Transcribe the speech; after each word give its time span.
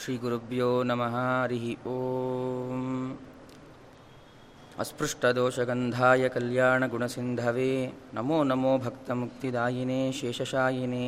श्रीगुरुभ्यो 0.00 0.68
नमः 0.88 1.14
हरिः 1.14 1.64
ॐ 1.86 2.84
अस्पृष्टदोषगन्धाय 4.82 6.28
कल्याणगुणसिन्धवे 6.34 7.72
नमो 8.14 8.38
नमो 8.50 8.72
भक्तमुक्तिदायिने 8.84 10.00
शेषशायिने। 10.18 11.06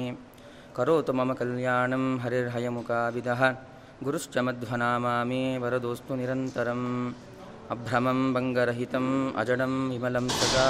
करोतु 0.77 1.13
मम 1.13 1.33
कल्याणं 1.33 2.05
हरिर्हयमुकाविदः। 2.23 3.43
गुरुश्च 4.05 4.39
मध्वनामा 4.39 5.15
मे 5.25 5.43
वरदोऽस्तु 5.63 6.15
निरन्तरम्। 6.15 6.87
अभ्रमं 7.71 8.21
भङ्गरहितम् 8.35 9.11
अजडं 9.41 9.75
विमलं 9.91 10.29
सदा 10.29 10.69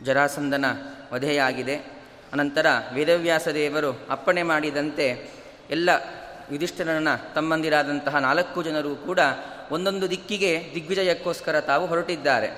ಜರಾಸಂದನ 0.04 0.66
ವಧೆಯಾಗಿದೆ 1.12 1.76
ಅನಂತರ 2.32 2.66
ವೇದವ್ಯಾಸ 2.92 3.48
ದೇವರು 3.48 3.90
ಅಪ್ಪಣೆ 4.10 4.42
ಮಾಡಿದಂತೆ 4.42 5.06
ಎಲ್ಲ 5.70 5.90
ಯುಧಿಷ್ಠಿರನ 6.52 7.10
ತಮ್ಮಂದಿರಾದಂತಹ 7.34 8.16
ನಾಲ್ಕು 8.18 8.62
ಜನರು 8.62 8.92
ಕೂಡ 9.06 9.20
ಒಂದೊಂದು 9.72 10.06
ದಿಕ್ಕಿಗೆ 10.10 10.52
ದಿಗ್ವಿಜಯಕ್ಕೋಸ್ಕರ 10.74 11.60
ತಾವು 11.60 11.86
ಹೊರಟಿದ್ದಾರೆ 11.86 12.48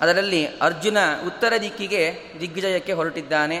ಅದರಲ್ಲಿ 0.00 0.40
ಅರ್ಜುನ 0.62 0.98
ಉತ್ತರ 1.26 1.52
ದಿಕ್ಕಿಗೆ 1.60 2.02
ದಿಗ್ವಿಜಯಕ್ಕೆ 2.40 2.92
ಹೊರಟಿದ್ದಾನೆ 2.92 3.58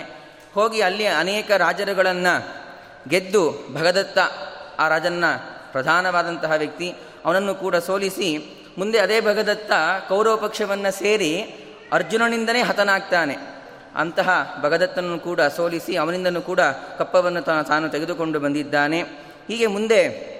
ಹೋಗಿ 0.54 0.80
ಅಲ್ಲಿ 0.80 1.06
ಅನೇಕ 1.22 1.50
ರಾಜರುಗಳನ್ನು 1.64 2.34
ಗೆದ್ದು 3.08 3.42
ಭಗದತ್ತ 3.72 4.18
ಆ 4.81 4.87
ರಾಜನ್ನ 4.87 5.23
ಪ್ರಧಾನವಾದಂತಹ 5.71 6.51
ವ್ಯಕ್ತಿ. 6.51 6.95
ಅವನನ್ನು 7.25 7.55
ಕೂಡ 7.55 7.75
ಸೋಲಿಸಿ 7.75 8.57
ಮುಂದೆ 8.77 8.97
ಅದೇ 8.97 9.21
ಭಗದತ್ತ 9.21 9.71
ಕೌರವ 10.07 10.37
ಪಕ್ಷವನ್ನು 10.37 10.91
ಸೇರಿ 10.91 11.41
ಅರ್ಜುನನಿಂದನೇ 11.93 12.61
ಹತನಾಗ್ತಾನೆ. 12.61 13.37
ಅಂತಹ 13.95 14.59
ಭಗದತ್ತನನ್ನು 14.61 15.19
ಕೂಡ 15.19 15.41
ಸೋಲಿಸಿ 15.41 15.95
ಅವನಿಂದನೂ 15.95 16.41
ಕೂಡ 16.41 16.59
ಕಪ್ಪವನ್ನು 16.97 17.41
ತಾನು 17.41 17.89
ತೆಗೆದುಕೊಂಡು 17.89 18.39
ಬಂದಿದ್ದಾನೆ. 18.39 19.01
ಹೀಗೆ 19.47 19.67
ಮುಂದೆ 19.67 20.31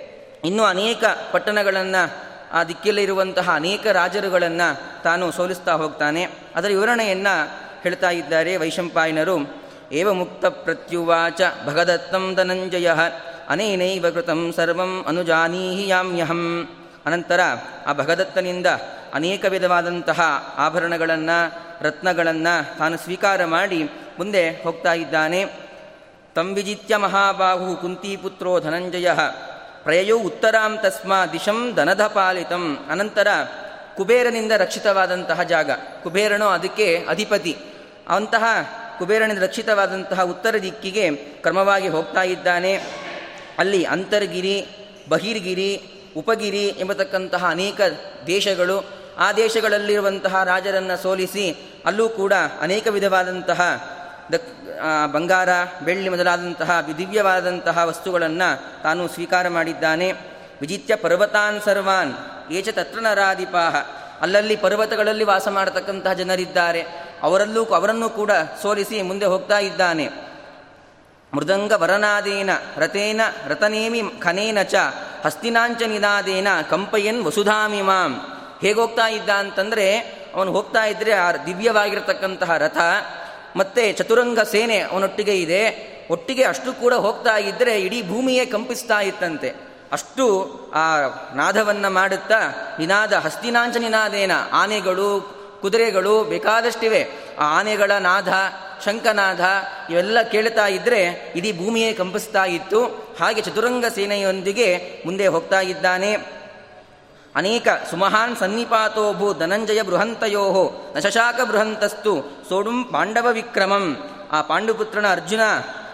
ಇನ್ನೂ 0.46 0.64
ಅನೇಕ 0.64 1.04
ಪಟ್ಟಣಗಳನ್ನು, 1.32 2.24
ಆ 2.52 2.64
ದಿಕ್ಕಿಯಲ್ಲಿರುವಂತಹ 2.64 3.50
ಅನೇಕ 3.54 3.88
ರಾಜರುಗಳನ್ನು 3.88 5.04
ತಾನು 5.04 5.32
ಸೋಲಿಸ್ತಾ 5.32 5.72
ಹೋಗ್ತಾನೆ. 5.72 6.28
ಅದರ 6.56 6.68
ವಿವರಣೆಯನ್ನು 6.68 7.62
ಹೇಳ್ತಾ 7.84 8.10
ಇದ್ದಾರೆ 8.10 8.58
ವೈಶಂಪಾಯನರು. 8.58 9.64
ಏವ 9.92 10.14
ಮುಕ್ತ 10.14 10.46
ಪ್ರತ್ಯುವಾಚ 10.46 11.42
ಭಗದತ್ತಂ 11.66 12.36
ಧನಂಜಯ. 12.36 12.92
ಅನೇನೈವ 13.52 14.10
ಕೃತಂ 14.10 14.54
ಸರ್ವಂ 14.56 15.06
ಅನುಜಾನೀಹಿ 15.08 15.88
ಯಾಮ್ಯಹಂ. 15.88 16.68
ಅನಂತರ 17.06 17.40
ಆ 17.88 17.94
ಭಗದತ್ತನಿಂದ 17.94 18.66
ಅನೇಕ 19.14 19.46
ವಿಧವಾದಂತಹ 19.46 20.22
ಆಭರಣಗಳನ್ನು, 20.58 21.62
ರತ್ನಗಳನ್ನು 21.82 22.78
ತಾನು 22.78 22.98
ಸ್ವೀಕಾರ 22.98 23.46
ಮಾಡಿ 23.46 23.84
ಮುಂದೆ 24.20 24.50
ಹೋಗ್ತಾ 24.50 24.94
ಇದ್ದಾನೆ. 24.94 25.46
ತಂ 26.36 26.54
ವಿಜಿತ್ಯ 26.54 26.98
ಮಹಾಬಾಹು 26.98 27.76
ಕುಂತಿಪುತ್ರೋ 27.76 28.60
ಧನಂಜಯ. 28.60 29.12
ಪ್ರಯೋ 29.84 30.20
ಉತ್ತರಾಂ 30.20 30.78
ತಸ್ಮಾ 30.84 31.26
ದಿಶಂ 31.26 31.74
ದನದ 31.78 32.08
ಪಾಲಿತಂ. 32.08 32.88
ಅನಂತರ 32.92 33.28
ಕುಬೇರನಿಂದ 33.98 34.52
ರಕ್ಷಿತವಾದಂತಹ 34.52 35.44
ಜಾಗ. 35.44 35.72
ಕುಬೇರನು 36.04 36.46
ಅದಕ್ಕೆ 36.46 37.06
ಅಧಿಪತಿ. 37.10 37.58
ಅಂತಹ 38.10 38.44
ಕುಬೇರನಿಂದ 39.00 39.40
ರಕ್ಷಿತವಾದಂತಹ 39.40 40.22
ಉತ್ತರ 40.22 40.56
ದಿಕ್ಕಿಗೆ 40.62 41.12
ಕ್ರಮವಾಗಿ 41.16 41.88
ಹೋಗ್ತಾ 41.88 42.24
ಇದ್ದಾನೆ. 42.24 43.02
ಅಲ್ಲಿ 43.62 43.82
ಅಂತರ್ಗಿರಿ, 43.86 44.58
ಬಹಿರ್ಗಿರಿ, 45.10 45.72
ಉಪಗಿರಿ 46.18 46.66
ಎಂಬತಕ್ಕಂತಹ 46.84 47.44
ಅನೇಕ 47.50 47.82
ದೇಶಗಳು, 48.28 48.78
ಆ 49.18 49.28
ದೇಶಗಳಲ್ಲಿರುವಂತಹ 49.34 50.44
ರಾಜರನ್ನು 50.44 50.96
ಸೋಲಿಸಿ 51.04 51.46
ಅಲ್ಲೂ 51.86 52.10
ಕೂಡ 52.10 52.34
ಅನೇಕ 52.62 52.88
ವಿಧವಾದಂತಹ 52.88 53.62
ಬಂಗಾರ, 55.14 55.50
ಬೆಳ್ಳಿ 55.86 56.10
ಮೊದಲಾದಂತಹ 56.10 56.72
ದಿವ್ಯವಾದಂತಹ 56.98 57.78
ವಸ್ತುಗಳನ್ನು 57.84 58.50
ತಾನು 58.84 59.08
ಸ್ವೀಕಾರ 59.08 59.48
ಮಾಡಿದ್ದಾನೆ. 59.48 60.08
ವಿಜಿತ್ಯ 60.62 60.96
ಪರ್ವತಾನ್ 60.96 61.62
ಸರ್ವಾನ್, 61.66 62.14
ಏಚ 62.52 62.70
ತತ್ರ 62.70 63.00
ನರಾಧಿಪಾಹ. 63.00 63.76
ಅಲ್ಲಲ್ಲಿ 64.22 64.56
ಪರ್ವತಗಳಲ್ಲಿ 64.56 65.24
ವಾಸ 65.24 65.48
ಮಾಡತಕ್ಕಂತಹ 65.48 66.14
ಜನರಿದ್ದಾರೆ. 66.14 66.82
ಅವರಲ್ಲೂ 67.22 67.62
ಅವರನ್ನು 67.66 68.10
ಕೂಡ 68.10 68.32
ಸೋಲಿಸಿ 68.62 68.98
ಮುಂದೆ 69.02 69.26
ಹೋಗ್ತಾ 69.26 69.60
ಇದ್ದಾನೆ. 69.60 70.31
ಮೃದಂಗ 71.34 71.72
ವರನಾದೇನ 71.76 72.50
ರಥೇನ 72.78 73.22
ರಥನೇಮಿ 73.48 74.02
ಖನೇನ 74.20 74.62
ಚ, 74.62 74.76
ಹಸ್ತಿನಾಂಚ 75.26 75.82
ನಿನಾದೇನ, 75.82 76.48
ಕಂಪಯನ್ 76.70 77.24
ವಸುಧಾಮಿಮಾಂ 77.24 78.22
ಹೇಗೋಗ್ತಾ 78.62 79.08
ಇದ್ದ 79.08 79.30
ಅಂತಂದರೆ, 79.30 80.00
ಅವನು 80.36 80.52
ಹೋಗ್ತಾ 80.52 80.86
ಇದ್ದರೆ 80.86 81.14
ಆ 81.14 81.32
ದಿವ್ಯವಾಗಿರತಕ್ಕಂತಹ 81.32 82.58
ರಥ, 82.58 82.78
ಮತ್ತೆ 83.56 83.94
ಚತುರಂಗ 83.94 84.40
ಸೇನೆ 84.40 84.80
ಅವನೊಟ್ಟಿಗೆ 84.80 85.36
ಇದೆ. 85.36 85.92
ಒಟ್ಟಿಗೆ 86.12 86.44
ಅಷ್ಟು 86.44 86.74
ಕೂಡ 86.74 86.94
ಹೋಗ್ತಾ 86.94 87.38
ಇದ್ದರೆ 87.38 87.82
ಇಡೀ 87.82 88.04
ಭೂಮಿಯೇ 88.08 88.46
ಕಂಪಿಸ್ತಾ 88.46 89.00
ಇತ್ತಂತೆ. 89.00 89.54
ಅಷ್ಟು 89.92 90.56
ಆ 90.76 90.98
ನಾದವನ್ನು 91.36 91.94
ಮಾಡುತ್ತಾ, 91.94 92.40
ನಿನಾದ 92.80 93.14
ಹಸ್ತಿನಾಂಚ 93.14 93.78
ನಿನಾದೇನ, 93.78 94.32
ಆನೆಗಳು, 94.54 95.42
ಕುದುರೆಗಳು 95.62 96.24
ಬೇಕಾದಷ್ಟಿವೆ. 96.24 97.08
ಆ 97.40 97.60
ಆನೆಗಳ 97.60 97.92
ನಾದ 97.92 98.28
ಶಂಕನಾದ 98.86 99.40
ಇವೆಲ್ಲ 99.90 100.22
ಕೇಳ್ತಾ 100.22 100.68
ಇದ್ದರೆ 100.68 101.34
ಇಡೀ 101.36 101.52
ಭೂಮಿಯೇ 101.54 101.94
ಕಂಪಿಸ್ತಾ 101.94 102.46
ಇತ್ತು. 102.46 102.86
ಹಾಗೆ 103.20 103.42
ಚತುರಂಗ 103.42 103.86
ಸೇನೆಯೊಂದಿಗೆ 103.86 105.02
ಮುಂದೆ 105.06 105.28
ಹೋಗ್ತಾ 105.28 105.62
ಇದ್ದಾನೆ. 105.62 106.18
ಅನೇಕ 107.36 107.68
ಸುಮಹಾನ್ 107.90 108.38
ಸನ್ನಿಪಾತೋ 108.38 109.14
ಭೂ 109.14 109.34
ಧನಂಜಯ 109.34 109.82
ಬೃಹಂತಯೋ 109.82 110.72
ನಶಶಾಕ 110.98 111.42
ಬೃಹಂತಸ್ತು 111.42 112.44
ಸೋಡುಂ 112.50 112.84
ಪಾಂಡವ 112.84 113.28
ವಿಕ್ರಮಂ. 113.32 113.98
ಆ 114.32 114.42
ಪಾಂಡುಪುತ್ರನ 114.42 115.12
ಅರ್ಜುನ 115.12 115.42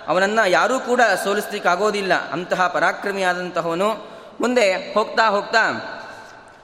ಅವನನ್ನು 0.07 0.49
ಯಾರೂ 0.49 0.79
ಕೂಡ 0.79 1.01
ಸೋಲಿಸ್ಲಿಕ್ಕಾಗೋದಿಲ್ಲ. 1.23 2.29
ಅಂತಹ 2.31 2.67
ಪರಾಕ್ರಮಿಯಾದಂತಹವನು. 2.67 4.17
ಮುಂದೆ 4.41 4.93
ಹೋಗ್ತಾ 4.93 5.27
ಹೋಗ್ತಾ 5.27 5.63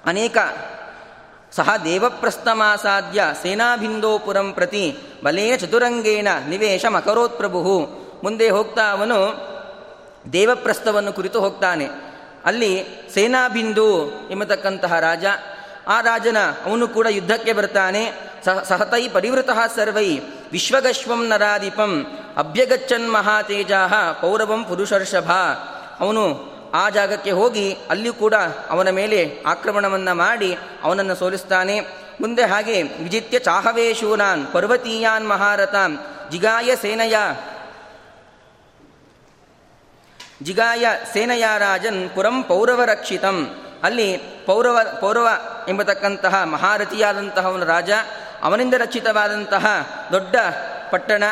ಅನೇಕ 0.05 0.37
ಸಹ 1.55 1.69
ದೇವಪ್ರಸ್ಥಮಾಸಾಧ್ಯ 1.83 3.23
ಸೇನಾಭಿಂದೋಪುರಂ 3.43 4.51
ಪ್ರತಿ 4.51 4.97
ಬಲೇನ 5.23 5.55
ಚತುರಂಗೇನ 5.55 6.27
ನಿವೇಶ 6.49 6.85
ಮಕರೋತ್ 6.85 7.37
ಪ್ರಭು 7.37 7.87
ಮುಂದೆ 8.23 8.49
ಹೋಗ್ತಾ 8.49 8.91
ಅವನು 8.91 9.53
ದೇವಪ್ರಸ್ಥವನ್ನು 10.33 11.13
ಕುರಿತು 11.13 11.41
ಹೋಗ್ತಾನೆ. 11.41 11.87
ಅಲ್ಲಿ 12.45 12.85
ಸೇನಾಬಿಂದು 13.13 14.11
ಎಂಬತಕ್ಕಂತಹ 14.31 14.99
ರಾಜ, 14.99 15.25
ಆ 15.87 16.01
ರಾಜನ 16.01 16.37
ಅವನು 16.65 16.87
ಕೂಡ 16.87 17.07
ಯುದ್ಧಕ್ಕೆ 17.09 17.53
ಬರ್ತಾನೆ. 17.53 18.11
ಸಹ 18.45 18.63
ಸಹತೈ 18.63 19.07
ಪರಿವೃತಃ 19.07 19.67
ಸರ್ವೈ 19.75 20.19
ವಿಶ್ವಗಶ್ವಂ 20.51 21.27
ನರಾಧಿಪಂ 21.27 22.05
ಅಭ್ಯಗಚ್ಚನ್ 22.37 23.13
ಮಹಾತೇಜಾ 23.13 23.87
ಪೌರವಂ 24.21 24.63
ಪುರುಷರ್ಷಭ. 24.63 25.31
ಅವನು 25.99 26.52
ಆ 26.73 26.89
ಜಾಗಕ್ಕೆ 26.89 27.31
ಹೋಗಿ 27.31 27.77
ಅಲ್ಲಿ 27.89 28.13
ಕೂಡ 28.13 28.33
ಅವನ 28.69 28.89
ಮೇಲೆ 28.89 29.43
ಆಕ್ರಮಣವನ್ನು 29.45 30.15
ಮಾಡಿ 30.15 30.57
ಅವನನ್ನು 30.83 31.15
ಸೋಲಿಸ್ತಾನೆ. 31.15 31.79
ಮುಂದೆ 32.21 32.45
ಹಾಗೆ 32.45 32.81
ವಿಜಿತ್ಯ 32.81 33.39
ಚಾಹವೇಶೂನಾನ್ 33.39 34.47
ಪರ್ವತೀಯಾನ್ 34.53 35.29
ಮಹಾರಥಾನ್ 35.29 35.97
ಜಿಗಾಯ 36.31 36.75
ಸೇನಯ. 36.75 37.15
ಜಿಗಾಯ 40.43 40.85
ಸೇನಯ 41.13 41.45
ರಾಜನ್ 41.57 42.09
ಪುರಂ 42.09 42.43
ಪೌರವ 42.43 42.83
ರಕ್ಷಿತಂ. 42.83 43.63
ಅಲ್ಲಿ 43.83 44.17
ಪೌರವ 44.45 44.79
ಪೌರವ 44.99 45.27
ಎಂಬತಕ್ಕಂತಹ 45.69 46.43
ಮಹಾರಥಿಯಾದಂತಹ 46.43 47.45
ಒಂದು 47.45 47.65
ರಾಜ, 47.65 47.91
ಅವನಿಂದ 48.43 48.73
ರಕ್ಷಿತವಾದಂತಹ 48.73 49.65
ದೊಡ್ಡ 50.11 50.35
ಪಟ್ಟಣ 50.89 51.23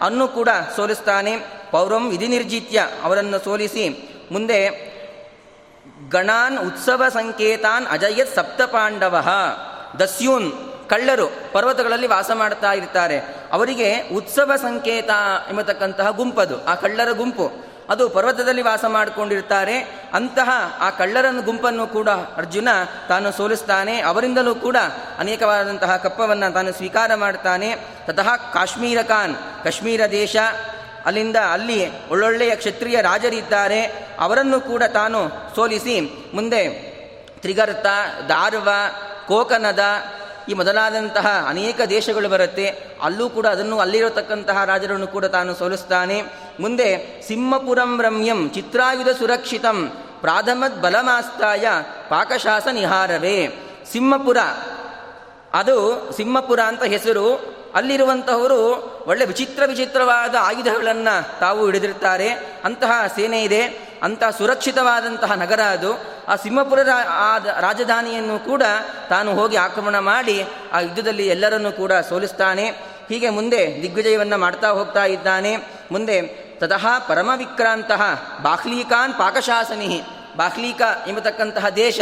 ಅನ್ನು 0.00 0.28
ಕೂಡ 0.28 0.48
ಸೋಲಿಸ್ತಾನೆ. 0.76 1.36
ಪೌರಂ 1.70 2.10
ವಿಧಿ 2.10 2.28
ನಿರ್ಜಿತ್ಯ 2.28 2.88
ಅವರನ್ನು 3.02 3.38
ಸೋಲಿಸಿ 3.38 4.06
ಮುಂದೆ 4.32 4.89
ಗಣಾನ್ 6.08 6.58
ಉತ್ಸವ 6.58 7.02
ಸಂಕೇತಾನ್ 7.08 7.86
ಅಜಯತ್ 7.90 8.34
ಸಪ್ತ 8.34 8.62
ಪಾಂಡವ 8.62 9.28
ದಸ್ಯೂನ್, 9.98 10.52
ಕಳ್ಳರು 10.88 11.52
ಪರ್ವತಗಳಲ್ಲಿ 11.52 12.06
ವಾಸ 12.06 12.30
ಮಾಡ್ತಾ 12.34 12.72
ಇರ್ತಾರೆ. 12.72 13.18
ಅವರಿಗೆ 13.52 14.08
ಉತ್ಸವ 14.08 14.52
ಸಂಕೇತ 14.56 15.10
ಎಂಬತಕ್ಕಂತಹ 15.50 16.10
ಗುಂಪದು, 16.10 16.64
ಆ 16.64 16.74
ಕಳ್ಳರ 16.74 17.10
ಗುಂಪು. 17.10 17.70
ಅದು 17.88 18.08
ಪರ್ವತದಲ್ಲಿ 18.08 18.62
ವಾಸ 18.62 18.84
ಮಾಡಿಕೊಂಡಿರ್ತಾರೆ. 18.84 19.78
ಅಂತಹ 20.14 20.50
ಆ 20.80 20.90
ಕಳ್ಳರನ್ನು 20.90 21.42
ಗುಂಪನ್ನು 21.42 21.86
ಕೂಡ 21.86 22.08
ಅರ್ಜುನ 22.08 22.68
ತಾನು 23.08 23.32
ಸೋಲಿಸ್ತಾನೆ. 23.32 24.00
ಅವರಿಂದಲೂ 24.00 24.54
ಕೂಡ 24.54 24.76
ಅನೇಕವಾದಂತಹ 25.18 25.96
ಕಪ್ಪವನ್ನು 25.96 26.52
ತಾನು 26.52 26.72
ಸ್ವೀಕಾರ 26.72 27.14
ಮಾಡ್ತಾನೆ. 27.14 27.76
ತತಃ 28.06 28.36
ಕಾಶ್ಮೀರ 28.36 29.02
ಖಾನ್, 29.02 29.64
ಕಾಶ್ಮೀರ 29.64 30.00
ದೇಶ 30.10 30.36
ಅಲ್ಲಿಂದ 31.06 31.36
ಅಲ್ಲಿ 31.52 32.08
ಒಳ್ಳೊಳ್ಳೆಯ 32.08 32.52
ಕ್ಷತ್ರಿಯ 32.56 32.96
ರಾಜರಿದ್ದಾರೆ 33.02 33.80
ಅವರನ್ನು 34.18 34.60
ಕೂಡ 34.60 34.82
ತಾನು 34.92 35.20
ಸೋಲಿಸಿ 35.54 35.96
ಮುಂದೆ 36.34 36.62
ತ್ರಿಗರ್ತ 37.42 37.86
ದಾರ್ವ 38.28 38.68
ಕೋಕನದ 39.28 39.84
ಈ 40.48 40.54
ಮೊದಲಾದಂತಹ 40.54 41.26
ಅನೇಕ 41.48 41.80
ದೇಶಗಳು 41.88 42.28
ಬರುತ್ತೆ. 42.28 42.66
ಅಲ್ಲೂ 43.02 43.30
ಕೂಡ 43.30 43.46
ಅದನ್ನು 43.46 43.78
ಅಲ್ಲಿರತಕ್ಕಂತಹ 43.78 44.64
ರಾಜರನ್ನು 44.64 45.06
ಕೂಡ 45.06 45.24
ತಾನು 45.24 45.54
ಸೋಲಿಸ್ತಾನೆ. 45.54 46.18
ಮುಂದೆ 46.60 46.88
ಸಿಂಹಪುರಂ 47.28 47.92
ರಮ್ಯಂ 48.02 48.40
ಚಿತ್ರಾಯುಧ 48.54 49.08
ಸುರಕ್ಷಿತಂ 49.08 49.78
ಪ್ರಾಧಮದ್ 50.20 50.80
ಬಲಮಾಸ್ತಾಯ 50.82 51.66
ಪಾಕಶಾಸ 52.08 52.66
ನಿಹಾರವೇ 52.72 53.36
ಸಿಂಹಪುರ, 53.92 54.38
ಅದು 55.54 55.76
ಸಿಂಹಪುರ 56.16 56.60
ಅಂತ 56.60 56.82
ಹೆಸರು. 56.84 57.26
ಅಲ್ಲಿರುವಂತಹವರು 57.74 58.60
ಒಳ್ಳೆ 59.06 59.24
ವಿಚಿತ್ರ 59.24 59.62
ವಿಚಿತ್ರವಾದ 59.66 60.34
ಆಯುಧಗಳನ್ನು 60.40 61.40
ತಾವು 61.40 61.66
ಹಿಡಿದಿರ್ತಾರೆ. 61.66 62.28
ಅಂತಹ 62.64 62.92
ಸೇನೆ 63.16 63.42
ಇದೆ, 63.42 63.62
ಅಂತಹ 64.02 64.30
ಸುರಕ್ಷಿತವಾದಂತಹ 64.30 65.32
ನಗರ 65.32 65.60
ಅದು. 65.60 65.92
ಆ 66.28 66.36
ಸಿಂಹಪುರ 66.36 66.78
ರಾಜಧಾನಿಯನ್ನು 67.60 68.38
ಕೂಡ 68.38 68.62
ತಾನು 69.08 69.34
ಹೋಗಿ 69.34 69.56
ಆಕ್ರಮಣ 69.56 69.98
ಮಾಡಿ 69.98 70.44
ಆ 70.72 70.80
ಯುದ್ಧದಲ್ಲಿ 70.80 71.26
ಎಲ್ಲರನ್ನೂ 71.26 71.72
ಕೂಡ 71.72 71.92
ಸೋಲಿಸ್ತಾನೆ. 71.92 72.70
ಹೀಗೆ 73.08 73.28
ಮುಂದೆ 73.28 73.78
ದಿಗ್ವಿಜಯವನ್ನು 73.82 74.38
ಮಾಡ್ತಾ 74.38 74.68
ಹೋಗ್ತಾ 74.68 75.04
ಇದ್ದಾನೆ. 75.04 75.56
ಮುಂದೆ 75.92 76.22
ತತಃ 76.58 76.86
ಪರಮವಿಕ್ರಾಂತಹ 77.08 78.02
ಬಾಹ್ಲೀಕಾನ್ 78.42 79.14
ಪಾಕಶಾಸನಿ, 79.14 80.02
ಬಾಹ್ಲೀಕ 80.36 80.82
ಎಂಬತಕ್ಕಂತಹ 81.06 81.68
ದೇಶ. 81.68 82.00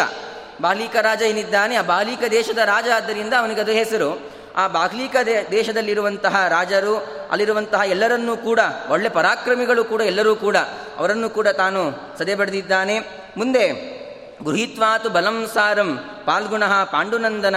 ಬಾಲಿಕ 0.61 0.97
ರಾಜ 0.97 1.23
ಏನಿದ್ದಾನೆ? 1.23 1.77
ಆ 1.77 1.83
ಬಾಲಿಕ 1.83 2.25
ದೇಶದ 2.31 2.59
ರಾಜ 2.59 2.85
ಆದ್ದರಿಂದ 2.97 3.35
ಅವನಿಗೆ 3.35 3.61
ಅದು 3.61 3.73
ಹೆಸರು. 3.73 4.38
ಆ 4.59 4.69
ಬಾಗ್ಲೀಕ 4.69 5.17
ದೇಶದಲ್ಲಿರುವಂತಹ 5.51 6.49
ರಾಜರು, 6.49 6.95
ಅಲ್ಲಿರುವಂತಹ 7.31 7.81
ಎಲ್ಲರನ್ನೂ 7.87 8.37
ಕೂಡ, 8.37 8.61
ಒಳ್ಳೆ 8.89 9.09
ಪರಾಕ್ರಮಿಗಳು 9.09 9.85
ಕೂಡ 9.85 10.01
ಎಲ್ಲರೂ 10.01 10.37
ಕೂಡ, 10.37 10.57
ಅವರನ್ನು 10.97 11.31
ಕೂಡ 11.31 11.49
ತಾನು 11.49 11.83
ಸದೆ 12.19 12.35
ಬಡಿದಿದ್ದಾನೆ 12.35 12.99
ಮುಂದೆ, 13.37 13.65
ಗೃಹೀತ್ವಾತು 14.45 15.09
ಬಲಂ 15.11 15.47
ಸಾರಂ 15.55 15.91
ಪಾಲ್ಗುಣ 16.25 16.65
ಪಾಂಡುನಂದನ 16.67 17.57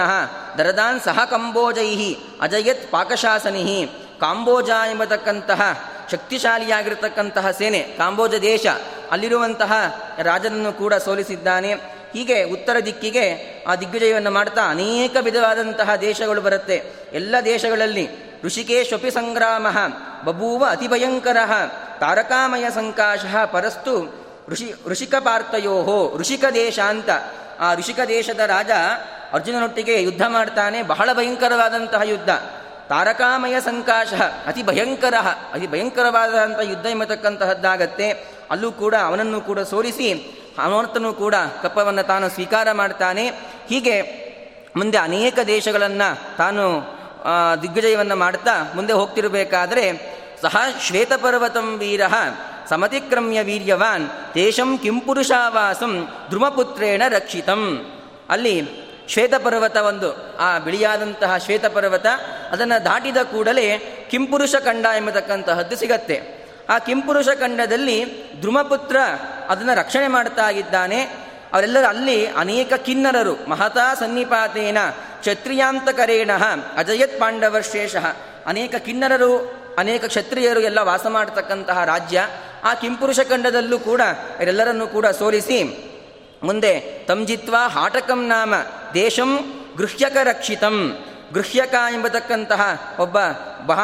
ದರದಾನ್ 0.58 1.00
ಸಹ 1.00 1.24
ಕಂಬೋಜೈ 1.24 2.14
ಅಜಯತ್ 2.40 2.90
ಪಾಕಶಾಸನಿಹಿ. 2.90 3.86
ಕಾಂಬೋಜ 4.20 4.70
ಎಂಬತಕ್ಕಂತಹ 4.90 5.62
ಶಕ್ತಿಶಾಲಿಯಾಗಿರತಕ್ಕಂತಹ 6.10 7.50
ಸೇನೆ, 7.50 7.80
ಕಾಂಬೋಜ 7.98 8.34
ದೇಶ, 8.34 8.66
ಅಲ್ಲಿರುವಂತಹ 9.10 9.72
ರಾಜನನ್ನು 10.18 10.72
ಕೂಡ 10.72 10.94
ಸೋಲಿಸಿದ್ದಾನೆ. 10.94 12.01
ಹೀಗೆ 12.12 12.42
ಉತ್ತರ 12.42 12.76
ದಿಕ್ಕಿಗೆ 12.86 13.62
ಆ 13.68 13.76
ದಿಗ್ವಿಜಯವನ್ನು 13.76 14.30
ಮಾಡ್ತಾ 14.30 14.70
ಅನೇಕ 14.70 15.16
ವಿಧವಾದಂತಹ 15.20 15.94
ದೇಶಗಳು 15.94 16.40
ಬರುತ್ತೆ. 16.40 16.82
ಎಲ್ಲ 17.12 17.34
ದೇಶಗಳಲ್ಲಿ 17.44 18.32
ಋಷಿಕೇಶ್ವಪಿ 18.44 19.10
ಸಂಗ್ರಾಮ 19.10 19.66
ಬಭೂವ 20.24 20.66
ಅತಿಭಯಂಕರ, 20.70 21.36
ತಾರಕಾಮಯ 22.00 22.70
ಸಂಕಾಶ, 22.70 23.20
ಪರಸ್ತು 23.52 24.22
ಋಷಿ, 24.48 24.74
ಋಷಿಕ 24.86 25.14
ಪಾರ್ಥಯೋಹೋ 25.14 26.18
ಋಷಿಕ 26.18 26.44
ದೇಶ 26.54 26.78
ಅಂತ. 26.78 27.10
ಆ 27.60 27.74
ಋಷಿಕ 27.74 28.00
ದೇಶದ 28.08 28.40
ರಾಜ 28.40 28.70
ಅರ್ಜುನನೊಟ್ಟಿಗೆ 29.32 30.02
ಯುದ್ಧ 30.02 30.22
ಮಾಡ್ತಾನೆ. 30.28 30.82
ಬಹಳ 30.82 31.12
ಭಯಂಕರವಾದಂತಹ 31.12 32.00
ಯುದ್ಧ. 32.04 32.30
ತಾರಕಾಮಯ 32.88 33.60
ಸಂಕಾಶ 33.60 34.14
ಅತಿ 34.46 34.62
ಭಯಂಕರ 34.62 35.14
ಅತಿ 35.52 35.66
ಭಯಂಕರವಾದಂಥ 35.66 36.58
ಯುದ್ಧ 36.62 36.86
ಎಂಬತಕ್ಕಂತಹದ್ದಾಗತ್ತೆ. 36.86 38.10
ಅಲ್ಲೂ 38.50 38.72
ಕೂಡ 38.72 38.94
ಅವನನ್ನು 38.94 39.40
ಕೂಡ 39.40 39.60
ಸೋಲಿಸಿ 39.60 40.38
ಹನುಮಂತನು 40.58 41.12
ಕೂಡ 41.12 41.34
ಕಪ್ಪವನ್ನು 41.62 42.02
ತಾನು 42.02 42.28
ಸ್ವೀಕಾರ 42.28 42.72
ಮಾಡ್ತಾನೆ. 42.72 43.28
ಹೀಗೆ 43.68 44.22
ಮುಂದೆ 44.76 44.98
ಅನೇಕ 44.98 45.38
ದೇಶಗಳನ್ನು 45.46 46.36
ತಾನು 46.36 46.82
ದಿಗ್ವಿಜಯವನ್ನು 47.62 48.16
ಮಾಡ್ತಾ 48.16 48.72
ಮುಂದೆ 48.74 48.92
ಹೋಗ್ತಿರಬೇಕಾದ್ರೆ 48.92 50.16
ಸಹ 50.42 50.56
ಶ್ವೇತಪರ್ವತಂ 50.80 51.78
ವೀರ 51.78 52.00
ಸಮತಿಕ್ರಮ್ಯ 52.68 53.42
ವೀರ್ಯವಾನ್ 53.42 54.08
ದೇಶಂ 54.34 54.78
ಕಿಂಪುರುಷಾವಾಸಂ 54.78 56.08
ಧ್ರುವಪುತ್ರೇಣ 56.28 57.02
ರಕ್ಷಿತಂ. 57.08 57.92
ಅಲ್ಲಿ 58.30 58.68
ಶ್ವೇತಪರ್ವತ 59.08 59.76
ಒಂದು, 59.76 60.38
ಆ 60.38 60.58
ಬಿಳಿಯಾದಂತಹ 60.58 61.36
ಶ್ವೇತಪರ್ವತ 61.36 62.06
ಅದನ್ನು 62.50 62.84
ದಾಟಿದ 62.84 63.16
ಕೂಡಲೇ 63.16 63.78
ಕಿಂಪುರುಷ 64.10 64.54
ಕಂಡ 64.54 64.86
ಎಂಬತಕ್ಕಂತಹದ್ದು 64.96 65.76
ಸಿಗತ್ತೆ. 65.76 66.41
ಆ 66.72 66.78
ಕಿಂಪುರುಷ 66.78 67.26
ಖಂಡದಲ್ಲಿ 67.40 67.98
ಧ್ರುಮಪುತ್ರ 68.40 68.96
ಅದನ್ನು 69.48 69.74
ರಕ್ಷಣೆ 69.74 70.08
ಮಾಡ್ತಾ 70.08 70.50
ಇದ್ದಾನೆ. 70.50 71.00
ಅವರೆಲ್ಲರೂ 71.52 71.86
ಅಲ್ಲಿ 71.86 72.26
ಅನೇಕ 72.26 72.72
ಕಿನ್ನರರು, 72.74 73.34
ಮಹತಾ 73.48 73.94
ಸನ್ನಿಪಾತೇನ 73.94 74.78
ಕ್ಷತ್ರಿಯಾಂತಕರೇಣ 75.20 76.30
ಅಜಯತ್ 76.76 77.20
ಪಾಂಡವಶೇಷ 77.20 77.96
ಅನೇಕ 78.46 78.74
ಕಿನ್ನರರು, 78.74 79.32
ಅನೇಕ 79.78 80.04
ಕ್ಷತ್ರಿಯರು 80.04 80.60
ಎಲ್ಲ 80.60 80.78
ವಾಸ 80.78 81.06
ಮಾಡತಕ್ಕಂತಹ 81.06 81.84
ರಾಜ್ಯ. 81.84 82.28
ಆ 82.64 82.74
ಕಿಂಪುರುಷ 82.74 83.20
ಖಂಡದಲ್ಲೂ 83.28 83.78
ಕೂಡ 83.78 84.00
ಇವರೆಲ್ಲರನ್ನೂ 84.36 84.86
ಕೂಡ 84.86 85.06
ಸೋಲಿಸಿ, 85.06 85.60
ಮುಂದೆ 86.42 86.80
ತಂಜಿತ್ವ 87.08 87.56
ಹಾಟಕಂ 87.68 88.26
ನಾಮ, 88.26 88.54
ದೇಶಂ 88.94 89.30
ಗೃಹ್ಯಕ 89.76 90.16
ರಕ್ಷಿತಂ. 90.22 90.76
ಗೃಹ್ಯಕ 91.32 91.74
ಎಂಬತಕ್ಕಂತಹ 91.92 92.94
ಒಬ್ಬ 93.00 93.16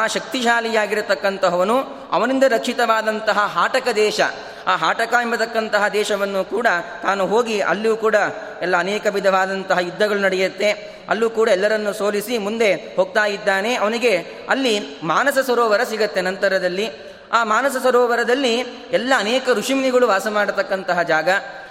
ಶಕ್ತಿಶಾಲಿಯಾಗಿರತಕ್ಕಂತಹವನು 0.07 1.79
ಅವನಿಂದ 2.11 2.43
ರಕ್ಷಿತವಾದಂತಹ 2.43 3.39
ಹಾಟಕ 3.39 3.87
ದೇಶ. 3.95 4.21
ಆ 4.67 4.75
ಹಾಟಕ 4.75 5.13
ಎಂಬತಕ್ಕಂತಹ 5.13 5.87
ದೇಶವನ್ನು 5.87 6.43
ಕೂಡ 6.43 6.67
ತಾನು 7.01 7.27
ಹೋಗಿ 7.27 7.59
ಅಲ್ಲೂ 7.59 7.97
ಕೂಡ 7.97 8.15
ಎಲ್ಲ 8.61 8.77
ಅನೇಕ 8.77 9.07
ವಿಧವಾದಂತಹ 9.09 9.77
ಯುದ್ಧಗಳು 9.81 10.19
ನಡೆಯುತ್ತೆ. 10.19 10.71
ಅಲ್ಲೂ 11.09 11.29
ಕೂಡ 11.29 11.49
ಎಲ್ಲರನ್ನು 11.49 11.93
ಸೋಲಿಸಿ 11.93 12.37
ಮುಂದೆ 12.37 12.73
ಹೋಗ್ತಾ 12.73 13.25
ಇದ್ದಾನೆ. 13.25 13.75
ಅವನಿಗೆ 13.75 14.17
ಅಲ್ಲಿ 14.49 14.99
ಮಾನಸ 15.03 15.37
ಸರೋವರ 15.37 15.83
ಸಿಗತ್ತೆ 15.83 16.21
ನಂತರದಲ್ಲಿ. 16.21 16.89
ಆ 17.31 17.43
ಮಾನಸ 17.43 17.75
ಸರೋವರದಲ್ಲಿ 17.83 18.55
ಎಲ್ಲ 18.91 19.13
ಅನೇಕ 19.17 19.49
ಋಷಿಮುನಿಗಳು 19.53 20.07
ವಾಸ 20.07 20.27
ಮಾಡತಕ್ಕಂತಹ 20.27 21.01
ಜಾಗ. 21.01 21.29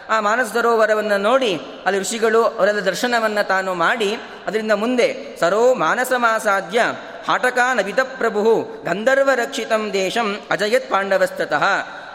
ಆ 0.08 0.20
ಮಾನಸ 0.20 0.46
ಸರೋವರವನ್ನು 0.52 1.18
ನೋಡಿ, 1.18 1.60
ಅಲ್ಲಿ 1.86 2.00
ಋಷಿಗಳು 2.00 2.44
ಅವರೆಲ್ಲ 2.44 2.80
ದರ್ಶನವನ್ನು 2.80 3.48
ತಾನು 3.48 3.74
ಮಾಡಿ, 3.74 4.18
ಅದರಿಂದ 4.46 4.72
ಮುಂದೆ 4.72 5.36
ಸರೋ 5.40 5.74
ಮಾನಸ 5.74 6.12
ಮಾಸಾಧ್ಯ 6.16 6.80
ಹಾಟಕಾನವಿದ 7.28 7.98
ಪ್ರಭು 7.98 8.64
ಗಂಧರ್ವ 8.84 9.30
ರಕ್ಷಿತಂ 9.34 9.90
ದೇಶಂ 9.92 10.40
ಅಜಯತ್ 10.50 10.90
ಪಾಂಡವಸ್ತತಃ 10.90 11.64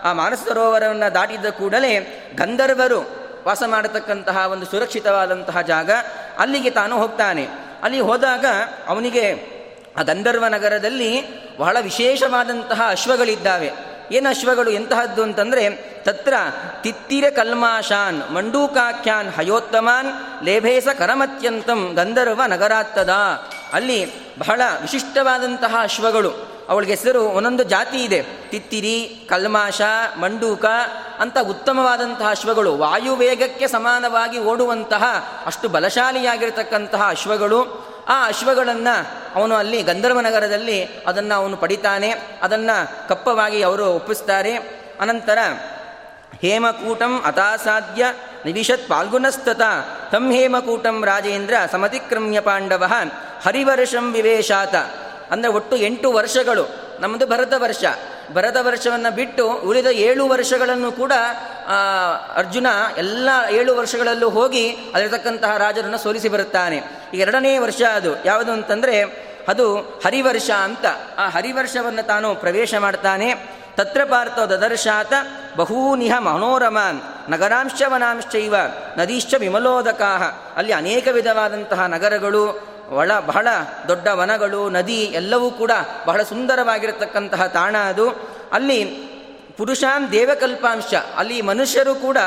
ಆ 0.04 0.14
ಮಾನಸ 0.14 0.40
ಸರೋವರವನ್ನು 0.48 1.14
ದಾಟಿದ 1.14 1.46
ಕೂಡಲೇ 1.46 2.00
ಗಂಧರ್ವರು 2.36 3.24
ವಾಸ 3.48 3.64
ಮಾಡತಕ್ಕಂತಹ 3.66 4.38
ಒಂದು 4.52 4.66
ಸುರಕ್ಷಿತವಾದಂತಹ 4.66 5.62
ಜಾಗ 5.62 5.92
ಅಲ್ಲಿಗೆ 6.40 6.70
ತಾನು 6.70 6.98
ಹೋಗ್ತಾನೆ. 6.98 7.48
ಅಲ್ಲಿ 7.84 8.00
ಹೋದಾಗ 8.00 8.46
ಅವನಿಗೆ 8.88 9.54
ಆ 9.98 10.02
ಗಂಧರ್ವ 10.02 10.48
ನಗರದಲ್ಲಿ 10.48 11.12
ಬಹಳ 11.58 11.78
ವಿಶೇಷವಾದಂತಹ 11.82 12.82
ಅಶ್ವಗಳಿದ್ದಾವೆ. 12.90 13.93
ಏನು 14.14 14.30
ಅಶ್ವಗಳು 14.30 14.72
ಎಂತಹದ್ದು 14.72 15.24
ಅಂತಂದರೆ, 15.24 15.70
ತತ್ರ 16.04 16.34
ತಿತ್ತಿರ 16.82 17.26
ಕಲ್ಮಾಶಾನ್, 17.30 18.32
ಮಂಡೂಕಾಖ್ಯಾನ್ 18.32 19.34
ಹಯೋತ್ತಮಾನ್, 19.34 20.44
ಲೇಭೇಸ 20.44 20.88
ಕರಮತ್ಯಂತಂ 20.98 21.94
ಗಂಧರ್ವ 21.96 22.42
ನಗರಾತ್ತದ. 22.48 23.10
ಅಲ್ಲಿ 23.74 24.06
ಬಹಳ 24.40 24.62
ವಿಶಿಷ್ಟವಾದಂತಹ 24.82 25.76
ಅಶ್ವಗಳು 25.82 26.32
ಅವಳಿಗೆ 26.70 26.96
ಹೆಸರು 26.96 27.24
ಒಂದೊಂದು 27.24 27.64
ಜಾತಿ 27.64 28.04
ಇದೆ. 28.04 28.24
ತಿತ್ತಿರಿ, 28.50 29.26
ಕಲ್ಮಾಶ, 29.30 29.82
ಮಂಡೂಕ 30.20 30.66
ಅಂತ 31.20 31.38
ಉತ್ತಮವಾದಂತಹ 31.50 32.30
ಅಶ್ವಗಳು 32.30 32.78
ವಾಯುವೇಗಕ್ಕೆ 32.78 33.68
ಸಮಾನವಾಗಿ 33.68 34.40
ಓಡುವಂತಹ 34.40 35.04
ಅಷ್ಟು 35.46 35.70
ಬಲಶಾಲಿಯಾಗಿರತಕ್ಕಂತಹ 35.70 37.10
ಅಶ್ವಗಳು 37.10 37.94
ಆ 38.10 38.28
ಅಶ್ವಗಳನ್ನು 38.28 39.23
ಅವನು 39.36 39.56
ಅಲ್ಲಿ 39.56 39.84
ಗಂಧರ್ವನಗರದಲ್ಲಿ 39.84 40.86
ಅದನ್ನು 40.86 41.36
ಅವನು 41.36 41.58
ಪಡಿತಾನೆ, 41.58 42.14
ಅದನ್ನು 42.42 43.08
ಕಪ್ಪವಾಗಿ 43.10 43.62
ಅವರು 43.62 43.86
ಒಪ್ಪಿಸ್ತಾರೆ. 43.86 44.56
ಅನಂತರ, 45.00 45.38
ಹೇಮಕೂಟಂ 46.42 47.22
ಅತಾಸಾಧ್ಯ 47.26 48.06
ನಿವಿಶತ್ 48.46 48.90
ಪಾಲ್ಗುನಸ್ತತ. 48.90 49.62
ತಂ 50.12 50.32
ಹೇಮಕೂಟಂ 50.32 51.06
ರಾಜೇಂದ್ರ 51.06 51.54
ಸಮತಿಕ್ರಮ್ಯ 51.72 52.40
ಪಾಂಡವ 52.40 52.84
ಹರಿವರ್ಷಂ 53.42 54.14
ವಿವೇಶಾತ. 54.14 54.76
ಅಂದರೆ 55.32 55.52
ಒಟ್ಟು 55.52 55.76
ಎಂಟು 55.76 56.12
ವರ್ಷಗಳು 56.12 56.70
ನಮ್ಮದು 57.00 57.28
ಭರತ 57.28 57.54
ವರ್ಷ. 57.58 57.84
ಭರತ 58.34 58.56
ವರ್ಷವನ್ನು 58.62 59.16
ಬಿಟ್ಟು 59.16 59.50
ಉಳಿದ 59.50 59.86
ಏಳು 59.86 60.28
ವರ್ಷಗಳನ್ನು 60.28 60.92
ಕೂಡ 60.92 61.12
ಅರ್ಜುನ 62.36 62.68
ಎಲ್ಲ 62.98 63.30
ಏಳು 63.52 63.76
ವರ್ಷಗಳಲ್ಲೂ 63.76 64.30
ಹೋಗಿ 64.30 64.70
ಅಲ್ಲಿರತಕ್ಕಂತಹ 64.70 65.58
ರಾಜರನ್ನು 65.58 65.98
ಸೋಲಿಸಿ 65.98 66.30
ಬರುತ್ತಾನೆ. 66.30 66.82
ಈ 67.14 67.18
ಎರಡನೇ 67.18 67.58
ವರ್ಷ 67.58 67.82
ಅದು. 67.82 68.26
ಯಾವುದು 68.26 68.52
ಅಂತಂದರೆ, 68.52 69.04
ಅದು 69.48 69.78
ಹರಿವರ್ಷ 69.78 70.50
ಅಂತ. 70.50 70.86
ಆ 71.18 71.30
ಹರಿವರ್ಷವನ್ನು 71.30 72.08
ತಾನು 72.08 72.36
ಪ್ರವೇಶ 72.36 72.76
ಮಾಡ್ತಾನೆ. 72.76 73.64
ತತ್ರ 73.76 74.02
ಪಾರ್ಥ 74.04 74.40
ದದರ್ಶಾತ 74.40 75.14
ಬಹೂನಿಹ 75.58 76.18
ಮನೋರಮಾನ್ 76.20 77.32
ನಗರಾಂಶ 77.32 77.82
ವನಾಂಶ್ಚೈವ 77.88 78.56
ನದೀಶ್ಚ 78.98 79.34
ವಿಮಲೋದಕಾ 79.38 80.16
ಅಲ್ಲಿ 80.58 80.74
ಅನೇಕ 80.74 81.08
ವಿಧವಾದಂತಹ 81.12 81.86
ನಗರಗಳು 81.86 82.73
ಒಳ 82.94 83.12
ಬಹಳ 83.20 83.48
ದೊಡ್ಡ 83.88 84.08
ವನಗಳು, 84.08 84.70
ನದಿ 84.70 85.00
ಎಲ್ಲವೂ 85.00 85.52
ಕೂಡ 85.52 85.72
ಬಹಳ 86.06 86.24
ಸುಂದರವಾಗಿರತಕ್ಕಂತಹ 86.24 87.48
ತಾಣ 87.48 87.78
ಅದು. 87.78 88.10
ಅಲ್ಲಿ 88.54 88.84
ಪುರುಷಾನ್ 89.58 90.12
ದೇವಕಲ್ಪಾಂಶ, 90.12 90.94
ಅಲ್ಲಿ 91.18 91.42
ಮನುಷ್ಯರು 91.42 91.96
ಕೂಡ 91.96 92.18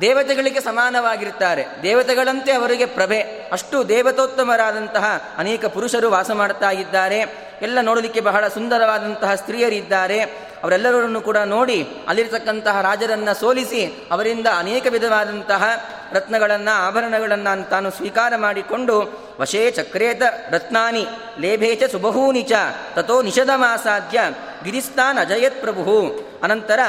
ದೇವತೆಗಳಿಗೆ 0.00 0.60
ಸಮಾನವಾಗಿರುತ್ತಾರೆ. 0.60 1.66
ದೇವತೆಗಳಂತೆ 1.82 2.52
ಅವರಿಗೆ 2.52 2.86
ಪ್ರಭೆ. 2.86 3.20
ಅಷ್ಟು 3.52 3.88
ದೇವತೋತ್ತಮರಾದಂತಹ 3.88 5.34
ಅನೇಕ 5.38 5.64
ಪುರುಷರು 5.64 6.10
ವಾಸ 6.10 6.30
ಮಾಡ್ತಾ 6.30 6.70
ಇದ್ದಾರೆ. 6.70 7.20
ಎಲ್ಲ 7.62 7.80
ನೋಡಲಿಕ್ಕೆ 7.80 8.20
ಬಹಳ 8.20 8.48
ಸುಂದರವಾದಂತಹ 8.48 9.34
ಸ್ತ್ರೀಯರಿದ್ದಾರೆ 9.34 10.20
ಅವರೆಲ್ಲರನ್ನು 10.62 11.20
ಕೂಡ 11.20 11.36
ನೋಡಿ 11.36 11.88
ಅಲ್ಲಿರ್ತಕ್ಕಂತಹ 12.08 12.80
ರಾಜರನ್ನು 12.80 13.34
ಸೋಲಿಸಿ 13.34 14.08
ಅವರಿಂದ 14.10 14.46
ಅನೇಕ 14.58 14.86
ವಿಧವಾದಂತಹ 14.90 15.64
ರತ್ನಗಳನ್ನು, 16.12 16.76
ಆಭರಣಗಳನ್ನು 16.76 17.70
ತಾನು 17.70 17.90
ಸ್ವೀಕಾರ 17.90 18.32
ಮಾಡಿಕೊಂಡು, 18.36 19.26
ವಶೇ 19.40 19.70
ಚಕ್ರೇತ 19.70 20.22
ರತ್ನಾನಿ, 20.50 21.06
ಲೇಭೇಚ 21.38 21.82
ಸುಬಹೂನಿಚ 21.92 22.52
ತಥೋ 22.94 23.22
ನಿಷಧಮಾಸಾಧ್ಯ 23.22 24.20
ಗಿರಿಸ್ತಾನ್ 24.64 25.18
ಅಜಯತ್ 25.18 25.60
ಪ್ರಭು 25.60 26.20
ಅನಂತರ 26.42 26.80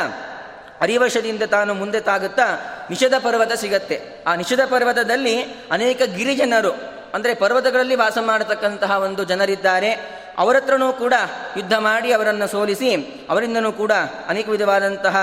ಅರಿವಶದಿಂದ 0.81 1.43
ತಾನು 1.43 1.73
ಮುಂದೆ 1.73 1.99
ತಾಗುತ್ತಾ 1.99 2.43
ನಿಷಧ 2.91 3.15
ಪರ್ವತ 3.23 3.53
ಸಿಗತ್ತೆ. 3.53 3.97
ಆ 4.27 4.31
ನಿಷಧ 4.35 4.61
ಪರ್ವತದಲ್ಲಿ 4.69 5.35
ಅನೇಕ 5.71 6.01
ಗಿರಿಜನರು, 6.17 6.73
ಅಂದರೆ 7.13 7.33
ಪರ್ವತಗಳಲ್ಲಿ 7.33 7.95
ವಾಸ 7.95 8.17
ಮಾಡತಕ್ಕಂತಹ 8.21 8.91
ಒಂದು 8.99 9.23
ಜನರಿದ್ದಾರೆ. 9.23 9.91
ಅವರತ್ರನೂ 10.37 10.87
ಕೂಡ 10.93 11.15
ಯುದ್ಧ 11.57 11.73
ಮಾಡಿ 11.79 12.09
ಅವರನ್ನು 12.11 12.47
ಸೋಲಿಸಿ, 12.47 12.91
ಅವರಿಂದನೂ 13.29 13.71
ಕೂಡ 13.71 13.93
ಅನೇಕ 14.27 14.47
ವಿಧವಾದಂತಹ 14.49 15.17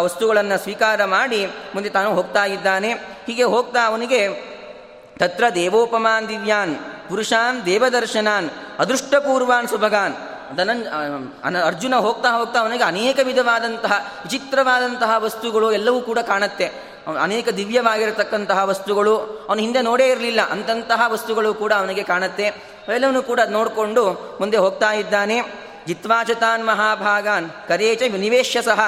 ವಸ್ತುಗಳನ್ನು 0.00 0.56
ಸ್ವೀಕಾರ 0.62 1.04
ಮಾಡಿ 1.04 1.40
ಮುಂದೆ 1.74 1.90
ತಾನು 1.90 2.10
ಹೋಗ್ತಾ 2.14 2.44
ಇದ್ದಾನೆ. 2.46 2.90
ಹೀಗೆ 3.26 3.46
ಹೋಗ್ತಾ 3.54 3.80
ಅವನಿಗೆ 3.86 4.20
ತತ್ರ 5.18 5.44
ದೇವೋಪಮಾನ್ 5.54 6.28
ದಿವ್ಯಾನ್, 6.28 6.74
ಪುರುಷಾನ್ 7.08 7.58
ದೇವದರ್ಶನಾನ್, 7.66 8.48
ಅದೃಷ್ಟಪೂರ್ವಾನ್ 8.78 9.68
ಸುಭಗಾನ್ 9.68 10.14
ಧನಂಜ 10.56 10.86
ಅರ್ಜುನ 11.56 11.94
ಹೋಗ್ತಾ 11.94 12.28
ಹೋಗ್ತಾ 12.28 12.60
ಅವನಿಗೆ 12.60 12.84
ಅನೇಕ 12.84 13.18
ವಿಧವಾದಂತಹ, 13.22 14.14
ವಿಚಿತ್ರವಾದಂತಹ 14.22 15.14
ವಸ್ತುಗಳು 15.16 15.72
ಎಲ್ಲವೂ 15.72 16.00
ಕೂಡ 16.00 16.18
ಕಾಣುತ್ತೆ. 16.18 16.96
ಅನೇಕ 17.22 17.48
ದಿವ್ಯವಾಗಿರತಕ್ಕಂತಹ 17.48 18.64
ವಸ್ತುಗಳು, 18.64 19.16
ಅವನು 19.48 19.60
ಹಿಂದೆ 19.60 19.82
ನೋಡೇ 19.82 20.06
ಇರಲಿಲ್ಲ 20.06 20.40
ಅಂತಂತಹ 20.50 21.02
ವಸ್ತುಗಳು 21.06 21.54
ಕೂಡ 21.54 21.72
ಅವನಿಗೆ 21.72 22.02
ಕಾಣುತ್ತೆ. 22.02 22.48
ಅವೆಲ್ಲವನ್ನೂ 22.48 23.22
ಕೂಡ 23.22 23.40
ನೋಡಿಕೊಂಡು 23.48 24.36
ಮುಂದೆ 24.40 24.56
ಹೋಗ್ತಾ 24.56 24.92
ಇದ್ದಾನೆ. 24.92 25.66
ಜಿತ್ವಾಚತಾನ್ 25.86 26.66
ಮಹಾಭಾಗಾನ್, 26.66 27.50
ಕರೇಚ 27.68 28.02
ವಿನಿವೇಶ್ಯ 28.12 28.62
ಸಹ, 28.62 28.80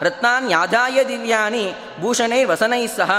ರತ್ನಾನ್ 0.00 0.50
ಯಾದಾಯ 0.50 1.04
ದಿವ್ಯಾನಿ, 1.04 1.74
ಭೂಷಣೈ 2.00 2.44
ವಸನೈ 2.44 2.86
ಸಹ. 2.86 3.10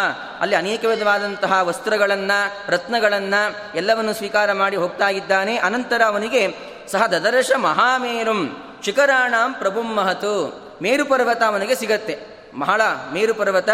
ಅಲ್ಲಿ 0.42 0.56
ಅನೇಕ 0.56 0.86
ವಿಧವಾದಂತಹ 0.86 1.60
ವಸ್ತ್ರಗಳನ್ನು, 1.62 2.72
ರತ್ನಗಳನ್ನು 2.72 3.78
ಎಲ್ಲವನ್ನು 3.78 4.14
ಸ್ವೀಕಾರ 4.14 4.54
ಮಾಡಿ 4.54 4.76
ಹೋಗ್ತಾ 4.76 5.10
ಇದ್ದಾನೆ. 5.10 5.58
ಅನಂತರ 5.58 6.02
ಅವನಿಗೆ 6.06 6.77
ಸಹ 6.92 7.06
ದದರ್ಶ 7.06 7.52
ಮಹಾಮೇರುಂ 7.56 8.58
ಶಿಖರಾಣಾಂ 8.84 9.54
ಪ್ರಭುಂ 9.54 9.96
ಮಹತು. 9.96 10.34
ಮೇರು 10.82 11.06
ಪರ್ವತ 11.06 11.44
ಅವನಿಗೆ 11.44 11.76
ಸಿಗತ್ತೆ. 11.76 12.20
ಬಹಳ 12.60 12.82
ಮೇರು 13.14 13.34
ಪರ್ವತ. 13.34 13.70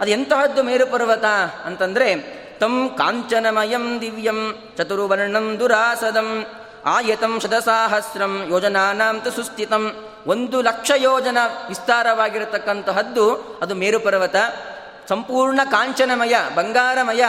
ಅದು 0.00 0.10
ಎಂತಹದ್ದು 0.10 0.62
ಮೇರು 0.62 0.86
ಪರ್ವತ 0.86 1.24
ಅಂತಂದ್ರೆ, 1.64 2.16
ತಂ 2.60 2.88
ಕಾಂಚನಮಯಂ 2.98 4.00
ದಿವ್ಯಂ 4.00 4.54
ಚತುರ್ವರ್ಣಂ 4.78 5.58
ದುರಾಸದಂ 5.60 6.46
ಆಯತಂ 6.84 7.40
ಶತಸಾಹಸ್ರಂ 7.40 8.46
ಯೋಜನಾನಾಂ 8.50 9.20
ತು 9.20 9.30
ಸುಸ್ಥಿತಂ. 9.30 10.10
ಒಂದು 10.26 10.62
ಲಕ್ಷ 10.62 10.90
ಯೋಜನ 10.96 11.38
ವಿಸ್ತಾರವಾಗಿರತಕ್ಕಂತಹದ್ದು 11.68 13.34
ಅದು 13.62 13.74
ಮೇರು 13.74 14.00
ಪರ್ವತ. 14.00 14.36
ಸಂಪೂರ್ಣ 15.08 15.60
ಕಾಂಚನಮಯ, 15.70 16.36
ಬಂಗಾರಮಯ 16.54 17.24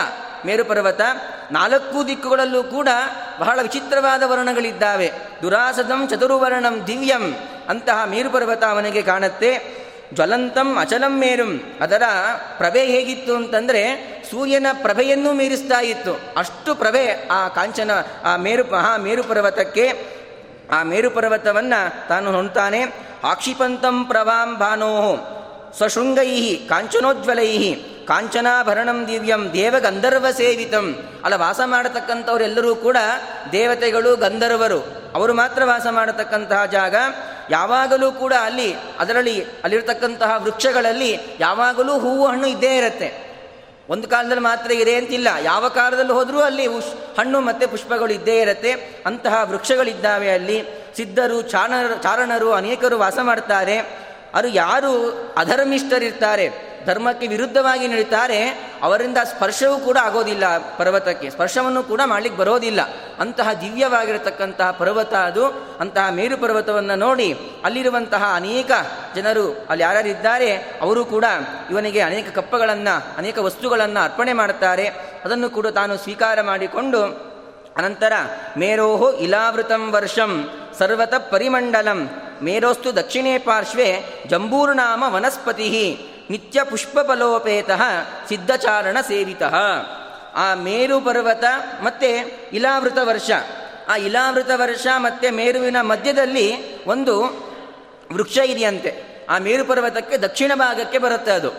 ಮೇರುಪರ್ವತ. 0.45 1.01
ನಾಲ್ಕು 1.51 2.07
ದಿಕ್ಕುಗಳಲ್ಲೂ 2.07 2.63
ಕೂಡ 2.63 2.89
ಬಹಳ 3.39 3.59
ವಿಚಿತ್ರವಾದ 3.61 4.23
ವರ್ಣಗಳಿದ್ದಾವೆ. 4.25 5.11
ದುರಾಸದಂ 5.41 6.07
ಚತುರ್ವರ್ಣಂ 6.07 6.87
ದಿವ್ಯಂ 6.87 7.33
ಅಂತಹ 7.69 8.05
ಮೇರುಪರ್ವತ 8.05 8.63
ಅವನಿಗೆ 8.63 9.01
ಕಾಣುತ್ತೆ. 9.01 9.77
ಜ್ವಲಂತಂ 10.13 10.77
ಅಚಲಂ 10.79 11.19
ಮೇರುಂ. 11.19 11.61
ಅದರ 11.81 12.03
ಪ್ರಭೆ 12.57 12.85
ಹೇಗಿತ್ತು 12.85 13.35
ಅಂತಂದರೆ 13.35 13.81
ಸೂರ್ಯನ 14.31 14.67
ಪ್ರಭೆಯನ್ನೂ 14.73 15.33
ಮೀರಿಸ್ತಾ 15.33 15.81
ಇತ್ತು. 15.81 16.19
ಅಷ್ಟು 16.37 16.75
ಪ್ರಭೆ 16.75 17.27
ಆ 17.27 17.47
ಕಾಂಚನ, 17.47 17.91
ಆ 18.23 18.35
ಮೇರು, 18.35 18.71
ಮಹಾ 18.71 18.97
ಮೇರುಪರ್ವತಕ್ಕೆ. 18.97 20.17
ಆ 20.71 20.83
ಮೇರುಪರ್ವತವನ್ನು 20.83 22.07
ತಾನು 22.07 22.31
ಹೊಣ್ತಾನೆ 22.31 22.85
ಆಕ್ಷಿಪಂತಂ 23.23 24.05
ಪ್ರವಾಂ 24.05 24.57
ಭಾನೋ 24.57 25.15
ಸ್ವಶೃಂಗೈ 25.73 26.55
ಕಾಂಚನೋಜ್ವಲೈ 26.55 27.73
ಕಾಂಚನಾಭರಣಂ 28.07 29.07
ದಿವ್ಯಂ 29.07 29.53
ದೇವ 29.53 29.75
ಗಂಧರ್ವ 29.79 30.25
ಸೇವಿತಂ 30.31 30.95
ಅಲ್ಲ 31.23 31.35
ವಾಸ 31.35 31.59
ಮಾಡತಕ್ಕಂಥವರೆಲ್ಲರೂ 31.65 32.75
ಕೂಡ 32.75 32.97
ದೇವತೆಗಳು 33.51 34.15
ಗಂಧರ್ವರು. 34.15 35.11
ಅವರು 35.15 35.33
ಮಾತ್ರ 35.33 35.63
ವಾಸ 35.65 35.87
ಮಾಡತಕ್ಕಂತಹ 35.89 36.65
ಜಾಗ. 36.65 36.95
ಯಾವಾಗಲೂ 37.49 38.11
ಕೂಡ 38.11 38.33
ಅಲ್ಲಿ, 38.33 38.75
ಅದರಲ್ಲಿ 38.99 39.43
ಅಲ್ಲಿರ್ತಕ್ಕಂತಹ 39.43 40.35
ವೃಕ್ಷಗಳಲ್ಲಿ 40.37 41.19
ಯಾವಾಗಲೂ 41.39 41.99
ಹೂವು 41.99 42.27
ಹಣ್ಣು 42.27 42.47
ಇದ್ದೇ 42.47 42.77
ಇರುತ್ತೆ. 42.77 43.27
ಒಂದು 43.89 44.07
ಕಾಲದಲ್ಲಿ 44.07 44.41
ಮಾತ್ರ 44.41 44.71
ಇದೆ 44.71 44.95
ಅಂತಿಲ್ಲ. 44.95 45.27
ಯಾವ 45.43 45.67
ಕಾಲದಲ್ಲಿ 45.67 46.11
ಹೋದರೂ 46.11 46.39
ಅಲ್ಲಿ 46.39 46.67
ಹಣ್ಣು 47.17 47.41
ಮತ್ತು 47.41 47.67
ಪುಷ್ಪಗಳು 47.67 48.13
ಇದ್ದೇ 48.13 48.39
ಇರುತ್ತೆ. 48.39 48.71
ಅಂತಹ 49.05 49.41
ವೃಕ್ಷಗಳಿದ್ದಾವೆ 49.43 50.29
ಅಲ್ಲಿ. 50.29 50.63
ಸಿದ್ಧರು 50.95 51.41
ಚಾರಣರು 51.41 52.03
ಚಾರಣರು 52.03 52.51
ಅನೇಕರು 52.51 52.99
ವಾಸ 52.99 53.17
ಮಾಡ್ತಾರೆ. 53.21 54.06
ಅದು 54.33 54.47
ಯಾರು 54.47 55.11
ಅಧರ್ಮಿಷ್ಠರಿರ್ತಾರೆ, 55.37 56.67
ಧರ್ಮಕ್ಕೆ 56.85 57.27
ವಿರುದ್ಧವಾಗಿ 57.27 57.87
ನಡೀತಾರೆ, 57.87 58.49
ಅವರಿಂದ 58.81 59.17
ಸ್ಪರ್ಶವೂ 59.23 59.77
ಕೂಡ 59.77 59.97
ಆಗೋದಿಲ್ಲ 60.01 60.57
ಪರ್ವತಕ್ಕೆ. 60.57 61.29
ಸ್ಪರ್ಶವನ್ನು 61.29 61.83
ಕೂಡ 61.83 62.01
ಮಾಡಲಿಕ್ಕೆ 62.05 62.39
ಬರೋದಿಲ್ಲ. 62.39 62.79
ಅಂತಹ 63.19 63.53
ದಿವ್ಯವಾಗಿರತಕ್ಕಂತಹ 63.53 64.71
ಪರ್ವತ 64.71 65.13
ಅದು. 65.13 65.45
ಅಂತಹ 65.79 66.09
ಮೇರು 66.09 66.37
ಪರ್ವತವನ್ನು 66.37 66.95
ನೋಡಿ 66.95 67.33
ಅಲ್ಲಿರುವಂತಹ 67.65 68.23
ಅನೇಕ 68.35 68.71
ಜನರು 69.15 69.65
ಅಲ್ಲಿ 69.69 69.83
ಯಾರ್ಯಾರಿದ್ದಾರೆ, 69.83 70.55
ಅವರು 70.57 71.05
ಕೂಡ 71.05 71.25
ಇವನಿಗೆ 71.71 71.99
ಅನೇಕ 71.99 72.39
ಕಪ್ಪಗಳನ್ನು, 72.39 73.17
ಅನೇಕ 73.17 73.37
ವಸ್ತುಗಳನ್ನು 73.37 74.03
ಅರ್ಪಣೆ 74.03 74.33
ಮಾಡುತ್ತಾರೆ. 74.33 74.87
ಅದನ್ನು 75.25 75.49
ಕೂಡ 75.49 75.67
ತಾನು 75.67 75.97
ಸ್ವೀಕಾರ 75.97 76.41
ಮಾಡಿಕೊಂಡು 76.41 77.27
ಅನಂತರ 77.77 78.13
ಮೇರೋಹು 78.57 79.13
ಇಲಾವೃತಂ 79.13 79.91
ವರ್ಷಂ 79.91 80.49
ಸರ್ವತ 80.79 81.13
ಪರಿಮಂಡಲಂ. 81.15 82.09
ಮೇರೋಸ್ತು 82.41 82.95
ದಕ್ಷಿಣೇ 82.95 83.37
ಪಾರ್ಶ್ವೆ 83.37 84.03
ಜಂಬೂರ್ನಾಮ 84.27 85.03
ವನಸ್ಪತಿ. 85.07 85.99
ನಿತ್ಯ 86.29 86.63
ಪುಷ್ಪಫಲೋಪೇತ 86.63 87.69
ಸಿದ್ಧಚಾರಣ 88.29 88.97
ಸೇವಿತ. 89.07 89.43
ಆ 90.35 90.53
ಮೇರು 90.53 91.01
ಪರ್ವತ 91.01 91.43
ಮತ್ತು 91.83 92.27
ಇಲಾವೃತ 92.55 92.97
ವರ್ಷ. 93.01 93.31
ಆ 93.87 93.95
ಇಲಾವೃತ 93.95 94.49
ವರ್ಷ 94.55 94.87
ಮತ್ತು 94.97 95.35
ಮೇರುವಿನ 95.35 95.77
ಮಧ್ಯದಲ್ಲಿ 95.81 96.77
ಒಂದು 96.85 97.21
ವೃಕ್ಷ 98.13 98.37
ಇದೆಯಂತೆ. 98.37 99.25
ಆ 99.29 99.37
ಮೇರು 99.37 99.65
ಪರ್ವತಕ್ಕೆ 99.65 100.17
ದಕ್ಷಿಣ 100.17 100.51
ಭಾಗಕ್ಕೆ 100.55 100.97
ಬರುತ್ತೆ 100.97 101.31
ಅದು. 101.31 101.51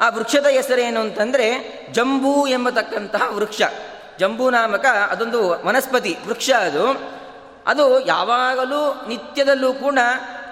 ಆ 0.00 0.08
ವೃಕ್ಷದ 0.08 0.46
ಹೆಸರೇನು 0.46 1.00
ಅಂತಂದರೆ 1.00 1.48
ಜಂಬೂ 1.92 2.46
ಎಂಬತಕ್ಕಂತಹ 2.46 3.22
ವೃಕ್ಷ. 3.30 3.62
ಜಂಬೂ 4.18 4.50
ನಾಮಕ 4.50 4.86
ಅದೊಂದು 5.10 5.66
ವನಸ್ಪತಿ 5.66 6.16
ವೃಕ್ಷ 6.26 6.50
ಅದು. 6.50 7.16
ಅದು 7.66 8.06
ಯಾವಾಗಲೂ 8.06 9.04
ನಿತ್ಯದಲ್ಲೂ 9.08 9.72
ಕೂಡ 9.72 9.98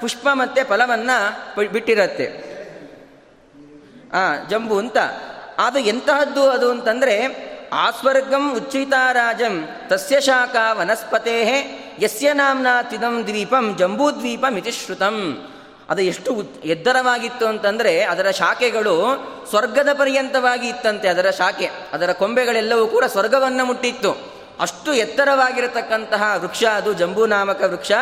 ಪುಷ್ಪ 0.00 0.28
ಮತ್ತು 0.33 0.68
ಫಲವನ್ನು 0.68 1.71
ಬಿಟ್ಟಿರತ್ತೆ. 1.73 2.54
ಆ, 4.12 4.37
ಜಂಬು 4.50 4.78
ಅಂತ. 4.78 4.99
ಅದು 5.59 5.78
ಎಂತಹದ್ದು 5.78 6.50
ಅದು 6.50 6.71
ಅಂತಂದರೆ, 6.71 7.44
ಆಸ್ವರ್ಗಂ 7.73 8.54
ಉಚ್ಚಿತಾರಾಜಂ 8.56 9.68
ತಸ್ಯ 9.88 10.21
ಶಾಖಾ 10.21 10.73
ವನಸ್ಪತೆ 10.73 11.44
ಯಸ್ಯ 12.02 12.33
ನಾಮ್ನ 12.33 12.66
ತಿದಂ 12.90 13.26
ದ್ವೀಪಂ 13.26 13.76
ಜಂಬೂದ್ವೀಪಂ 13.78 14.56
ಇತಿ 14.56 14.73
ಶ್ರುತಂ. 14.73 15.49
ಅದು 15.90 16.02
ಎಷ್ಟು 16.02 16.42
ಎದ್ದರವಾಗಿತ್ತು 16.64 17.47
ಅಂತಂದರೆ, 17.47 18.02
ಅದರ 18.02 18.30
ಶಾಖೆಗಳು 18.30 18.97
ಸ್ವರ್ಗದ 19.50 19.88
ಪರ್ಯಂತವಾಗಿ 19.92 20.68
ಇತ್ತಂತೆ 20.68 21.09
ಅದರ 21.09 21.30
ಶಾಖೆ. 21.30 21.71
ಅದರ 21.92 22.12
ಕೊಂಬೆಗಳೆಲ್ಲವೂ 22.12 22.87
ಕೂಡ 22.87 23.04
ಸ್ವರ್ಗವನ್ನು 23.04 23.64
ಮುಟ್ಟಿತ್ತು. 23.64 24.34
ಅಷ್ಟು 24.61 24.94
ಎತ್ತರವಾಗಿರತಕ್ಕಂತಹ 24.94 26.34
ವೃಕ್ಷ 26.37 26.64
ಅದು 26.64 26.92
ಜಂಬೂ 26.92 27.26
ನಾಮಕ 27.26 27.62
ವೃಕ್ಷ. 27.62 27.92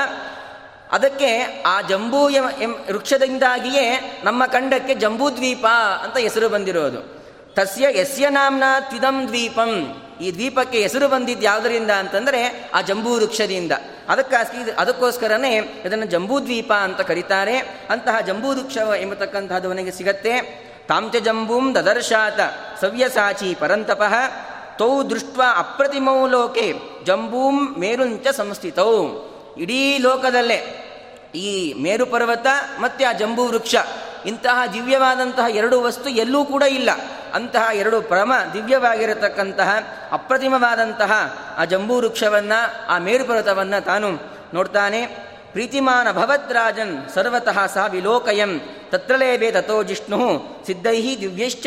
ಅದಕ್ಕೆ 0.92 1.62
ಆ 1.66 1.80
ಜಂಬೂ 1.80 2.28
ಎಂ 2.28 2.74
ವೃಕ್ಷದಿಂದಾಗಿಯೇ 2.90 4.20
ನಮ್ಮ 4.24 4.46
ಖಂಡಕ್ಕೆ 4.46 4.94
ಜಂಬೂದ್ವೀಪ 4.94 5.66
ಅಂತ 6.02 6.16
ಹೆಸರು 6.16 6.48
ಬಂದಿರೋದು. 6.48 7.22
ತಸ್ಯ 7.54 8.00
ಯಸ್ಯ 8.00 8.28
ನಾಮ್ನ 8.28 8.62
ತ್ವಿದಂ 8.80 9.26
ದ್ವೀಪಂ. 9.26 10.02
ಈ 10.20 10.32
ದ್ವೀಪಕ್ಕೆ 10.32 10.78
ಹೆಸರು 10.78 11.08
ಬಂದಿದ್ದು 11.08 11.44
ಯಾವುದರಿಂದ 11.44 11.90
ಅಂತಂದರೆ 11.90 12.70
ಆ 12.74 12.80
ಜಂಬೂ 12.80 13.14
ವೃಕ್ಷದಿಂದ. 13.14 13.72
ಅದಕ್ಕಾಗಿ 14.08 14.70
ಅದಕ್ಕೋಸ್ಕರನೇ 14.70 15.56
ಇದನ್ನು 15.58 16.06
ಜಂಬೂದ್ವೀಪ 16.06 16.72
ಅಂತ 16.72 17.00
ಕರೀತಾರೆ. 17.00 17.58
ಅಂತಹ 17.90 18.20
ಜಂಬೂ 18.20 18.48
ವೃಕ್ಷ 18.54 18.78
ಎಂಬತಕ್ಕಂತಹದ್ದು 19.00 19.68
ಅವನಿಗೆ 19.68 19.90
ಸಿಗತ್ತೆ. 19.90 20.40
ತಾಂಚ 20.88 21.16
ಜಂಬೂಂ 21.16 21.74
ದದರ್ಶಾತ 21.74 22.40
ಸವ್ಯಸಾಚಿ 22.80 23.54
ಪರಂತಪಃ. 23.54 24.14
ತೌ 24.82 25.02
ದೃಷ್ಟ 25.02 25.40
ಅಪ್ರತಿಮೌ 25.56 26.26
ಲೋಕೆ 26.26 26.74
ಜಂಬೂಂ 27.04 27.76
ಮೇರುಂಚ 27.78 28.26
ಸಂಸ್ಥಿತೌ 28.26 29.06
ಇಡೀ 29.58 29.98
ಲೋಕದಲ್ಲೇ 29.98 30.88
ಈ 31.34 31.74
ಮೇರು 31.82 32.06
ಪರ್ವತ 32.06 32.46
ಮತ್ತು 32.80 33.08
ಆ 33.08 33.12
ಜಂಬೂ 33.12 33.44
ವೃಕ್ಷ, 33.44 33.74
ಇಂತಹ 34.26 34.60
ದಿವ್ಯವಾದಂತಹ 34.72 35.44
ಎರಡು 35.50 35.82
ವಸ್ತು 35.82 36.08
ಎಲ್ಲೂ 36.10 36.44
ಕೂಡ 36.44 36.62
ಇಲ್ಲ. 36.62 36.90
ಅಂತಹ 37.34 37.68
ಎರಡು 37.74 38.02
ಪ್ರಮ 38.02 38.32
ದಿವ್ಯವಾಗಿರತಕ್ಕಂತಹ, 38.52 39.70
ಅಪ್ರತಿಮವಾದಂತಹ 40.12 41.12
ಆ 41.58 41.64
ಜಂಬೂ 41.64 41.96
ವೃಕ್ಷವನ್ನು, 41.96 42.88
ಆ 42.88 42.98
ಮೇರು 42.98 43.24
ಪರ್ವತವನ್ನು 43.24 43.84
ತಾನು 43.84 44.08
ನೋಡ್ತಾನೆ. 44.54 45.06
ಪ್ರೀತಿಮಾನ 45.52 46.12
ಭವದ್ರಾಜನ್ 46.12 47.08
ಸರ್ವತಃ 47.14 47.66
ಸಹ 47.66 47.86
ವಿಲೋಕಯಂ 47.90 48.60
ತತ್ರಲೇಬೇ 48.90 49.50
ತಥೋ 49.50 49.82
ಜಿಷ್ಣು, 49.82 50.42
ಸಿದ್ಧೈ 50.66 51.16
ದಿವ್ಯಶ್ಚ 51.20 51.66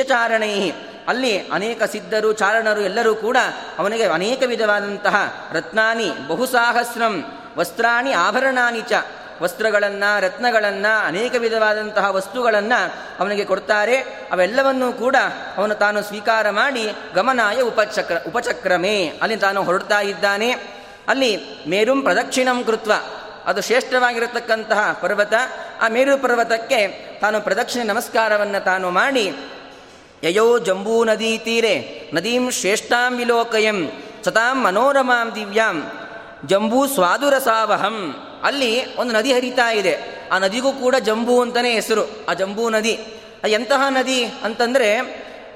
ಅಲ್ಲಿ 1.07 1.49
ಅನೇಕ 1.51 1.83
ಸಿದ್ಧರು 1.83 2.33
ಚಾರಣರು 2.33 2.81
ಎಲ್ಲರೂ 2.81 3.15
ಕೂಡ 3.15 3.37
ಅವನಿಗೆ 3.79 4.03
ಅನೇಕ 4.03 4.43
ವಿಧವಾದಂತಹ 4.45 5.49
ರತ್ನಾನಿ, 5.53 6.11
ಬಹುಸಾಹಸ್ರಂ, 6.27 7.23
ವಸ್ತ್ರಾಣಿ, 7.57 8.13
ಆಭರಣಾನಿ 8.13 8.81
ಚ 8.81 8.91
ವಸ್ತ್ರಗಳನ್ನು, 9.41 10.21
ರತ್ನಗಳನ್ನು, 10.21 11.07
ಅನೇಕ 11.07 11.35
ವಿಧವಾದಂತಹ 11.35 12.15
ವಸ್ತುಗಳನ್ನು 12.15 12.93
ಅವನಿಗೆ 13.19 13.45
ಕೊಡ್ತಾರೆ. 13.45 13.97
ಅವೆಲ್ಲವನ್ನೂ 14.31 14.93
ಕೂಡ 14.93 15.15
ಅವನು 15.57 15.75
ತಾನು 15.75 16.03
ಸ್ವೀಕಾರ 16.03 16.49
ಮಾಡಿ 16.49 16.95
ಗಮನಾಯ 17.15 17.61
ಉಪಚಕ್ರ, 17.61 18.17
ಉಪಚಕ್ರಮೇ 18.27 19.19
ಅಲ್ಲಿ 19.21 19.37
ತಾನು 19.37 19.63
ಹೊರಡ್ತಾ 19.63 20.01
ಇದ್ದಾನೆ. 20.01 20.51
ಅಲ್ಲಿ 21.07 21.45
ಮೇರುಂ 21.67 22.01
ಪ್ರದಕ್ಷಿಣಂ 22.01 22.63
ಕೃತ್ವ. 22.63 22.91
ಅದು 23.45 23.61
ಶ್ರೇಷ್ಠವಾಗಿರತಕ್ಕಂತಹ 23.61 24.99
ಪರ್ವತ. 25.01 25.33
ಆ 25.81 25.87
ಮೇರು 25.87 26.17
ಪರ್ವತಕ್ಕೆ 26.17 26.87
ತಾನು 27.21 27.41
ಪ್ರದಕ್ಷಿಣೆ 27.41 27.83
ನಮಸ್ಕಾರವನ್ನು 27.83 28.63
ತಾನು 28.63 28.89
ಮಾಡಿ 28.89 29.35
ಯಯೋ 30.23 30.57
ಜಂಬೂ 30.57 31.03
ನದಿ 31.03 31.37
ತೀರೆ, 31.37 31.75
ನದೀಂ 32.13 32.51
ಶ್ರೇಷ್ಠಾಂ 32.51 33.17
ವಿಲೋಕಯಂ, 33.17 33.91
ಸತಾಂ 34.25 34.63
ಮನೋರಮಾಂ 34.63 35.35
ದಿವ್ಯಾಂ, 35.35 35.91
ಜಂಬೂ 36.45 36.87
ಸ್ವಾದುರಸಾವಹಂ. 36.87 38.15
ಅಲ್ಲಿ 38.43 38.95
ಒಂದು 38.95 39.13
ನದಿ 39.13 39.33
ಹರಿತಾ 39.33 39.71
ಇದೆ. 39.71 39.97
ಆ 40.31 40.37
ನದಿಗೂ 40.37 40.71
ಕೂಡ 40.71 40.95
ಜಂಬೂ 40.95 41.41
ಅಂತಲೇ 41.41 41.71
ಹೆಸರು, 41.71 42.25
ಆ 42.29 42.33
ಜಂಬೂ 42.33 42.69
ನದಿ. 42.69 42.99
ಎಂತಹ 43.47 43.81
ನದಿ 43.89 44.23
ಅಂತಂದರೆ 44.23 44.89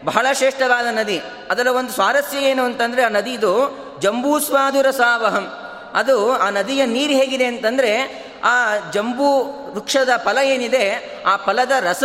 ಬಹಳ 0.05 0.25
ಶ್ರೇಷ್ಠವಾದ 0.33 0.85
ನದಿ. 0.85 1.21
ಅದರ 1.49 1.67
ಒಂದು 1.67 1.91
ಸ್ವಾರಸ್ಯ 1.91 2.37
ಏನು 2.37 2.63
ಅಂತಂದರೆ 2.63 3.03
ಆ 3.03 3.09
ನದಿದು 3.09 3.53
ಜಂಬೂ 3.99 4.39
ಸ್ವಾದುರಸಾವಹಂ. 4.39 5.47
ಅದು 5.93 6.31
ಆ 6.31 6.49
ನದಿಯ 6.49 6.85
ನೀರು 6.85 7.13
ಹೇಗಿದೆ 7.13 7.45
ಅಂತಂದರೆ 7.45 8.23
ಆ 8.43 8.77
ಜಂಬೂ 8.91 9.39
ವೃಕ್ಷದ 9.73 10.09
ಫಲ 10.17 10.37
ಏನಿದೆ, 10.37 10.85
ಆ 11.25 11.35
ಫಲದ 11.35 11.71
ರಸ 11.79 12.03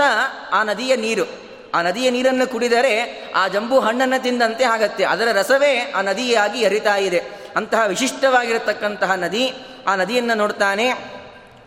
ಆ 0.53 0.63
ನದಿಯ 0.63 0.97
ನೀರು. 0.97 1.44
ಆ 1.75 1.83
ನದಿಯ 1.83 2.11
ನೀರನ್ನು 2.11 2.47
ಕುಡಿದರೆ 2.47 2.93
ಆ 3.37 3.49
ಜಂಬು 3.49 3.81
ಹಣ್ಣನ್ನು 3.81 4.23
ತಿಂದಂತೆ 4.23 4.65
ಆಗತ್ತೆ. 4.65 5.05
ಅದರ 5.05 5.29
ರಸವೇ 5.33 5.93
ಆ 5.97 6.01
ನದಿಯಾಗಿ 6.01 6.65
ಹರಿತಾ 6.65 6.97
ಇದೆ. 6.97 7.23
ಅಂತಹ 7.57 7.83
ವಿಶಿಷ್ಟವಾಗಿರತಕ್ಕಂತಹ 7.87 9.13
ನದಿ 9.13 9.55
ಆ 9.87 9.97
ನದಿಯನ್ನು 9.97 10.35
ನೋಡ್ತಾನೆ. 10.35 11.15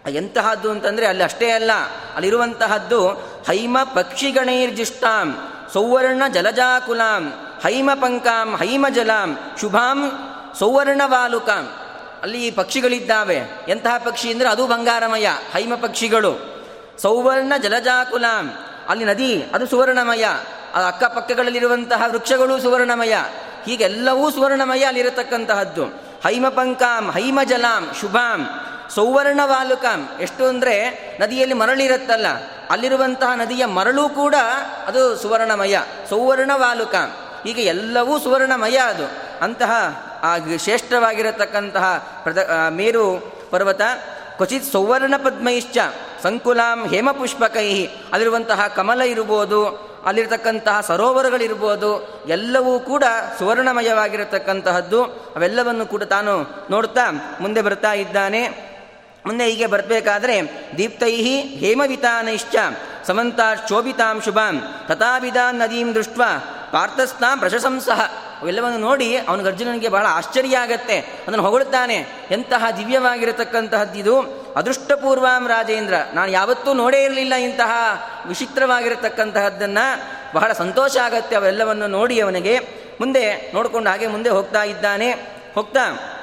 ಎಂತಹದ್ದು 0.10 0.72
ಅಂತಂದರೆ 0.72 1.06
ಅಲ್ಲಿ 1.06 1.24
ಅಷ್ಟೇ 1.24 1.50
ಅಲ್ಲ. 1.52 1.72
ಅಲ್ಲಿರುವಂತಹದ್ದು 2.16 3.10
ಹೈಮ 3.48 3.78
ಪಕ್ಷಿಗಣೈರ್ಜಿಷ್ಟಾಂ 3.84 5.28
ಸೌವರ್ಣ 5.74 6.24
ಜಲಜಾಕುಲಾಂ, 6.34 7.34
ಹೈಮ 7.64 7.90
ಪಂಕಾಂ, 7.94 8.56
ಹೈಮ 8.56 8.86
ಜಲಾಂ, 8.90 9.38
ಶುಭಾಂ 9.62 10.00
ಸೌವರ್ಣವಾಲುಕಾಂ 10.60 11.66
ಅಲ್ಲಿ 12.24 12.52
ಪಕ್ಷಿಗಳಿದ್ದಾವೆ. 12.52 13.40
ಎಂತಹ 13.68 13.98
ಪಕ್ಷಿ 13.98 14.32
ಅಂದರೆ 14.32 14.50
ಅದು 14.50 14.68
ಬಂಗಾರಮಯ, 14.68 15.28
ಹೈಮ 15.54 15.76
ಪಕ್ಷಿಗಳು. 15.76 16.34
ಸೌವರ್ಣ 17.02 17.54
ಜಲಜಾಕುಲಾಂ 17.64 18.56
ಅಲ್ಲಿ 18.90 19.06
ನದಿ, 19.06 19.46
ಅದು 19.54 19.68
ಸುವರ್ಣಮಯ. 19.68 20.26
ಅಕ್ಕಪಕ್ಕಗಳಲ್ಲಿರುವಂತಹ 20.88 22.04
ವೃಕ್ಷಗಳು 22.08 22.62
ಸುವರ್ಣಮಯ. 22.62 23.16
ಹೀಗೆಲ್ಲವೂ 23.66 24.32
ಸುವರ್ಣಮಯ 24.32 24.84
ಅಲ್ಲಿರತಕ್ಕಂತಹದ್ದು. 24.84 25.86
ಹೈಮಪಂಕಾಂ, 26.24 27.12
ಹೈಮಜಲಾಂ, 27.12 27.90
ಶುಭಾಂ 28.02 28.50
ಸೌವರ್ಣ 28.96 29.40
ವಾಲುಕಾಂ 29.44 30.10
ಎಷ್ಟು 30.22 30.46
ಅಂದರೆ 30.46 30.76
ನದಿಯಲ್ಲಿ 31.22 31.56
ಮರಳಿರುತ್ತಲ್ಲ. 31.56 32.26
ಅಲ್ಲಿರುವಂತಹ 32.70 33.34
ನದಿಯ 33.34 33.66
ಮರಳು 33.66 34.10
ಕೂಡ 34.10 34.36
ಅದು 34.88 35.16
ಸುವರ್ಣಮಯ 35.16 35.78
ಸೌವರ್ಣ 36.10 36.52
ವಾಲುಕಾಂ 36.56 37.14
ಹೀಗೆ 37.44 37.62
ಎಲ್ಲವೂ 37.62 38.20
ಸುವರ್ಣಮಯ 38.20 38.78
ಅದು. 38.78 39.06
ಅಂತಹ, 39.42 39.72
ಆ 40.24 40.38
ಶ್ರೇಷ್ಠವಾಗಿರತಕ್ಕಂತಹ 40.58 42.20
ಪ್ರದ 42.24 42.68
ಮೇರು 42.70 43.34
ಪರ್ವತ, 43.52 43.82
ಕ್ವಚಿತ್ 44.36 44.72
ಸೌವರ್ಣ 44.72 45.14
ಪದ್ಮೈಶ್ಚ 45.18 45.78
ಸಂಕುಲಾಂ 46.24 46.90
ಹೇಮಪುಷ್ಪಕೈ. 46.90 47.86
ಅಲ್ಲಿರುವಂತಹ 47.86 48.68
ಕಮಲ 48.68 49.02
ಇರ್ಬೋದು, 49.02 49.68
ಅಲ್ಲಿರ್ತಕ್ಕಂತಹ 50.06 50.82
ಸರೋವರಗಳಿರ್ಬೋದು, 50.82 52.24
ಎಲ್ಲವೂ 52.28 52.80
ಕೂಡ 52.80 53.04
ಸುವರ್ಣಮಯವಾಗಿರತಕ್ಕಂತಹದ್ದು. 53.40 55.04
ಅವೆಲ್ಲವನ್ನು 55.06 55.86
ಕೂಡ 55.86 56.04
ತಾನು 56.04 56.66
ನೋಡ್ತಾ 56.72 57.38
ಮುಂದೆ 57.42 57.62
ಬರ್ತಾ 57.62 57.94
ಇದ್ದಾನೆ. 57.94 58.68
ಮುಂದೆ 59.26 59.46
ಹೀಗೆ 59.46 59.66
ಬರಬೇಕಾದ್ರೆ, 59.66 60.68
ದೀಪ್ತೈ 60.78 61.16
ಹೇಮವಿತಾನೈಶ್ಚ 61.42 62.56
ಸಮಂತಾಶ್ಚೋಭಿತಾಂ 63.08 64.22
ಶುಭಾಂ 64.22 64.62
ತಥಾವಿಧಾನ್ 64.88 65.56
ನದೀಂ 65.56 65.96
ದೃಷ್ಟ 65.96 66.20
ಪಾರ್ಥಸ್ತಾಂ 66.72 67.40
ಪ್ರಶಂಸಃ 67.40 68.02
ಅವೆಲ್ಲವನ್ನು 68.42 68.78
ನೋಡಿ 68.78 69.18
ಅವನಿಗೆ 69.18 69.50
ಅರ್ಜುನನಿಗೆ 69.50 69.90
ಬಹಳ 69.90 70.06
ಆಶ್ಚರ್ಯ 70.10 70.58
ಆಗತ್ತೆ. 70.58 71.00
ಅದನ್ನು 71.00 71.44
ಹೊಗಳುತ್ತಾನೆ 71.44 72.06
ಎಂತಹ 72.32 72.66
ದಿವ್ಯವಾಗಿರತಕ್ಕಂತಹದ್ದಿದು 72.78 74.22
ಅದೃಷ್ಟಪೂರ್ವಾಂ 74.56 75.48
ರಾಜೇಂದ್ರ. 75.48 75.94
ನಾನು 76.14 76.32
ಯಾವತ್ತೂ 76.32 76.74
ನೋಡೇ 76.74 77.04
ಇರಲಿಲ್ಲ 77.04 77.36
ಇಂತಹ 77.36 77.72
ವಿಚಿತ್ರವಾಗಿರತಕ್ಕಂತಹದ್ದನ್ನು. 78.28 80.18
ಬಹಳ 80.34 80.54
ಸಂತೋಷ 80.54 80.98
ಆಗತ್ತೆ 80.98 81.36
ಅವೆಲ್ಲವನ್ನು 81.36 81.88
ನೋಡಿ 81.88 82.20
ಅವನಿಗೆ. 82.20 82.60
ಮುಂದೆ 83.00 83.52
ನೋಡಿಕೊಂಡು 83.54 83.90
ಹಾಗೆ 83.90 84.08
ಮುಂದೆ 84.08 84.30
ಹೋಗ್ತಾ 84.30 84.64
ಇದ್ದಾನೆ. 84.64 85.12
ಹೋಗ್ತಾ. 85.56 86.14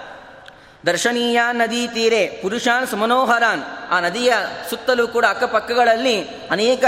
ದರ್ಶನೀಯ 0.87 1.41
ನದಿ 1.53 1.87
ತೀರೆ. 1.87 2.39
ಪುರುಷಾನ್ 2.43 2.87
ಸುಮನೋಹರಾನ್. 2.87 3.63
ಆ 3.91 4.01
ನದಿಯ 4.01 4.33
ಸುತ್ತಲೂ 4.71 5.09
ಕೂಡ 5.09 5.25
ಅಕ್ಕಪಕ್ಕಗಳಲ್ಲಿ 5.29 6.29
ಅನೇಕ 6.51 6.85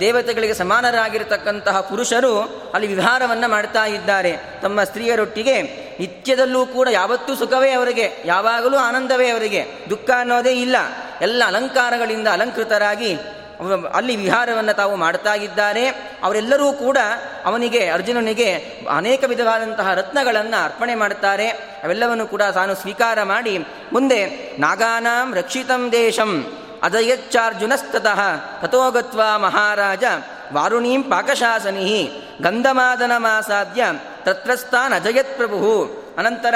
ದೇವತೆಗಳಿಗೆ 0.00 0.54
ಸಮಾನರಾಗಿರತಕ್ಕಂತಹ 0.54 1.80
ಪುರುಷರು 1.80 2.40
ಅಲ್ಲಿ 2.74 2.94
ವಿಹಾರವನ್ನು 2.94 3.50
ಮಾಡ್ತಾ 3.50 3.84
ಇದ್ದಾರೆ. 3.84 4.38
ತಮ್ಮ 4.62 4.82
ಸ್ತ್ರೀಯರೊಟ್ಟಿಗೆ 4.82 5.62
ನಿತ್ಯದಲ್ಲೂ 6.00 6.66
ಕೂಡ 6.66 6.88
ಯಾವತ್ತೂ 6.92 7.34
ಸುಖವೇ 7.34 7.70
ಅವರಿಗೆ, 7.70 8.12
ಯಾವಾಗಲೂ 8.24 8.76
ಆನಂದವೇ 8.76 9.28
ಅವರಿಗೆ, 9.28 9.66
ದುಃಖ 9.90 10.10
ಅನ್ನೋದೇ 10.18 10.50
ಇಲ್ಲ. 10.50 10.76
ಎಲ್ಲ 11.20 11.42
ಅಲಂಕಾರಗಳಿಂದ 11.46 12.28
ಅಲಂಕೃತರಾಗಿ 12.28 13.18
ಅಲ್ಲಿ 13.94 14.16
ವಿಹಾರವನ್ನು 14.16 14.76
ತಾವು 14.76 14.96
ಮಾಡ್ತಾ 14.96 15.34
ಇದ್ದಾರೆ. 15.34 15.88
ಅವರೆಲ್ಲರೂ 16.22 16.72
ಕೂಡ 16.72 16.98
ಅವನಿಗೆ, 17.44 17.86
ಅರ್ಜುನನಿಗೆ 17.86 18.54
ಅನೇಕ 18.90 19.24
ವಿಧವಾದಂತಹ 19.26 19.94
ರತ್ನಗಳನ್ನು 19.94 20.64
ಅರ್ಪಣೆ 20.64 20.94
ಮಾಡ್ತಾರೆ. 20.94 21.48
ಅವೆಲ್ಲವನ್ನು 21.84 22.26
ಕೂಡ 22.26 22.42
ತಾನು 22.42 22.74
ಸ್ವೀಕಾರ 22.74 23.22
ಮಾಡಿ 23.22 23.58
ಮುಂದೆ 23.92 24.26
ನಾಗಾನಾಂ 24.58 25.34
ರಕ್ಷಿತಂ 25.34 25.92
ದೇಶಂ 25.92 26.58
ಅದಯಚ್ಚಾರ್ಜುನಸ್ತತಃ 26.82 28.20
ತಥೋಗತ್ವ 28.62 29.22
ಮಹಾರಾಜ 29.36 30.04
ವಾರುಣೀಂ 30.52 31.02
ಪಾಕಶಾಸನಿ 31.02 32.12
ಮಾಸಾದ್ಯ 33.16 33.84
ತತ್ರಸ್ಥಾನ್ 34.22 34.92
ಅಜಯತ್ 34.92 35.36
ಪ್ರಭು. 35.36 35.90
ಅನಂತರ 36.18 36.54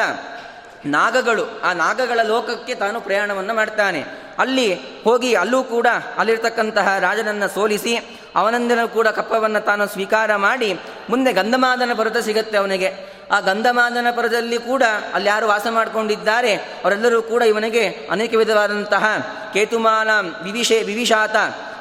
ನಾಗಗಳು, 0.86 1.60
ಆ 1.60 1.72
ನಾಗಗಳ 1.72 2.20
ಲೋಕಕ್ಕೆ 2.22 2.74
ತಾನು 2.74 3.00
ಪ್ರಯಾಣವನ್ನು 3.00 3.54
ಮಾಡ್ತಾನೆ. 3.54 4.04
ಅಲ್ಲಿ 4.38 4.74
ಹೋಗಿ 5.04 5.34
ಅಲ್ಲೂ 5.34 5.64
ಕೂಡ 5.64 5.86
ಅಲ್ಲಿರ್ತಕ್ಕಂತಹ 6.18 6.98
ರಾಜನನ್ನು 6.98 7.48
ಸೋಲಿಸಿ 7.48 8.20
ಅವನಂದಿನ 8.36 8.84
ಕೂಡ 8.84 9.08
ಕಪ್ಪವನ್ನು 9.08 9.60
ತಾನು 9.60 9.86
ಸ್ವೀಕಾರ 9.86 10.36
ಮಾಡಿ 10.36 10.80
ಮುಂದೆ 11.10 11.32
ಗಂಧಮಾದನ 11.32 11.90
ಪರ್ವತ 11.96 12.16
ಸಿಗುತ್ತೆ 12.16 12.58
ಅವನಿಗೆ. 12.58 13.15
ಆ 13.30 13.40
ಗಂಧಮಾದನ 13.40 14.06
ಪರದಲ್ಲಿ 14.10 14.58
ಕೂಡ 14.58 14.82
ಅಲ್ಲಿ 15.14 15.28
ಯಾರು 15.28 15.46
ವಾಸ 15.48 15.66
ಮಾಡಿಕೊಂಡಿದ್ದಾರೆ, 15.70 16.54
ಅವರೆಲ್ಲರೂ 16.54 17.22
ಕೂಡ 17.22 17.42
ಇವನಿಗೆ 17.42 17.88
ಅನೇಕ 18.10 18.34
ವಿಧವಾದಂತಹ 18.34 19.04
ಕೇತುಮಾನ 19.52 20.10
ವಿವಿಷೆ 20.42 20.82
ವಿವಿಷಾತ 20.82 21.36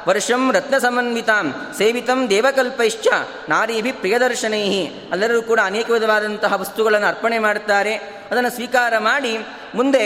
ವರ್ಷಂ 0.08 0.52
ರತ್ನ 0.52 0.78
ಸಮನ್ವಿತಾಂ 0.78 1.54
ಸೇವಿತಂ 1.78 2.30
ದೇವಕಲ್ಪೈಶ್ಚ 2.30 3.06
ನಾರೀಭಿ 3.48 3.92
ಪ್ರಿಯದರ್ಶನೈ 3.92 4.68
ಎಲ್ಲರೂ 5.12 5.42
ಕೂಡ 5.42 5.60
ಅನೇಕ 5.64 5.90
ವಿಧವಾದಂತಹ 5.90 6.52
ವಸ್ತುಗಳನ್ನು 6.60 7.06
ಅರ್ಪಣೆ 7.06 7.38
ಮಾಡುತ್ತಾರೆ. 7.38 7.94
ಅದನ್ನು 8.30 8.50
ಸ್ವೀಕಾರ 8.50 8.98
ಮಾಡಿ 8.98 9.38
ಮುಂದೆ 9.74 10.04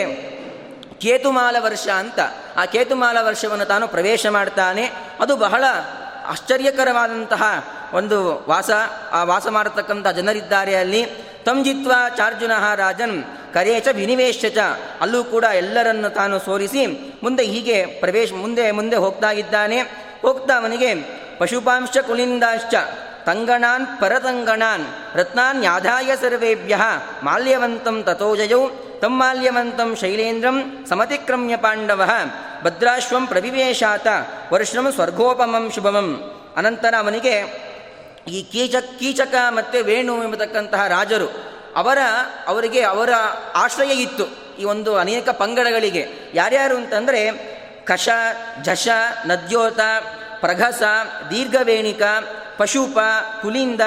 ಕೇತುಮಾಲ 1.00 1.57
ವರ್ಷ 1.59 1.88
ಅಂತ, 1.88 2.20
ಆ 2.57 2.64
ಕೇತುಮಾಲ 2.64 3.16
ವರ್ಷವನ್ನು 3.20 3.64
ತಾನು 3.64 3.88
ಪ್ರವೇಶ 3.88 4.26
ಮಾಡ್ತಾನೆ. 4.26 4.92
ಅದು 5.20 5.37
ಬಹಳ 5.37 5.64
ಆಶ್ಚರ್ಯಕರವಾದಂತಹ 6.26 7.42
ಒಂದು 7.92 8.44
ವಾಸ, 8.48 8.70
ಆ 9.12 9.24
ವಾಸ 9.24 9.46
ಮಾಡತಕ್ಕಂಥ 9.46 10.07
ಜನರಿದ್ದಾರೆ 10.07 10.74
ಅಲ್ಲಿ. 10.74 11.30
ತಂಜಿತ್ವ 11.44 11.92
ಚಾರ್ಜುನ 12.16 12.53
ರಾಜನ್ 12.74 13.24
ಕರೇಚ 13.55 13.88
ವಿನಿವೇಶ 13.92 14.44
ಚ. 14.55 14.59
ಅಲ್ಲೂ 15.00 15.24
ಕೂಡ 15.24 15.44
ಎಲ್ಲರನ್ನು 15.44 16.11
ತಾನು 16.11 16.38
ಸೋರಿಸಿ 16.38 16.87
ಮುಂದೆ 17.22 17.44
ಹೀಗೆ 17.44 17.87
ಪ್ರವೇಶ, 17.87 18.33
ಮುಂದೆ 18.33 18.70
ಮುಂದೆ 18.70 18.96
ಹೋಗ್ತಾ 18.96 19.31
ಇದ್ದಾನೆ. 19.31 19.81
ಹೋಗ್ತಾ 20.22 20.55
ಅವನಿಗೆ 20.57 20.94
ಪಶುಪಾಂಶ 21.38 21.98
ಕುಲಿಂದಾಶ್ಚ, 22.07 22.74
ತಂಗಣಾನ್ 23.26 24.00
ಪರತಂಗಣಾನ್ 24.00 24.85
ರತ್ನಾನ್ 25.14 25.64
ಯಾಧಾಯ 25.64 26.16
ಸರ್ವೇಭ್ಯ, 26.16 26.79
ಮಾಲ್ಯವಂತಂ 27.22 28.03
ತಥೋಜಯೌ 28.03 28.68
ತಮ್ಮಾಲ್ಯವಂತಂ 29.00 29.96
ಶೈಲೇಂದ್ರಂ 29.96 30.87
ಸಮತಿಕ್ರಮ್ಯ 30.88 31.57
ಪಾಂಡವ, 31.57 32.11
ಭದ್ರಾಶ್ವಂ 32.62 33.26
ಪ್ರವಿವೇಶಾತ 33.26 34.07
ವರ್ಷಂ 34.53 34.92
ಸ್ವರ್ಗೋಪಮಂ 34.92 35.70
ಶುಭಮಂ. 35.74 36.37
ಅನಂತರ 36.57 36.94
ಅವನಿಗೆ 36.98 37.69
ಈ 38.28 38.42
ಕೀಚ 38.42 38.74
ಕೀಚಕ 38.98 39.35
ಮತ್ತು 39.48 39.85
ವೇಣು 39.85 40.22
ಎಂಬತಕ್ಕಂತಹ 40.22 40.87
ರಾಜರು, 40.87 41.50
ಅವರ, 41.76 41.98
ಅವರಿಗೆ 42.46 42.80
ಅವರ 42.80 43.11
ಆಶ್ರಯ 43.54 43.92
ಇತ್ತು 43.92 44.24
ಈ 44.59 44.64
ಒಂದು 44.64 44.96
ಅನೇಕ 44.96 45.28
ಪಂಗಡಗಳಿಗೆ. 45.28 46.09
ಯಾರ್ಯಾರು 46.35 46.76
ಅಂತಂದರೆ 46.76 47.33
ಕಷ 47.85 48.09
ಜಶ, 48.62 48.88
ನದ್ಯೋತ, 49.26 49.80
ಪ್ರಘಸ, 50.40 50.83
ದೀರ್ಘವೇಣಿಕ, 51.30 52.02
ಪಶುಪ, 52.56 52.98
ಕುಲಿಂದ, 53.42 53.80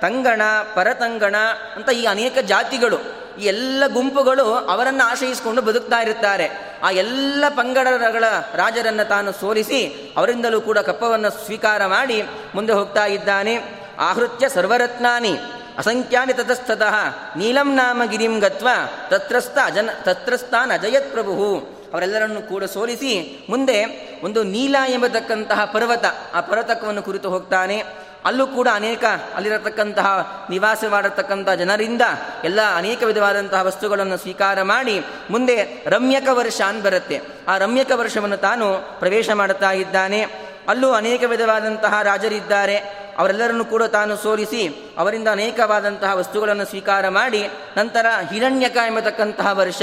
ತಂಗಣ, 0.00 0.42
ಪರತಂಗಣ 0.74 1.36
ಅಂತ 1.76 1.90
ಈ 1.90 2.04
ಅನೇಕ 2.04 2.38
ಜಾತಿಗಳು. 2.38 2.98
ಈ 3.40 3.44
ಎಲ್ಲ 3.44 3.82
ಗುಂಪುಗಳು 3.86 4.54
ಅವರನ್ನು 4.54 5.06
ಆಶ್ರಯಿಸಿಕೊಂಡು 5.06 5.62
ಬದುಕ್ತಾ 5.62 6.02
ಇರುತ್ತಾರೆ. 6.02 6.73
ಆ 6.84 6.90
ಎಲ್ಲ 6.90 7.44
ಪಂಗಡಗಳ 7.48 8.24
ರಾಜರನ್ನು 8.54 9.08
ತಾನು 9.08 9.32
ಸೋಲಿಸಿ 9.32 10.12
ಅವರಿಂದಲೂ 10.16 10.60
ಕೂಡ 10.60 10.78
ಕಪ್ಪವನ್ನು 10.78 11.30
ಸ್ವೀಕಾರ 11.30 11.86
ಮಾಡಿ 11.86 12.22
ಮುಂದೆ 12.54 12.72
ಹೋಗ್ತಾ 12.72 13.06
ಇದ್ದಾನೆ. 13.06 13.84
ಆಹೃತ್ಯ 13.98 14.48
ಸರ್ವರತ್ನಾನಿ. 14.48 15.38
ಅಸಂಖ್ಯಾನಿ 15.78 16.32
ತತಸ್ಥತಃ. 16.32 16.94
ನೀಲಂ 17.36 17.74
ನಾಮ 17.74 18.02
ಗಿರಿಂ 18.04 18.38
ಗತ್ವ. 18.38 18.68
ತತ್ರಸ್ಥ 19.08 19.58
ಅಜನ, 19.64 19.90
ತತ್ರಸ್ಥಾನ್ 20.02 20.70
ಅಜಯತ್ 20.70 21.12
ಪ್ರಭು 21.12 21.68
ಅವರೆಲ್ಲರನ್ನು 21.92 22.42
ಕೂಡ 22.42 22.64
ಸೋಲಿಸಿ 22.64 23.46
ಮುಂದೆ 23.50 23.84
ಒಂದು 24.24 24.42
ನೀಲ 24.42 24.76
ಎಂಬತಕ್ಕಂತಹ 24.88 25.64
ಪರ್ವತ, 25.64 26.04
ಆ 26.34 26.40
ಪರ್ವತಕವನ್ನು 26.40 27.02
ಕುರಿತು 27.02 27.30
ಹೋಗ್ತಾನೆ. 27.30 27.84
ಅಲ್ಲೂ 28.24 28.46
ಕೂಡ 28.46 28.68
ಅನೇಕ 28.72 29.04
ಅಲ್ಲಿರತಕ್ಕಂತಹ 29.34 30.08
ನಿವಾಸ 30.50 30.84
ಮಾಡತಕ್ಕಂಥ 30.88 31.50
ಜನರಿಂದ 31.50 32.02
ಎಲ್ಲ 32.44 32.60
ಅನೇಕ 32.76 33.02
ವಿಧವಾದಂತಹ 33.02 33.66
ವಸ್ತುಗಳನ್ನು 33.66 34.16
ಸ್ವೀಕಾರ 34.16 34.62
ಮಾಡಿ 34.62 35.04
ಮುಂದೆ 35.30 35.84
ರಮ್ಯಕ 35.86 36.28
ವರ್ಷ 36.32 36.60
ಅನ್ 36.66 36.82
ಬರುತ್ತೆ. 36.82 37.20
ಆ 37.48 37.58
ರಮ್ಯಕ 37.58 37.90
ವರ್ಷವನ್ನು 37.94 38.36
ತಾನು 38.36 38.98
ಪ್ರವೇಶ 38.98 39.30
ಮಾಡುತ್ತಾ 39.30 39.70
ಇದ್ದಾನೆ. 39.70 40.22
ಅಲ್ಲೂ 40.68 40.92
ಅನೇಕ 40.92 41.22
ವಿಧವಾದಂತಹ 41.24 42.02
ರಾಜರಿದ್ದಾರೆ 42.02 42.76
ಅವರೆಲ್ಲರನ್ನು 43.18 43.64
ಕೂಡ 43.64 43.82
ತಾನು 43.82 44.16
ಸೋಲಿಸಿ 44.16 44.92
ಅವರಿಂದ 44.98 45.28
ಅನೇಕವಾದಂತಹ 45.28 46.14
ವಸ್ತುಗಳನ್ನು 46.14 46.64
ಸ್ವೀಕಾರ 46.64 47.08
ಮಾಡಿ 47.08 47.48
ನಂತರ 47.76 48.06
ಹಿರಣ್ಯಕ 48.32 48.76
ಎಂಬತಕ್ಕಂತಹ 48.76 49.58
ವರ್ಷ. 49.58 49.82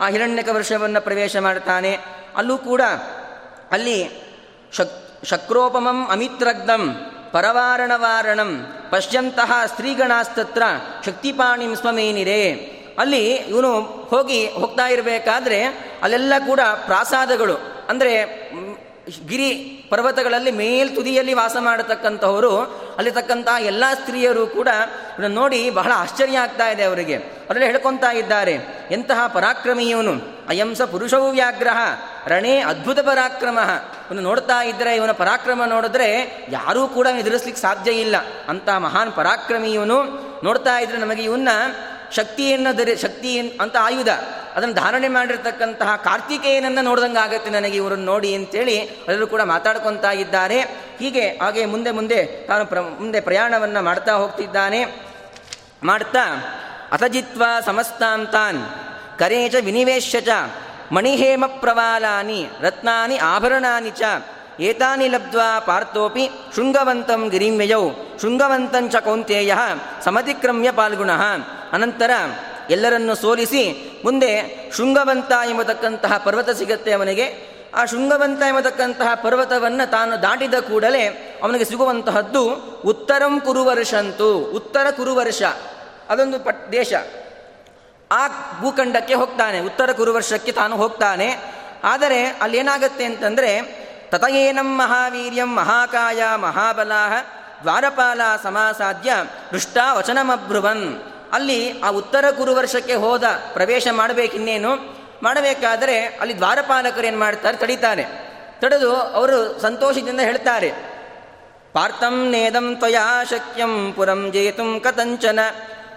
ಆ 0.00 0.08
ಹಿರಣ್ಯಕ 0.08 0.48
ವರ್ಷವನ್ನು 0.52 1.00
ಪ್ರವೇಶ 1.00 1.36
ಮಾಡ್ತಾನೆ 1.36 1.98
ಅಲ್ಲೂ 2.36 2.58
ಕೂಡ 2.58 2.80
ಅಲ್ಲಿ 3.70 4.10
ಶಕ್ 4.72 5.26
ಶಕ್ರೋಪಮಂ 5.26 6.08
ಅಮಿತ್ರಗ್ನಂ 6.10 7.12
ಪರವಾರಣವಾರಣಂ 7.36 8.50
ಪಶ್ಯಂತಹ 8.90 9.52
ಸ್ತ್ರೀಗಣಾಸ್ತತ್ರ 9.66 10.62
ಶಕ್ತಿಪಾಣಿಂ 11.06 11.72
ಸ್ವಮೇನಿರೆ. 11.76 12.42
ಅಲ್ಲಿ 12.98 13.24
ಇವನು 13.52 13.72
ಹೋಗಿ 14.12 14.38
ಹೋಗ್ತಾ 14.60 14.86
ಇರಬೇಕಾದ್ರೆ 14.86 15.58
ಅಲ್ಲೆಲ್ಲ 16.02 16.34
ಕೂಡ 16.46 16.60
ಪ್ರಾಸಾದಗಳು, 16.86 17.56
ಅಂದರೆ 17.88 18.12
ಗಿರಿ 19.28 19.50
ಪರ್ವತಗಳಲ್ಲಿ 19.90 20.52
ಮೇಲ್ 20.60 20.88
ತುದಿಯಲ್ಲಿ 20.96 21.34
ವಾಸ 21.34 21.56
ಮಾಡತಕ್ಕಂಥವರು 21.60 22.52
ಅಲ್ಲಿರ್ತಕ್ಕಂಥ 22.96 23.48
ಎಲ್ಲ 23.62 23.84
ಸ್ತ್ರೀಯರು 24.00 24.44
ಕೂಡ 24.46 24.68
ಇವನ್ನ 25.18 25.34
ನೋಡಿ 25.34 25.60
ಬಹಳ 25.70 25.92
ಆಶ್ಚರ್ಯ 25.96 26.38
ಆಗ್ತಾ 26.38 26.66
ಇದೆ 26.68 26.84
ಅವರಿಗೆ. 26.84 27.16
ಅದರಲ್ಲಿ 27.16 27.66
ಹೇಳ್ಕೊತಾ 27.66 28.10
ಇದ್ದಾರೆ, 28.12 28.54
ಎಂತಹ 28.90 29.20
ಪರಾಕ್ರಮಿಯವನು 29.26 30.14
ಅಯಂಸ 30.48 30.82
ಪುರುಷವು 30.92 31.28
ವ್ಯಾಗ್ರಹ 31.30 31.78
ರಣೇ 32.28 32.58
ಅದ್ಭುತ 32.58 32.98
ಪರಾಕ್ರಮ. 32.98 33.58
ಇವನು 34.10 34.22
ನೋಡ್ತಾ 34.22 34.64
ಇದ್ದರೆ 34.64 34.96
ಇವನ 34.96 35.12
ಪರಾಕ್ರಮ 35.12 35.62
ನೋಡಿದ್ರೆ 35.66 36.10
ಯಾರೂ 36.48 36.88
ಕೂಡ 36.88 37.06
ಎದುರಿಸ್ಲಿಕ್ಕೆ 37.06 37.62
ಸಾಧ್ಯ 37.62 37.90
ಇಲ್ಲ. 37.90 38.16
ಅಂತ 38.48 38.68
ಮಹಾನ್ 38.68 39.12
ಪರಾಕ್ರಮಿ 39.12 39.72
ಇವನು. 39.72 40.26
ನೋಡ್ತಾ 40.44 40.80
ಇದ್ರೆ 40.80 40.98
ನಮಗೆ 40.98 41.22
ಇವನ್ನ 41.22 41.48
ಶಕ್ತಿಯನ್ನು 42.12 42.78
ದರಿ, 42.78 42.96
ಶಕ್ತಿ 42.96 43.58
ಅಂತ 43.60 43.76
ಆಯುಧ. 43.80 44.08
ಅದನ್ನು 44.54 44.74
ಧಾರಣೆ 44.74 45.08
ಮಾಡಿರ್ತಕ್ಕಂತಹ 45.08 45.96
ಕಾರ್ತಿಕೇಯನನ್ನು 45.96 46.82
ನೋಡ್ದಂಗೆ 46.82 47.18
ಆಗತ್ತೆ 47.18 47.50
ನನಗೆ 47.50 47.76
ಇವರನ್ನು 47.76 48.04
ನೋಡಿ 48.04 48.34
ಅಂತೇಳಿ 48.34 48.74
ಎಲ್ಲರೂ 48.74 49.26
ಕೂಡ 49.26 49.40
ಮಾತಾಡ್ಕೊತಾ 49.40 50.10
ಇದ್ದಾರೆ. 50.12 50.60
ಹೀಗೆ 50.98 51.28
ಹಾಗೆ 51.28 51.64
ಮುಂದೆ 51.64 51.90
ಮುಂದೆ 51.90 52.46
ತಾನು 52.46 52.66
ಪ್ರ, 52.66 52.80
ಮುಂದೆ 52.80 53.20
ಪ್ರಯಾಣವನ್ನು 53.20 53.82
ಮಾಡ್ತಾ 53.82 54.12
ಹೋಗ್ತಿದ್ದಾನೆ. 54.12 54.84
ಮಾಡ್ತಾ 55.82 56.24
ಅಥಜಿತ್ವ 56.92 57.44
ಸಮಸ್ತಾಂತಾನ್, 57.66 58.64
ಕರೇಚ 59.18 59.54
ವಿನಿವೇಶ್ಯ 59.64 60.20
ಚ 60.20 60.28
ಮಣಿಹೇಮ 60.92 61.44
ಪ್ರವಾಲಾನಿ, 61.46 62.46
ರತ್ನಾನಿ 62.60 63.16
ಆಭರಣಾನಿ 63.16 63.90
ಚ, 63.90 64.02
ಏತಾನಿ 64.60 65.08
ಲಬ್ಧ್ವಾ 65.08 65.60
ಪಾರ್ಥೋಪಿ, 65.60 66.30
ಶೃಂಗವಂತಂ 66.54 67.28
ಗಿರಿಮ್ಯಯೌ 67.28 67.90
ಶೃಂಗವಂತಂಚ 68.20 68.96
ಕೌಂತೇಯ 68.96 69.54
ಸಮತಿಕ್ರಮ್ಯ 70.04 70.72
ಪಾಲ್ಗುಣ. 70.72 71.10
ಅನಂತರ 71.72 72.10
ಎಲ್ಲರನ್ನು 72.70 73.14
ಸೋಲಿಸಿ, 73.14 73.92
ಮುಂದೆ 74.04 74.32
ಶೃಂಗವಂತ 74.76 75.32
ಎಂಬತಕ್ಕಂತಹ 75.50 76.18
ಪರ್ವತ 76.18 76.50
ಸಿಗತ್ತೆ 76.50 76.92
ಅವನಿಗೆ. 76.92 77.56
ಆ 77.74 77.84
ಶೃಂಗವಂತ 77.84 78.42
ಎಂಬತಕ್ಕಂತಹ 78.42 79.14
ಪರ್ವತವನ್ನು 79.14 79.90
ತಾನು 79.90 80.22
ದಾಟಿದ 80.22 80.54
ಕೂಡಲೇ 80.54 81.06
ಅವನಿಗೆ 81.42 81.64
ಸಿಗುವಂತಹದ್ದು 81.64 82.50
ಉತ್ತರಂ 82.84 83.40
ಕುರುವರ್ಷಂತು, 83.40 84.38
ಉತ್ತರ 84.38 84.90
ಕುರುವರ್ಷ. 84.90 85.42
ಅದೊಂದು 86.08 86.38
ಪಟ್ 86.38 86.72
ದೇಶ. 86.72 86.92
ಆ 88.12 88.28
ಭೂಖಂಡಕ್ಕೆ 88.60 89.14
ಹೋಗ್ತಾನೆ. 89.14 89.60
ಉತ್ತರ 89.60 89.92
ಕುರುವರ್ಷಕ್ಕೆ 89.92 90.52
ತಾನು 90.52 90.76
ಹೋಗ್ತಾನೆ. 90.76 91.36
ಆದರೆ 91.84 92.24
ಅಲ್ಲಿ 92.24 92.58
ಏನಾಗತ್ತೆ 92.58 93.04
ಅಂತಂದರೆ 93.04 93.62
ತತಯೇನಂ 94.10 94.78
ಮಹಾವೀರ್ಯಂ 94.78 95.56
ಮಹಾಕಾಯ 95.56 96.22
ಮಹಾಬಲಾಹ 96.36 97.12
ದ್ವಾರಪಾಲ 97.62 98.20
ಸಮಾಸಾಧ್ಯ 98.42 99.12
ದೃಷ್ಟ 99.52 99.78
ವಚನಮಬ್ರುವನ್. 99.92 101.02
ಅಲ್ಲಿ 101.32 101.80
ಆ 101.80 101.88
ಉತ್ತರ 101.88 102.30
ಕುರುವರ್ಷಕ್ಕೆ 102.30 102.94
ಹೋದ 102.94 103.24
ಪ್ರವೇಶ 103.52 103.88
ಮಾಡಬೇಕಿನ್ನೇನು? 103.92 104.76
ಮಾಡಬೇಕಾದರೆ 105.22 106.00
ಅಲ್ಲಿ 106.00 106.38
ದ್ವಾರಪಾಲಕರು 106.38 107.06
ಏನು 107.06 107.18
ಮಾಡ್ತಾರೆ? 107.18 107.56
ತಡಿತಾರೆ. 107.56 108.04
ತಡೆದು 108.60 108.96
ಅವರು 108.96 109.60
ಸಂತೋಷದಿಂದ 109.60 110.20
ಹೇಳ್ತಾರೆ. 110.20 110.96
ಪಾರ್ಥಂ 111.72 112.30
ನೇದಂ 112.30 112.76
ತ್ವಯಾ 112.76 113.24
ಶಕ್ಯಂ 113.24 113.92
ಪುರಂ 113.92 114.32
ಜೇತುಂ 114.32 114.80
ಕಥಂಚನ 114.80 115.38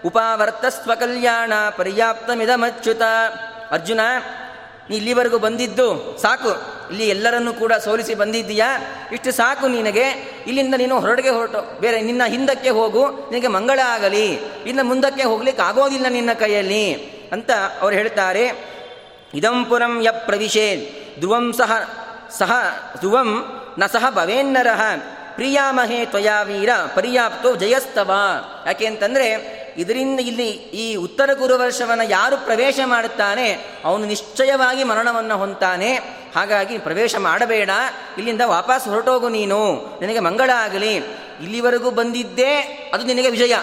ಉಪಾವರ್ತಸ್ವ 0.05 0.95
ಕಲ್ಯಾಣ 0.95 1.53
ಪರ್ಯಾಪ್ತಮಿದಮಚ್ಯುತ. 1.77 3.01
ಅರ್ಜುನ, 3.71 3.99
ನೀ 4.89 4.95
ಇಲ್ಲಿವರೆಗೂ 4.95 5.37
ಬಂದಿದ್ದು 5.37 6.17
ಸಾಕು. 6.21 6.79
ಇಲ್ಲಿ 6.91 7.09
ಎಲ್ಲರನ್ನೂ 7.09 7.53
ಕೂಡ 7.53 7.73
ಸೋಲಿಸಿ 7.73 8.15
ಬಂದಿದ್ದೀಯಾ? 8.15 8.81
ಇಷ್ಟು 9.11 9.31
ಸಾಕು 9.31 9.67
ನಿನಗೆ. 9.67 10.01
ಇಲ್ಲಿಂದ 10.47 10.75
ನೀನು 10.77 10.99
ಹೊರಡಿಗೆ 10.99 11.29
ಹೊರಟು. 11.29 11.79
ಬೇರೆ 11.79 12.01
ನಿನ್ನ 12.01 12.21
ಹಿಂದಕ್ಕೆ 12.27 12.69
ಹೋಗು. 12.69 13.07
ನಿನಗೆ 13.07 13.47
ಮಂಗಳ 13.47 13.79
ಆಗಲಿ. 13.85 14.33
ಇನ್ನು 14.65 14.83
ಮುಂದಕ್ಕೆ 14.83 15.23
ಹೋಗ್ಲಿಕ್ಕೆ 15.23 15.63
ಆಗೋದಿಲ್ಲ 15.63 16.05
ನಿನ್ನ 16.09 16.33
ಕೈಯಲ್ಲಿ. 16.33 16.93
ಅಂತ 17.31 17.49
ಅವ್ರು 17.81 17.95
ಹೇಳ್ತಾರೆ. 17.95 18.69
ಇದಂಪುರಂ 19.33 20.01
ಯ 20.01 20.11
ಪ್ರವಿಶೇ 20.11 20.95
ಧ್ರುವಂ 21.19 21.53
ಸಹ 21.53 21.71
ಸಹ, 22.39 22.51
ಧ್ರುವಂ 22.97 23.45
ನ 23.79 23.85
ಸಹ 23.85 24.05
ಭವೇನ್ನರಹ 24.09 24.81
ಪ್ರಿಯಾಮಹೇ 25.35 26.05
ತ್ವಯಾ 26.05 26.41
ವೀರ, 26.41 26.69
ಪರ್ಯಾಪ್ತೋ 26.95 27.55
ಜಯಸ್ತವ. 27.55 28.11
ಯಾಕೆ 28.65 28.85
ಅಂತಂದರೆ 28.85 29.59
ಇದರಿಂದ 29.77 30.19
ಇಲ್ಲಿ 30.19 30.49
ಈ 30.51 30.95
ಉತ್ತರ 30.95 31.29
ಗುರುವರ್ಷವನ್ನು 31.33 32.09
ಯಾರು 32.09 32.37
ಪ್ರವೇಶ 32.37 32.79
ಮಾಡುತ್ತಾನೆ, 32.85 33.59
ಅವನು 33.85 34.05
ನಿಶ್ಚಯವಾಗಿ 34.05 34.83
ಮರಣವನ್ನು 34.83 35.37
ಹೊಂತಾನೆ 35.37 35.93
ಹಾಗಾಗಿ 36.35 36.77
ಪ್ರವೇಶ 36.77 37.15
ಮಾಡಬೇಡ, 37.15 37.69
ಇಲ್ಲಿಂದ 38.17 38.41
ವಾಪಸ್ 38.45 38.87
ಹೊರಟೋಗು 38.87 39.29
ನೀನು, 39.29 39.75
ನಿನಗೆ 40.01 40.19
ಮಂಗಳ 40.19 40.49
ಆಗಲಿ. 40.55 40.97
ಇಲ್ಲಿವರೆಗೂ 41.43 41.91
ಬಂದಿದ್ದೇ 41.91 42.53
ಅದು 42.93 43.03
ನಿನಗೆ 43.03 43.29
ವಿಜಯ. 43.29 43.55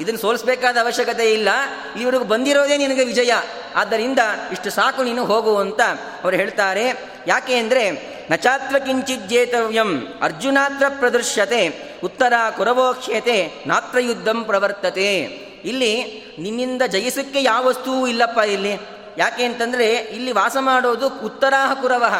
ಇದನ್ನು 0.00 0.20
ಸೋಲಿಸಬೇಕಾದ 0.20 0.76
ಅವಶ್ಯಕತೆ 0.76 1.32
ಇಲ್ಲ, 1.32 1.48
ಇಲ್ಲಿವರೆಗೂ 1.90 2.24
ಬಂದಿರೋದೇ 2.24 2.76
ನಿನಗೆ 2.76 3.04
ವಿಜಯ. 3.04 3.32
ಆದ್ದರಿಂದ 3.76 4.18
ಇಷ್ಟು 4.52 4.70
ಸಾಕು 4.70 5.02
ನೀನು 5.02 5.24
ಹೋಗು 5.24 5.56
ಅಂತ 5.56 5.80
ಅವರು 6.24 6.36
ಹೇಳ್ತಾರೆ. 6.36 7.14
ಯಾಕೆ 7.26 7.54
ಅಂದರೆ, 7.54 8.14
ನಚಾತ್ವ 8.30 8.76
ಕಿಂಚಿತ್ 8.78 9.28
ಜೇತವ್ಯಂ, 9.28 10.18
ಅರ್ಜುನಾತ್ರ 10.22 10.86
ಪ್ರದೃಶ್ಯತೆ, 10.88 11.94
ಉತ್ತರ 12.04 12.32
ಕುರವೋಕ್ಷ್ಯತೆ 12.56 13.52
ನಾತ್ರ 13.66 13.98
ಯುದ್ಧಂ 13.98 14.44
ಪ್ರವರ್ತತೆ. 14.44 15.43
ಇಲ್ಲಿ 15.64 16.04
ನಿನ್ನಿಂದ 16.38 16.82
ಜಯಿಸಕ್ಕೆ 16.82 17.42
ಯಾವ 17.42 17.66
ವಸ್ತುವೂ 17.66 18.06
ಇಲ್ಲಪ್ಪ 18.06 18.38
ಇಲ್ಲಿ. 18.38 18.72
ಯಾಕೆ 19.18 19.44
ಅಂತಂದರೆ 19.44 19.94
ಇಲ್ಲಿ 19.94 20.32
ವಾಸ 20.32 20.56
ಮಾಡೋದು 20.60 21.08
ಉತ್ತರಾಹ 21.08 21.74
ಕುರವಹ 21.74 22.14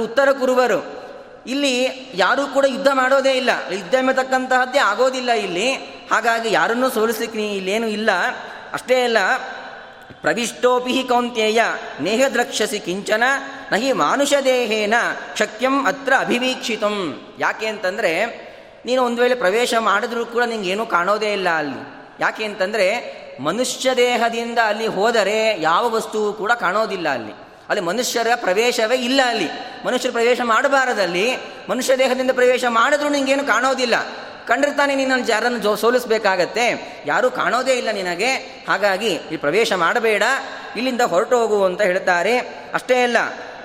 ಉತ್ತರ 0.00 0.32
ಕುರುವರು. 0.32 1.02
ಇಲ್ಲಿ 1.46 1.88
ಯಾರೂ 2.14 2.46
ಕೂಡ 2.46 2.64
ಯುದ್ಧ 2.64 2.88
ಮಾಡೋದೇ 2.92 3.32
ಇಲ್ಲ. 3.32 3.50
ಯುದ್ಧ 3.72 3.94
ಎಂಬತಕ್ಕಂತಹದ್ದೇ 3.94 4.78
ಆಗೋದಿಲ್ಲ 4.78 5.32
ಇಲ್ಲಿ. 5.32 5.72
ಹಾಗಾಗಿ 6.10 6.52
ಯಾರನ್ನೂ 6.52 6.90
ಸೋಲಿಸಲಿಕ್ಕೆ 6.90 7.38
ನೀ 7.38 7.56
ಇಲ್ಲೇನೂ 7.56 7.86
ಇಲ್ಲ. 7.86 8.10
ಅಷ್ಟೇ 8.72 9.02
ಅಲ್ಲ 9.02 9.18
ಪ್ರವಿಷ್ಟೋಪಿ 10.20 11.02
ಕೌಂತ್ಯೇಯ 11.08 11.62
ನೇಹದ್ರಕ್ಷಸಿ 12.00 12.78
ಕಿಂಚನ, 12.78 13.24
ನಹಿ 13.72 13.92
ಮಾನುಷ 13.92 14.34
ದೇಹೇನ, 14.44 14.94
ಶಕ್ಯಂ 15.38 15.86
ಅತ್ರ 15.86 16.12
ಅಭಿವೀಕ್ಷಿತಂ. 16.18 17.22
ಯಾಕೆ 17.38 17.66
ಅಂತಂದರೆ, 17.66 18.26
ನೀನು 18.86 19.02
ಒಂದು 19.02 19.22
ವೇಳೆ 19.22 19.34
ಪ್ರವೇಶ 19.34 19.74
ಮಾಡಿದ್ರೂ 19.78 20.26
ಕೂಡ 20.26 20.42
ನಿಂಗೆ 20.42 20.70
ಏನೂ 20.70 20.86
ಕಾಣೋದೇ 20.86 21.32
ಇಲ್ಲ 21.32 21.48
ಅಲ್ಲಿ. 21.48 22.01
ಯಾಕೆ 22.20 22.44
ಅಂತಂದರೆ 22.44 23.22
ಮನುಷ್ಯ 23.40 23.94
ದೇಹದಿಂದ 23.96 24.58
ಅಲ್ಲಿ 24.58 24.86
ಹೋದರೆ 24.86 25.60
ಯಾವ 25.60 25.90
ವಸ್ತುವು 25.90 26.32
ಕೂಡ 26.32 26.52
ಕಾಣೋದಿಲ್ಲ 26.52 27.08
ಅಲ್ಲಿ. 27.08 27.32
ಅಲ್ಲಿ 27.68 27.84
ಮನುಷ್ಯರ 27.84 28.26
ಪ್ರವೇಶವೇ 28.34 28.96
ಇಲ್ಲ 28.96 29.20
ಅಲ್ಲಿ. 29.26 29.48
ಮನುಷ್ಯರು 29.86 30.12
ಪ್ರವೇಶ 30.12 30.40
ಮಾಡಬಾರದಲ್ಲಿ. 30.44 31.36
ಮನುಷ್ಯ 31.70 31.96
ದೇಹದಿಂದ 31.98 32.30
ಪ್ರವೇಶ 32.30 32.64
ಮಾಡಿದ್ರೂ 32.68 33.08
ನಿಂಗೇನು 33.08 33.44
ಕಾಣೋದಿಲ್ಲ. 33.44 33.94
ಕಂಡಿರ್ತಾನೆ 34.46 34.94
ನಿನ್ನನ್ನು 34.94 35.28
ಯಾರನ್ನು 35.28 35.76
ಸೋಲಿಸಬೇಕಾಗತ್ತೆ. 35.76 36.96
ಯಾರೂ 37.06 37.30
ಕಾಣೋದೇ 37.30 37.72
ಇಲ್ಲ 37.72 37.90
ನಿನಗೆ. 37.90 38.34
ಹಾಗಾಗಿ 38.68 39.08
ಈ 39.08 39.36
ಪ್ರವೇಶ 39.36 39.72
ಮಾಡಬೇಡ. 39.72 40.22
ಇಲ್ಲಿಂದ 40.76 41.00
ಹೊರಟು 41.00 41.38
ಹೋಗು 41.38 41.64
ಅಂತ 41.64 41.82
ಹೇಳ್ತಾರೆ. 41.82 42.38
ಅಷ್ಟೇ 42.74 43.02
ಅಲ್ಲ, 43.02 43.16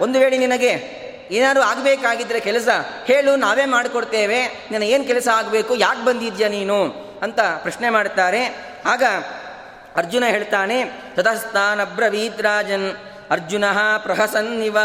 ಒಂದು 0.02 0.20
ವೇಳೆ 0.20 0.38
ನಿನಗೆ 0.38 0.98
ಏನಾದರೂ 1.32 1.62
ಆಗಬೇಕಾಗಿದ್ದರೆ 1.64 2.40
ಕೆಲಸ, 2.40 2.68
ಹೇಳು, 3.06 3.36
ನಾವೇ 3.36 3.66
ಮಾಡಿಕೊಡ್ತೇವೆ. 3.66 4.68
ಏನು 4.84 5.04
ಕೆಲಸ 5.04 5.28
ಆಗಬೇಕು? 5.34 5.76
ಯಾಕೆ 5.76 6.06
ಬಂದಿದ್ಯಾ 6.06 6.48
ನೀನು? 6.48 7.07
ಅಂತ 7.24 7.40
ಪ್ರಶ್ನೆ 7.58 7.90
ಮಾಡುತ್ತಾರೆ. 7.90 8.42
ಆಗ 8.86 9.04
ಅರ್ಜುನ 9.96 10.26
ಹೇಳ್ತಾನೆ 10.26 10.78
ತತಸ್ಥಾನಬ್ರವೀತ್ 11.16 12.42
ರಾಜನ್ 12.42 12.88
ಅರ್ಜುನ 13.32 13.66
ಪ್ರಹಸನ್ನಿವ 13.98 14.78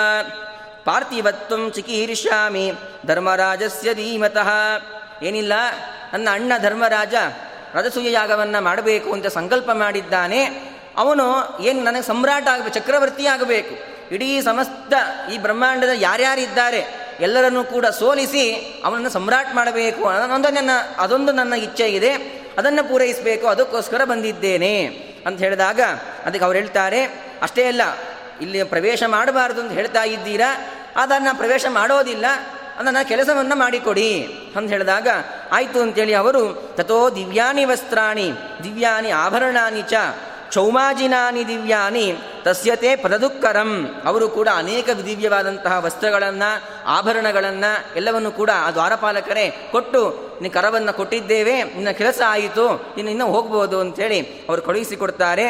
ಪಾರ್ಥಿವತ್ವ 0.84 1.68
ಚಿಕೀರ್ಷ್ಯಾಮಿ 1.68 2.72
ಧರ್ಮರಾಜಸ್ಯ 3.06 3.94
ಧೀಮತಃ. 3.94 4.50
ಏನಿಲ್ಲ, 5.22 5.52
ನನ್ನ 6.12 6.28
ಅಣ್ಣ 6.32 6.52
ಧರ್ಮರಾಜ 6.58 7.14
ರಜಸೂಯ 7.74 8.12
ಯಾಗವನ್ನು 8.12 8.60
ಮಾಡಬೇಕು 8.64 9.12
ಅಂತ 9.12 9.26
ಸಂಕಲ್ಪ 9.26 9.70
ಮಾಡಿದ್ದಾನೆ. 9.74 10.40
ಅವನು 10.96 11.26
ಏನು 11.60 11.80
ನನಗೆ 11.84 12.02
ಸಮ್ರಾಟ 12.02 12.48
ಆಗಬೇಕು, 12.48 12.74
ಚಕ್ರವರ್ತಿ 12.74 13.26
ಆಗಬೇಕು, 13.26 13.74
ಇಡೀ 14.14 14.40
ಸಮಸ್ತ 14.40 14.92
ಈ 15.32 15.38
ಬ್ರಹ್ಮಾಂಡದ 15.38 15.92
ಯಾರ್ಯಾರಿದ್ದಾರೆ 15.94 16.80
ಎಲ್ಲರನ್ನೂ 17.22 17.64
ಕೂಡ 17.64 17.86
ಸೋಲಿಸಿ 17.86 18.44
ಅವನನ್ನು 18.84 19.10
ಸಮ್ರಾಟ್ 19.10 19.54
ಮಾಡಬೇಕು. 19.54 20.08
ಅನ್ನೊಂದು 20.08 20.50
ನನ್ನ 20.50 20.70
ಅದೊಂದು 20.98 21.32
ನನ್ನ 21.32 21.52
ಇಚ್ಛೆ 21.52 21.88
ಇದೆ 21.88 22.12
ಅದನ್ನು 22.58 22.88
ಪೂರೈಸಬೇಕು. 22.88 23.46
ಅದಕ್ಕೋಸ್ಕರ 23.46 24.04
ಬಂದಿದ್ದೇನೆ 24.04 24.86
ಅಂತ 25.26 25.38
ಹೇಳಿದಾಗ 25.38 25.80
ಅದಕ್ಕೆ 26.26 26.44
ಅವ್ರು 26.44 26.58
ಹೇಳ್ತಾರೆ, 26.58 27.04
ಅಷ್ಟೇ 27.42 27.64
ಅಲ್ಲ, 27.64 27.82
ಇಲ್ಲಿ 28.40 28.62
ಪ್ರವೇಶ 28.62 29.02
ಮಾಡಬಾರ್ದು 29.06 29.60
ಅಂತ 29.60 29.72
ಹೇಳ್ತಾ 29.72 30.02
ಇದ್ದೀರಾ? 30.04 30.66
ಅದನ್ನು 30.96 31.36
ಪ್ರವೇಶ 31.36 31.66
ಮಾಡೋದಿಲ್ಲ. 31.68 32.26
ಅದನ್ನು 32.78 33.08
ಕೆಲಸವನ್ನು 33.08 33.56
ಮಾಡಿಕೊಡಿ. 33.56 34.24
ಅಂತ 34.56 34.70
ಹೇಳಿದಾಗ, 34.70 35.08
ಆಯಿತು 35.52 35.80
ಅಂತೇಳಿ 35.80 36.14
ಅವರು 36.14 36.74
ತಥೋ 36.76 37.10
ದಿವ್ಯಾನಿ 37.10 37.64
ವಸ್ತ್ರಾಣಿ, 37.64 38.32
ದಿವ್ಯಾನಿ 38.64 39.10
ಆಭರಣಾನಿ 39.10 39.82
ಚ 39.82 39.94
ಚೌಮಾಜಿನಾನಿ 40.52 41.48
ದಿವ್ಯಾನಿ, 41.48 42.16
ತಸ್ಯತೆ 42.42 42.96
ಪದದುಕ್ಕರಂ 42.96 43.70
ಅವರು 44.04 44.28
ಕೂಡ 44.28 44.48
ಅನೇಕ 44.54 44.90
ದಿವ್ಯವಾದಂತಹ 44.90 45.84
ವಸ್ತ್ರಗಳನ್ನು, 45.84 46.50
ಆಭರಣಗಳನ್ನು, 46.86 47.96
ಎಲ್ಲವನ್ನು 47.96 48.30
ಕೂಡ 48.30 48.50
ಆ 48.56 48.70
ದ್ವಾರಪಾಲಕರೇ 48.70 49.68
ಕೊಟ್ಟು 49.72 50.00
ನಿನ್ನ 50.42 50.54
ಕರವನ್ನು 50.54 50.92
ಕೊಟ್ಟಿದ್ದೇವೆ, 50.92 51.62
ನಿನ್ನ 51.62 51.90
ಕೆಲಸ 51.90 52.20
ಆಯಿತು 52.26 52.94
ಇನ್ನು 52.98 53.10
ಇನ್ನೂ 53.10 53.26
ಹೋಗ್ಬೋದು 53.26 53.80
ಅಂಥೇಳಿ 53.80 54.20
ಅವರು 54.20 54.62
ಕಳುಹಿಸಿಕೊಡ್ತಾರೆ. 54.62 55.46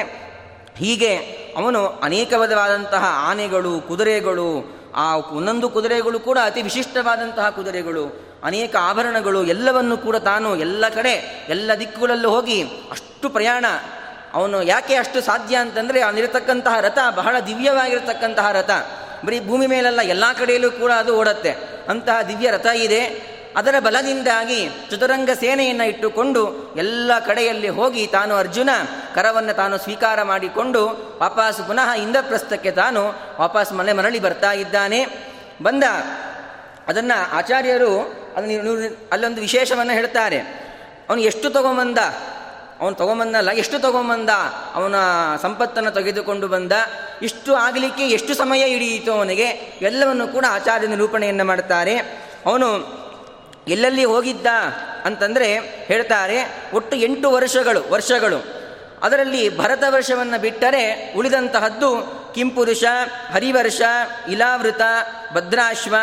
ಹೀಗೆ 0.77 1.17
ಅವನು 1.57 1.87
ಅನೇಕ 1.87 2.33
ವಿಧವಾದಂತಹ 2.33 3.05
ಆನೆಗಳು, 3.31 3.81
ಕುದುರೆಗಳು, 3.89 4.51
ಆ 4.95 5.17
ಒಂದೊಂದು 5.17 5.69
ಕುದುರೆಗಳು 5.69 6.21
ಕೂಡ 6.21 6.39
ಅತಿ 6.45 6.63
ವಿಶಿಷ್ಟವಾದಂತಹ 6.63 7.51
ಕುದುರೆಗಳು. 7.51 8.05
ಅನೇಕ 8.45 8.77
ಆಭರಣಗಳು 8.81 9.45
ಎಲ್ಲವನ್ನು 9.45 9.97
ಕೂಡ 9.97 10.17
ತಾನು 10.17 10.57
ಎಲ್ಲ 10.57 10.89
ಕಡೆ, 10.89 11.47
ಎಲ್ಲ 11.49 11.71
ದಿಕ್ಕುಗಳಲ್ಲೂ 11.81 12.31
ಹೋಗಿ 12.31 12.63
ಅಷ್ಟು 12.63 13.29
ಪ್ರಯಾಣ 13.29 13.65
ಅವನು 14.35 14.63
ಯಾಕೆ 14.63 14.95
ಅಷ್ಟು 14.95 15.21
ಸಾಧ್ಯ 15.21 15.57
ಅಂತಂದರೆ 15.57 16.01
ಅವನಿರತಕ್ಕಂತಹ 16.01 16.81
ರಥ 16.81 16.99
ಬಹಳ 17.15 17.37
ದಿವ್ಯವಾಗಿರತಕ್ಕಂತಹ 17.47 18.53
ರಥ. 18.53 18.71
ಬರೀ 19.27 19.41
ಭೂಮಿ 19.41 19.67
ಮೇಲೆಲ್ಲ, 19.67 20.01
ಎಲ್ಲ 20.03 20.25
ಕಡೆಯಲ್ಲೂ 20.39 20.71
ಕೂಡ 20.71 20.93
ಅದು 20.93 21.17
ಓಡತ್ತೆ. 21.17 21.55
ಅಂತಹ 21.89 22.23
ದಿವ್ಯ 22.23 22.51
ರಥ 22.51 22.67
ಇದೆ. 22.67 23.33
ಅದರ 23.57 23.75
ಬಲದಿಂದಾಗಿ 23.79 24.71
ಚತುರಂಗ 24.91 25.31
ಸೇನೆಯನ್ನು 25.31 25.85
ಇಟ್ಟುಕೊಂಡು 25.85 26.75
ಎಲ್ಲ 26.77 27.13
ಕಡೆಯಲ್ಲಿ 27.27 27.69
ಹೋಗಿ 27.69 28.07
ತಾನು 28.07 28.35
ಅರ್ಜುನ 28.35 28.71
ಕರವನ್ನು 29.15 29.53
ತಾನು 29.53 29.79
ಸ್ವೀಕಾರ 29.79 30.23
ಮಾಡಿಕೊಂಡು 30.23 30.87
ವಾಪಸ್ 31.23 31.67
ಪುನಃ 31.67 31.93
ಇಂದ್ರಪ್ರಸ್ಥಕ್ಕೆ 31.93 32.71
ತಾನು 32.71 33.07
ವಾಪಸ್ 33.41 33.73
ಮನೆ 33.73 33.93
ಮರಳಿ 33.93 34.19
ಬರ್ತಾ 34.19 34.53
ಇದ್ದಾನೆ. 34.53 35.07
ಬಂದ 35.63 35.85
ಅದನ್ನು 36.89 37.37
ಆಚಾರ್ಯರು 37.37 38.01
ಅದನ್ನು 38.37 39.09
ಅಲ್ಲೊಂದು 39.13 39.41
ವಿಶೇಷವನ್ನು 39.41 39.93
ಹೇಳ್ತಾರೆ. 39.93 40.39
ಅವನು 41.09 41.21
ಎಷ್ಟು 41.21 41.51
ತಗೊಂಬಂದ? 41.51 41.99
ಅವನು 42.83 42.97
ತಗೊಂಬಂದಲ್ಲ, 42.97 43.51
ಎಷ್ಟು 43.51 43.79
ತಗೊಂಬಂದ? 43.79 44.29
ಅವನ 44.75 44.95
ಸಂಪತ್ತನ್ನು 45.43 45.91
ತೆಗೆದುಕೊಂಡು 45.91 46.49
ಬಂದ. 46.49 46.73
ಇಷ್ಟು 47.23 47.55
ಆಗಲಿಕ್ಕೆ 47.55 48.09
ಎಷ್ಟು 48.09 48.35
ಸಮಯ 48.35 48.65
ಹಿಡಿಯಿತು 48.65 49.13
ಅವನಿಗೆ? 49.13 49.45
ಎಲ್ಲವನ್ನು 49.83 50.29
ಕೂಡ 50.29 50.45
ಆಚಾರ್ಯ 50.49 50.87
ನಿರೂಪಣೆಯನ್ನು 50.87 51.45
ಮಾಡ್ತಾರೆ. 51.45 51.99
ಅವನು 52.47 52.69
ಎಲ್ಲೆಲ್ಲಿ 53.69 54.05
ಹೋಗಿದ್ದ 54.05 54.47
ಅಂತಂದರೆ 55.05 55.59
ಹೇಳ್ತಾರೆ, 55.87 56.63
ಒಟ್ಟು 56.75 56.97
ಎಂಟು 56.97 57.31
ವರ್ಷಗಳು 57.31 57.91
ವರ್ಷಗಳು. 57.91 58.63
ಅದರಲ್ಲಿ 59.03 59.59
ಭರತ 59.59 59.83
ವರ್ಷವನ್ನು 59.89 60.41
ಬಿಟ್ಟರೆ 60.41 61.15
ಉಳಿದಂತಹದ್ದು 61.17 61.91
ಕಿಂಪುರುಷ, 62.35 62.85
ಹರಿವರ್ಷ, 63.33 63.81
ಇಲಾವೃತ, 64.29 64.81
ಭದ್ರಾಶ್ವ, 65.33 65.95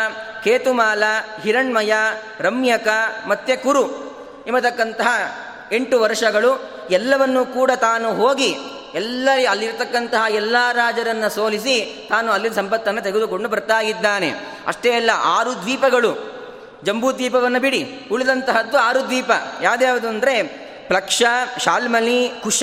ಕೇತುಮಾಲ, 0.44 1.02
ಹಿರಣ್ಮಯ, 1.42 1.92
ರಮ್ಯಕ, 2.40 2.88
ಮತ್ತು 3.28 3.62
ಕುರು. 3.62 4.10
ಎಂಬತಕ್ಕಂತಹ 4.46 5.36
ಎಂಟು 5.72 6.00
ವರ್ಷಗಳು 6.00 6.50
ಎಲ್ಲವನ್ನೂ 6.90 7.44
ಕೂಡ 7.46 7.70
ತಾನು 7.70 8.14
ಹೋಗಿ 8.14 8.56
ಎಲ್ಲ 8.94 9.28
ಅಲ್ಲಿರ್ತಕ್ಕಂತಹ 9.50 10.24
ಎಲ್ಲ 10.30 10.56
ರಾಜರನ್ನು 10.72 11.30
ಸೋಲಿಸಿ 11.30 12.06
ತಾನು 12.10 12.32
ಅಲ್ಲಿ 12.32 12.54
ಸಂಪತ್ತನ್ನು 12.54 13.00
ತೆಗೆದುಕೊಂಡು 13.00 13.48
ಬರ್ತಾ 13.48 13.80
ಇದ್ದಾನೆ. 13.80 14.34
ಅಷ್ಟೇ 14.66 14.90
ಅಲ್ಲ, 14.92 15.10
ಆರು 15.14 15.52
ದ್ವೀಪಗಳು. 15.52 16.40
ಜಂಬೂ 16.84 17.12
ದ್ವೀಪವನ್ನು 17.12 17.60
ಬಿಡಿ, 17.60 18.08
ಉಳಿದಂತಹದ್ದು 18.12 18.78
ಆರು 18.78 19.00
ದ್ವೀಪ. 19.00 19.30
ಯಾವ್ದ್ಯಾವುದು 19.62 20.08
ಅಂದರೆ 20.08 20.42
ಪ್ಲಕ್ಷ, 20.88 21.22
ಶಾಲ್ಮಲಿ, 21.58 22.28
ಕುಶ, 22.42 22.62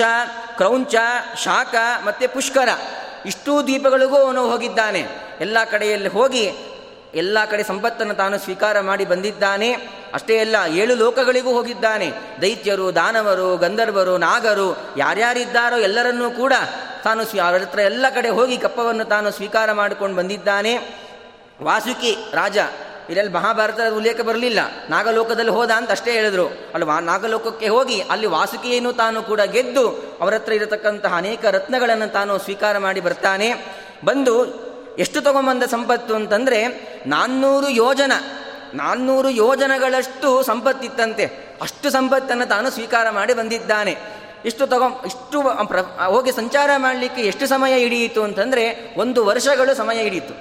ಕ್ರೌಂಚ, 0.56 0.94
ಶಾಖ 1.44 1.74
ಮತ್ತು 2.04 2.32
ಪುಷ್ಕರ. 2.34 2.68
ಇಷ್ಟೂ 3.26 3.62
ದ್ವೀಪಗಳಿಗೂ 3.62 4.16
ಅವನು 4.16 4.50
ಹೋಗಿದ್ದಾನೆ. 4.50 5.06
ಎಲ್ಲ 5.40 5.58
ಕಡೆಯಲ್ಲಿ 5.70 6.08
ಹೋಗಿ 6.08 6.50
ಎಲ್ಲ 7.14 7.38
ಕಡೆ 7.50 7.62
ಸಂಪತ್ತನ್ನು 7.62 8.14
ತಾನು 8.14 8.38
ಸ್ವೀಕಾರ 8.38 8.80
ಮಾಡಿ 8.80 9.04
ಬಂದಿದ್ದಾನೆ. 9.04 9.72
ಅಷ್ಟೇ 10.14 10.38
ಅಲ್ಲ, 10.38 10.56
ಏಳು 10.68 10.94
ಲೋಕಗಳಿಗೂ 10.94 11.50
ಹೋಗಿದ್ದಾನೆ. 11.50 12.12
ದೈತ್ಯರು, 12.42 12.94
ದಾನವರು, 12.94 13.56
ಗಂಧರ್ವರು, 13.56 14.16
ನಾಗರು, 14.16 14.78
ಯಾರ್ಯಾರಿದ್ದಾರೋ 14.96 15.76
ಎಲ್ಲರನ್ನೂ 15.76 16.30
ಕೂಡ 16.30 16.52
ತಾನು 17.04 17.24
ಸ್ವೀ 17.24 17.40
ಹತ್ರ 17.40 17.78
ಎಲ್ಲ 17.78 18.06
ಕಡೆ 18.14 18.28
ಹೋಗಿ 18.28 18.58
ಕಪ್ಪವನ್ನು 18.58 19.04
ತಾನು 19.04 19.30
ಸ್ವೀಕಾರ 19.30 19.72
ಮಾಡಿಕೊಂಡು 19.72 20.16
ಬಂದಿದ್ದಾನೆ. 20.16 20.78
ವಾಸುಕಿ 21.62 22.16
ರಾಜ 22.32 22.58
ಇದರಲ್ಲಿ 23.10 23.32
ಮಹಾಭಾರತದ 23.32 23.92
ಉಲ್ಲೇಖ 23.92 24.20
ಬರಲಿಲ್ಲ. 24.20 24.58
ನಾಗಲೋಕದಲ್ಲಿ 24.90 25.50
ಹೋದ 25.50 25.70
ಅಂತ 25.70 25.90
ಅಷ್ಟೇ 25.90 26.12
ಹೇಳಿದ್ರು. 26.12 26.46
ಅಲ್ಲಿ 26.46 27.04
ನಾಗಲೋಕಕ್ಕೆ 27.04 27.68
ಹೋಗಿ 27.68 28.00
ಅಲ್ಲಿ 28.00 28.26
ವಾಸುಕಿಯನ್ನು 28.26 28.92
ತಾನು 28.92 29.22
ಕೂಡ 29.22 29.40
ಗೆದ್ದು 29.40 29.88
ಅವರ 30.20 30.34
ಹತ್ರ 30.34 30.52
ಇರತಕ್ಕಂತಹ 30.52 31.16
ಅನೇಕ 31.16 31.44
ರತ್ನಗಳನ್ನು 31.44 32.12
ತಾನು 32.12 32.38
ಸ್ವೀಕಾರ 32.38 32.78
ಮಾಡಿ 32.78 33.00
ಬರ್ತಾನೆ. 33.00 33.54
ಬಂದು 34.04 34.67
ಎಷ್ಟು 34.98 35.20
ತಗೊಂಬಂದ 35.20 35.62
ಸಂಪತ್ತು 35.62 36.14
ಅಂತಂದರೆ 36.14 36.66
ನಾನ್ನೂರು 37.06 37.68
ಯೋಜನ, 37.68 38.12
ನಾನ್ನೂರು 38.74 39.28
ಯೋಜನಗಳಷ್ಟು 39.28 40.42
ಸಂಪತ್ತಿತ್ತಂತೆ. 40.42 41.24
ಅಷ್ಟು 41.62 41.90
ಸಂಪತ್ತನ್ನು 41.90 42.46
ತಾನು 42.46 42.70
ಸ್ವೀಕಾರ 42.70 43.10
ಮಾಡಿ 43.10 43.34
ಬಂದಿದ್ದಾನೆ. 43.34 43.96
ಇಷ್ಟು 44.44 44.66
ತಗೊ, 44.66 45.02
ಇಷ್ಟು 45.06 45.40
ಹೋಗಿ 46.06 46.32
ಸಂಚಾರ 46.32 46.70
ಮಾಡಲಿಕ್ಕೆ 46.76 47.22
ಎಷ್ಟು 47.22 47.46
ಸಮಯ 47.46 47.78
ಹಿಡಿಯಿತು 47.78 48.22
ಅಂತಂದರೆ 48.22 48.94
ಒಂದು 48.96 49.24
ವರ್ಷಗಳು 49.24 49.74
ಸಮಯ 49.74 50.02
ಹಿಡಿಯಿತು. 50.02 50.34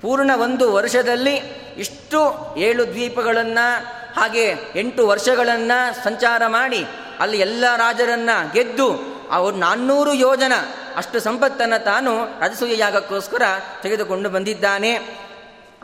ಪೂರ್ಣ 0.00 0.30
ಒಂದು 0.38 0.72
ವರ್ಷದಲ್ಲಿ 0.72 1.34
ಇಷ್ಟು 1.76 2.54
ಏಳು 2.58 2.86
ದ್ವೀಪಗಳನ್ನು, 2.86 3.84
ಹಾಗೆ 4.20 4.54
ಎಂಟು 4.76 5.06
ವರ್ಷಗಳನ್ನು 5.06 6.04
ಸಂಚಾರ 6.04 6.42
ಮಾಡಿ, 6.46 6.86
ಅಲ್ಲಿ 7.20 7.40
ಎಲ್ಲ 7.40 7.64
ರಾಜರನ್ನು 7.76 8.52
ಗೆದ್ದು 8.52 9.17
ಅವರು 9.30 9.56
ನಾನ್ನೂರು 9.56 10.12
ಯೋಜನ, 10.12 10.52
ಅಷ್ಟು 10.96 11.20
ಸಂಪತ್ತನ್ನು 11.20 11.84
ತಾನು 11.84 12.24
ರಾಜಸೂಯ 12.24 12.78
ಯಾಗಕ್ಕೋಸ್ಕರ 12.78 13.42
ತೆಗೆದುಕೊಂಡು 13.82 14.30
ಬಂದಿದ್ದಾನೆ. 14.30 14.98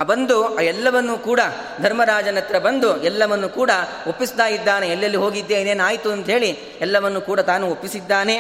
ಬಂದು 0.07 0.61
ಎಲ್ಲವನ್ನೂ 0.61 1.19
ಕೂಡ 1.19 1.41
ಧರ್ಮರಾಜನ 1.83 2.37
ಹತ್ರ 2.37 2.59
ಬಂದು, 2.59 3.03
ಎಲ್ಲವನ್ನು 3.03 3.49
ಕೂಡ 3.49 3.71
ಒಪ್ಪಿಸ್ತಾ 4.09 4.47
ಇದ್ದಾನೆ. 4.47 4.89
ಎಲ್ಲೆಲ್ಲಿ 4.89 5.19
ಹೋಗಿದ್ದೆ 5.19 5.55
ಏನೇನಾಯಿತು 5.55 6.11
ಅಂತ 6.11 6.27
ಹೇಳಿ 6.27 6.59
ಎಲ್ಲವನ್ನು 6.81 7.21
ಕೂಡ 7.21 7.41
ತಾನು 7.41 7.71
ಒಪ್ಪಿಸಿದ್ದಾನೆ. 7.71 8.39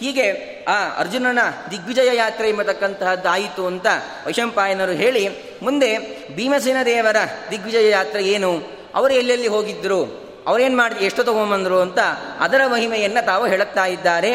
ಹೀಗೆ 0.00 0.30
ಆ 0.68 0.98
ಅರ್ಜುನನ 0.98 1.38
ದಿಗ್ವಿಜಯ 1.70 2.16
ಯಾತ್ರೆ 2.16 2.48
ಎಂಬತಕ್ಕಂತಹದ್ದು 2.48 3.28
ಆಯಿತು 3.28 3.66
ಅಂತ 3.66 3.86
ವೈಶಂಪಾಯನರು 4.26 4.92
ಹೇಳಿ, 4.92 5.28
ಮುಂದೆ 5.62 5.98
ಭೀಮಸೇನ 6.34 6.76
ದೇವರ 6.84 7.16
ದಿಗ್ವಿಜಯ 7.50 7.90
ಯಾತ್ರೆ 7.90 8.24
ಏನು? 8.24 8.62
ಅವರು 8.94 9.14
ಎಲ್ಲೆಲ್ಲಿ 9.14 9.46
ಹೋಗಿದ್ದರು 9.46 10.23
ಅವರೇನು 10.46 10.76
ಮಾಡಿ 10.76 11.04
ಎಷ್ಟು 11.04 11.24
ತಗೊಂಬಂದರು 11.24 11.80
ಅಂತ 11.80 11.98
ಅದರ 12.40 12.60
ಮಹಿಮೆಯನ್ನು 12.66 13.26
ತಾವು 13.26 13.46
ಹೇಳುತ್ತಾ 13.46 13.84
ಇದ್ದಾರೆ. 13.86 14.32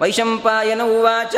ವೈಶಂಪಾಯನ 0.00 0.82
ಉವಾಚ, 0.82 1.36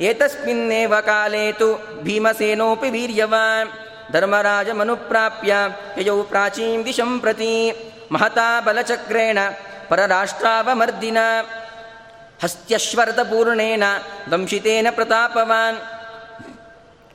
ಏತಸ್ಮಿನ್ನೇವ 0.00 0.94
ಕಾಲೇತು, 1.00 1.68
ಭೀಮಸೇನೋಪಿ 2.02 2.90
ವೀರ್ಯವಾನ್ 2.90 3.70
ಧರ್ಮರಾಜ 4.12 4.70
ಮನುಪ್ರಾಪ್ಯ 4.70 5.54
ಯಜೌ 5.98 6.22
ಪ್ರಾಚೀಂ 6.22 6.84
ದಿಶಂ 6.84 7.20
ಪ್ರತಿ 7.20 7.52
ಮಹತಾ 8.12 8.60
ಬಲಚಕ್ರೇಣ 8.60 9.38
ಪರರಾಷ್ಟ್ರಾವಮರ್ದಿನ 9.88 11.18
ಹಸ್ತ್ಯಶ್ವರತಪೂರ್ಣೇನ 12.42 13.84
ದಂಶಿತೇನ 14.30 14.86
ಪ್ರತಾಪವಾನ್, 14.90 15.78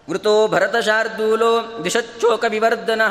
ವೃತೋ 0.09 0.47
ಭರತಶಾರ್ದೂಲೋ 0.47 1.51
ದಿಶಚ್ಚೋಕ 1.83 2.45
ವಿವರ್ಧನ 2.49 3.01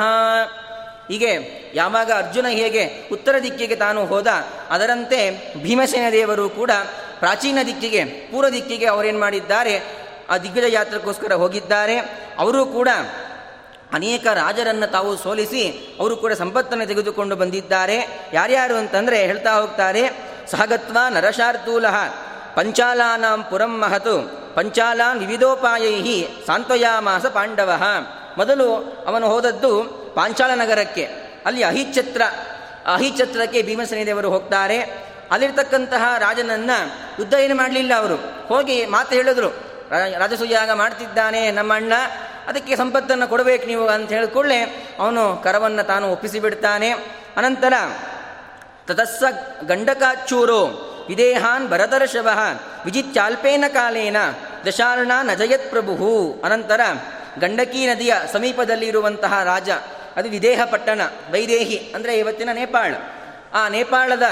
ಹೀಗೆ 1.09 1.33
ಯಾವಾಗ 1.75 2.11
ಅರ್ಜುನ 2.13 2.47
ಹೇಗೆ 2.49 3.09
ಉತ್ತರ 3.13 3.35
ದಿಕ್ಕಿಗೆ 3.43 3.77
ತಾನು 3.77 4.07
ಹೋದ, 4.07 4.27
ಅದರಂತೆ 4.71 5.21
ಭೀಮಸೇನ 5.63 6.11
ದೇವರು 6.13 6.49
ಕೂಡ 6.49 6.71
ಪ್ರಾಚೀನ 7.19 7.59
ದಿಕ್ಕಿಗೆ, 7.67 8.05
ಪೂರ್ವ 8.05 8.49
ದಿಕ್ಕಿಗೆ 8.49 8.87
ಅವರೇನು 8.87 9.21
ಮಾಡಿದ್ದಾರೆ, 9.21 9.83
ಆ 10.31 10.39
ದಿಗ್ಗಜ 10.39 10.65
ಯಾತ್ರೆಗೋಸ್ಕರ 10.69 11.33
ಹೋಗಿದ್ದಾರೆ. 11.33 11.97
ಅವರು 12.39 12.67
ಕೂಡ 12.67 12.89
ಅನೇಕ 13.93 14.27
ರಾಜರನ್ನು 14.27 14.91
ತಾವು 14.91 15.17
ಸೋಲಿಸಿ 15.17 15.97
ಅವರು 16.01 16.17
ಕೂಡ 16.17 16.33
ಸಂಪತ್ತನ್ನು 16.33 16.87
ತೆಗೆದುಕೊಂಡು 16.87 17.37
ಬಂದಿದ್ದಾರೆ. 17.37 17.97
ಯಾರ್ಯಾರು 18.33 18.75
ಅಂತಂದರೆ 18.75 19.27
ಹೇಳ್ತಾ 19.27 19.53
ಹೋಗ್ತಾರೆ, 19.61 20.03
ಸಹಗತ್ವ 20.51 20.99
ನರಶಾರ್ತೂಲ 21.11 21.89
ಪಂಚಾಲಾನಾಂ 22.55 23.45
ಪುರಂ 23.45 23.81
ಮಹತು, 23.81 24.17
ಪಂಚಾಲಾನ್ 24.55 25.19
ವಿವಿಧೋಪಾಯೈ 25.19 26.25
ಸಾಂತ್ವಯಾಮಾಸ 26.47 27.27
ಪಾಂಡವ. 27.27 27.71
ಮೊದಲು 28.39 28.75
ಅವನು 29.07 29.29
ಹೋದದ್ದು 29.29 29.85
ಪಾಂಚಾಲ 30.15 30.51
ನಗರಕ್ಕೆ. 30.55 31.09
ಅಲ್ಲಿ 31.47 31.63
ಅಹಿಚ್ಛತ್ರ, 31.63 32.23
ಅಹಿಚ್ಛತ್ರಕ್ಕೆ 32.87 33.63
ಭೀಮಸೇನ 33.63 34.07
ದೇವರು 34.07 34.31
ಹೋಗ್ತಾರೆ. 34.31 34.79
ಅಲ್ಲಿರ್ತಕ್ಕಂತಹ 35.31 36.15
ರಾಜನನ್ನು 36.19 36.87
ಯುದ್ಧ 37.19 37.35
ಏನು 37.35 37.55
ಮಾಡಲಿಲ್ಲ 37.55 37.93
ಅವರು. 37.95 38.15
ಹೋಗಿ 38.47 38.87
ಮಾತು 38.87 39.15
ಹೇಳಿದ್ರು. 39.15 39.49
ರಾಜಸೂಯಾಗ 40.19 40.71
ಮಾಡ್ತಿದ್ದಾನೆ 40.71 41.51
ನಮ್ಮ 41.51 41.75
ಅಣ್ಣ, 41.75 41.93
ಅದಕ್ಕೆ 42.47 42.77
ಸಂಪತ್ತನ್ನು 42.77 43.29
ಕೊಡಬೇಕು 43.29 43.67
ನೀವು 43.67 43.89
ಅಂತ 43.89 44.13
ಹೇಳಿಕೊಳ್ಳೆ 44.13 44.61
ಅವನು 44.99 45.37
ಕರವನ್ನು 45.37 45.83
ತಾನು 45.83 46.13
ಒಪ್ಪಿಸಿ 46.13 46.41
ಬಿಡ್ತಾನೆ. 46.41 46.91
ಅನಂತರ, 47.37 47.73
ತತಸ್ಸ 48.87 49.23
ಗಂಡಕಾಚೂರು 49.67 50.65
ವಿದೇಹಾನ್ 51.09 51.69
ಭರತರ್ಷಭ, 51.69 52.29
ವಿಜಿತ್ಯಾಲ್ಪೇನ 52.85 53.65
ಕಾಲೇನ, 53.69 54.17
ದಶಾರ್ಣ 54.67 55.13
ನಜಯತ್ 55.23 55.71
ಪ್ರಭು 55.71 56.41
ಅನಂತರ 56.45 56.81
ಗಂಡಕಿ 57.41 57.87
ನದಿಯ 57.87 58.15
ಸಮೀಪದಲ್ಲಿರುವಂತಹ 58.33 59.43
ರಾಜ, 59.45 59.71
ಅದು 60.17 60.29
ವಿದೇಹ 60.29 60.61
ಪಟ್ಟಣ 60.65 61.01
ವೈದೇಹಿ, 61.31 61.93
ಅಂದರೆ 61.95 62.19
ಇವತ್ತಿನ 62.19 62.49
ನೇಪಾಳ. 62.53 62.95
ಆ 63.55 63.69
ನೇಪಾಳದ 63.69 64.23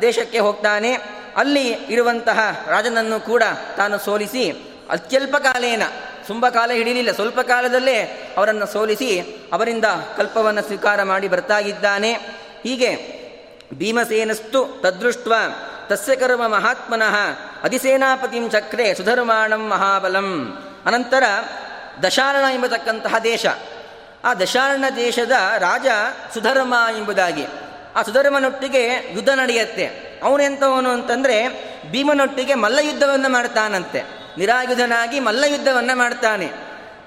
ದೇಶಕ್ಕೆ 0.00 0.38
ಹೋಗ್ತಾನೆ. 0.38 0.92
ಅಲ್ಲಿ 1.36 1.72
ಇರುವಂತಹ 1.72 2.64
ರಾಜನನ್ನು 2.68 3.20
ಕೂಡ 3.20 3.42
ತಾನು 3.76 3.98
ಸೋಲಿಸಿ, 3.98 4.50
ಅತ್ಯಲ್ಪ 4.90 5.36
ಕಾಲೇನ, 5.36 5.82
ತುಂಬ 6.26 6.48
ಕಾಲ 6.48 6.70
ಹಿಡಿಯಲಿಲ್ಲ 6.70 7.12
ಸ್ವಲ್ಪ 7.12 7.40
ಕಾಲದಲ್ಲೇ 7.40 8.02
ಅವರನ್ನು 8.36 8.66
ಸೋಲಿಸಿ 8.66 9.20
ಅವರಿಂದ 9.52 9.84
ಕಲ್ಪವನ್ನು 10.16 10.62
ಸ್ವೀಕಾರ 10.62 11.02
ಮಾಡಿ 11.02 11.28
ಬರ್ತಾಗಿದ್ದಾನೆ. 11.28 12.12
ಹೀಗೆ 12.62 13.24
ಭೀಮಸೇನಸ್ತು 13.74 14.80
ತದೃಷ್ಟ 14.80 15.28
ತಸ್ಯ 15.86 16.16
ಕರ್ಮ 16.16 16.48
ಮಹಾತ್ಮನಃ 16.48 17.16
ಅಧಿಸೇನಾಪತಿಂ 17.62 18.50
ಚಕ್ರೆ 18.50 18.94
ಸುಧರ್ಮಾಣಂ 18.94 19.68
ಮಹಾಬಲಂ. 19.68 20.58
ಅನಂತರ 20.86 21.22
ದಶಾರಣ 22.02 22.54
ಎಂಬತಕ್ಕಂತಹ 22.54 23.14
ದೇಶ. 23.24 23.46
ಆ 24.24 24.34
ದಶಾರಣ 24.34 24.84
ದೇಶದ 24.96 25.32
ರಾಜ 25.58 25.86
ಸುಧರ್ಮ 26.34 26.74
ಎಂಬುದಾಗಿ. 26.98 27.46
ಆ 27.96 28.02
ಸುಧರ್ಮನೊಟ್ಟಿಗೆ 28.02 29.12
ಯುದ್ಧ 29.12 29.28
ನಡೆಯುತ್ತೆ. 29.28 29.86
ಅವನೆಂಥವನು 30.22 30.90
ಅಂತಂದರೆ 30.90 31.48
ಭೀಮನೊಟ್ಟಿಗೆ 31.90 32.54
ಮಲ್ಲಯುದ್ಧವನ್ನು 32.54 33.28
ಮಾಡ್ತಾನಂತೆ. 33.28 34.02
ನಿರಾಯುಧನಾಗಿ 34.38 35.20
ಮಲ್ಲಯುದ್ಧವನ್ನು 35.20 35.98
ಮಾಡ್ತಾನೆ. 35.98 36.50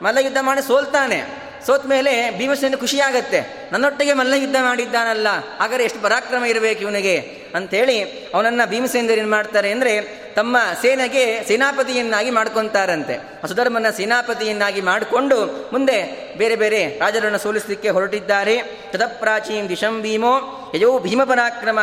ಮಲ್ಲಯುದ್ಧ 0.02 0.38
ಮಾಡಿ 0.42 0.62
ಸೋಲ್ತಾನೆ. 0.62 1.47
ಸೋತ 1.66 1.84
ಮೇಲೆ 1.86 2.14
ಭೀಮಸೇನ 2.38 2.76
ಖುಷಿಯಾಗತ್ತೆ. 2.76 3.40
ನನ್ನೊಟ್ಟಿಗೆ 3.72 4.14
ಮಲ್ಲ 4.14 4.34
ಯುದ್ಧ 4.34 4.58
ಮಾಡಿದ್ದಾನಲ್ಲ, 4.62 5.30
ಹಾಗಾದ್ರೆ 5.60 5.86
ಎಷ್ಟು 5.88 6.00
ಪರಾಕ್ರಮ 6.02 6.46
ಇರಬೇಕು 6.46 6.82
ಇವನಿಗೆ? 6.82 7.16
ಅಂಥೇಳಿ 7.56 7.98
ಅವನನ್ನು 8.34 8.66
ಭೀಮಸೇನರು 8.70 9.20
ಏನು 9.22 9.32
ಮಾಡ್ತಾರೆ 9.32 9.70
ಅಂದರೆ 9.72 9.94
ತಮ್ಮ 10.38 10.58
ಸೇನೆಗೆ 10.82 11.24
ಸೇನಾಪತಿಯನ್ನಾಗಿ 11.48 12.32
ಮಾಡ್ಕೊತಾರಂತೆ. 12.32 13.16
ಸುಧರ್ಮನ 13.48 13.90
ಸೇನಾಪತಿಯನ್ನಾಗಿ 13.90 14.82
ಮಾಡಿಕೊಂಡು 14.82 15.38
ಮುಂದೆ 15.72 15.98
ಬೇರೆ 16.38 16.56
ಬೇರೆ 16.56 16.82
ರಾಜರನ್ನು 17.00 17.40
ಸೋಲಿಸಲಿಕ್ಕೆ 17.40 17.90
ಹೊರಟಿದ್ದಾರೆ. 17.90 18.56
ತದಪ್ರಾಚೀಂ 18.92 19.66
ದಿಶಂ 19.70 19.96
ಭೀಮೋ 20.02 20.34
ಯಯೋ 20.76 20.92
ಭೀಮ 21.00 21.22
ಪರಾಕ್ರಮ. 21.24 21.80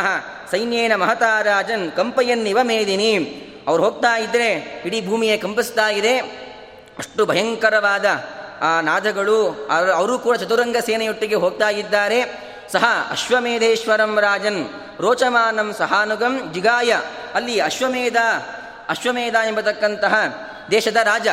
ಸೈನ್ಯೇನ 0.51 0.95
ಮಹತಾ 0.95 1.33
ರಾಜನ್ 1.43 1.85
ಕಂಪಯನ್ನಿವ 1.93 2.59
ಮೇದಿನಿ. 2.63 3.13
ಅವ್ರು 3.69 3.83
ಹೋಗ್ತಾ 3.85 4.13
ಇದ್ದರೆ 4.19 4.49
ಇಡೀ 4.87 4.99
ಭೂಮಿಯೇ 5.07 5.37
ಕಂಪಿಸ್ತಾ 5.37 5.87
ಇದೆ. 5.91 6.15
ಅಷ್ಟು 6.99 7.23
ಭಯಂಕರವಾದ 7.27 8.07
ಆ 8.61 8.81
ನಾದಗಳು, 8.81 9.69
ಅವರು 9.95 10.19
ಕೂಡ 10.19 10.37
ಚತುರಂಗ 10.37 10.77
ಸೇನೆಯೊಟ್ಟಿಗೆ 10.77 11.35
ಹೋಗ್ತಾ 11.35 11.69
ಇದ್ದಾರೆ. 11.69 12.21
ಸಹ 12.73 12.85
ಅಶ್ವಮೇಧೇಶ್ವರಂ 13.11 14.19
ರಾಜನ್ 14.21 14.69
ರೋಚಮಾನಂ 15.01 15.75
ಸಹಾನುಗಂ 15.79 16.53
ಜಿಗಾಯ. 16.53 16.95
ಅಲ್ಲಿ 17.35 17.61
ಅಶ್ವಮೇಧ 17.61 18.17
ಅಶ್ವಮೇಧ 18.89 19.35
ಎಂಬತಕ್ಕಂತಹ 19.49 20.15
ದೇಶದ 20.71 20.97
ರಾಜ, 20.97 21.29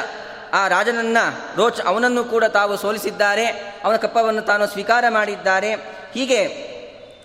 ಆ 0.53 0.67
ರಾಜನನ್ನ 0.67 1.17
ರೋಚ, 1.55 1.79
ಅವನನ್ನು 1.81 2.23
ಕೂಡ 2.23 2.43
ತಾವು 2.43 2.77
ಸೋಲಿಸಿದ್ದಾರೆ. 2.77 3.45
ಅವನ 3.83 3.95
ಕಪ್ಪವನ್ನು 3.95 4.41
ತಾನು 4.41 4.67
ಸ್ವೀಕಾರ 4.67 5.05
ಮಾಡಿದ್ದಾರೆ. 5.09 5.73
ಹೀಗೆ 6.13 6.71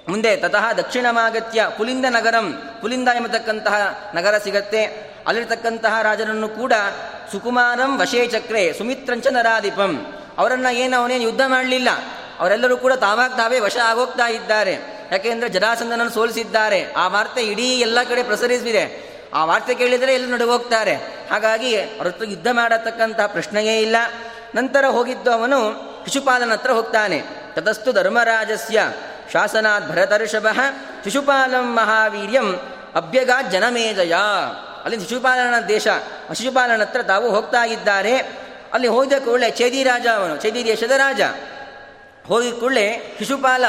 ಮುಂದೆ 0.09 0.37
ತತಃ 0.37 0.73
ದಕ್ಷಿಣಮಾಗತ್ಯ 0.73 1.67
ಪುಲಿಂದ 1.77 2.05
ನಗರಂ, 2.09 2.63
ಪುಲಿಂದ 2.81 3.09
ಎಂಬತಕ್ಕಂತಹ 3.09 3.75
ನಗರ 4.15 4.39
ಸಿಗತ್ತೆ. 4.39 4.85
ಅಲ್ಲಿರ್ತಕ್ಕಂತಹ 5.27 6.03
ರಾಜನನ್ನು 6.03 6.49
ಕೂಡ 6.49 6.73
ಸುಕುಮಾರಂ 7.33 8.01
ವಶೇ 8.01 8.27
ಚಕ್ರೆ 8.27 8.73
ಸುಮಿತ್ರಂಚ 8.73 9.27
ನರಾಧಿಪಂ. 9.27 10.13
ಅವರನ್ನು 10.39 10.75
ಏನು 10.75 10.97
ಅವನೇನು 10.97 11.23
ಯುದ್ಧ 11.23 11.41
ಮಾಡಲಿಲ್ಲ. 11.47 11.89
ಅವರೆಲ್ಲರೂ 12.39 12.77
ಕೂಡ 12.77 12.93
ತಾವಾಗ 12.93 13.31
ತಾವೇ 13.31 13.59
ವಶ 13.59 13.77
ಆಗೋಗ್ತಾ 13.85 14.29
ಇದ್ದಾರೆ. 14.29 14.73
ಯಾಕೆಂದರೆ 15.13 15.49
ಜರಾಸಂದನನ್ನು 15.49 16.13
ಸೋಲಿಸಿದ್ದಾರೆ. 16.13 16.93
ಆ 16.93 17.09
ವಾರ್ತೆ 17.09 17.43
ಇಡೀ 17.43 17.81
ಎಲ್ಲ 17.81 17.99
ಕಡೆ 18.09 18.23
ಪ್ರಸರಿಸಿದೆ. 18.23 19.07
ಆ 19.35 19.45
ವಾರ್ತೆ 19.45 19.75
ಕೇಳಿದರೆ 19.75 20.15
ಎಲ್ಲ 20.15 20.35
ನಡುಗೋಗ್ತಾರೆ. 20.35 20.95
ಹಾಗಾಗಿ 21.31 21.81
ಅವ್ರ 21.81 22.07
ಹತ್ರ 22.07 22.25
ಯುದ್ಧ 22.25 22.47
ಮಾಡತಕ್ಕಂತಹ 22.53 23.27
ಪ್ರಶ್ನೆಯೇ 23.27 23.81
ಇಲ್ಲ. 23.81 23.97
ನಂತರ 24.55 24.85
ಹೋಗಿದ್ದು 24.85 25.33
ಅವನು 25.33 25.59
ಶಿಶುಪಾಲನ 26.07 26.53
ಹತ್ರ 26.53 26.71
ಹೋಗ್ತಾನೆ. 26.71 27.23
ತತಸ್ತು 27.55 27.93
ಧರ್ಮರಾಜಸ್ಯ 27.93 28.93
ಶಾಸನಾತ್ 29.33 29.89
ಭರತರ್ಷಭ 29.89 30.47
ಶಿಶುಪಾಲಂ 31.05 31.77
ಮಹಾವೀರ್ಯಂ 31.77 32.55
ಅಭ್ಯಗಾ 32.95 33.43
ಜನಮೇಜಯ. 33.43 34.15
ಅಲ್ಲಿ 34.87 35.01
ಶಿಶುಪಾಲನ 35.01 35.61
ದೇಶ 35.61 35.89
ಶಿಶುಪಾಲನ 36.33 36.81
ಹತ್ರ 36.81 37.03
ತಾವು 37.03 37.31
ಹೋಗ್ತಾ 37.31 37.65
ಇದ್ದಾರೆ. 37.65 38.17
ಅಲ್ಲಿ 38.73 38.89
ಹೋದ 38.89 39.13
ಕೂಡಲೇ 39.25 39.51
ಚೇದಿ 39.51 39.83
ರಾಜ 39.83 40.07
ಅವನು, 40.17 40.37
ಚೇದಿ 40.37 40.65
ದೇಶದ 40.65 40.91
ರಾಜ. 40.91 41.21
ಹೋಗಿ 42.27 42.53
ಕೂಡಲೇ 42.53 43.17
ಶಿಶುಪಾಲ 43.19 43.65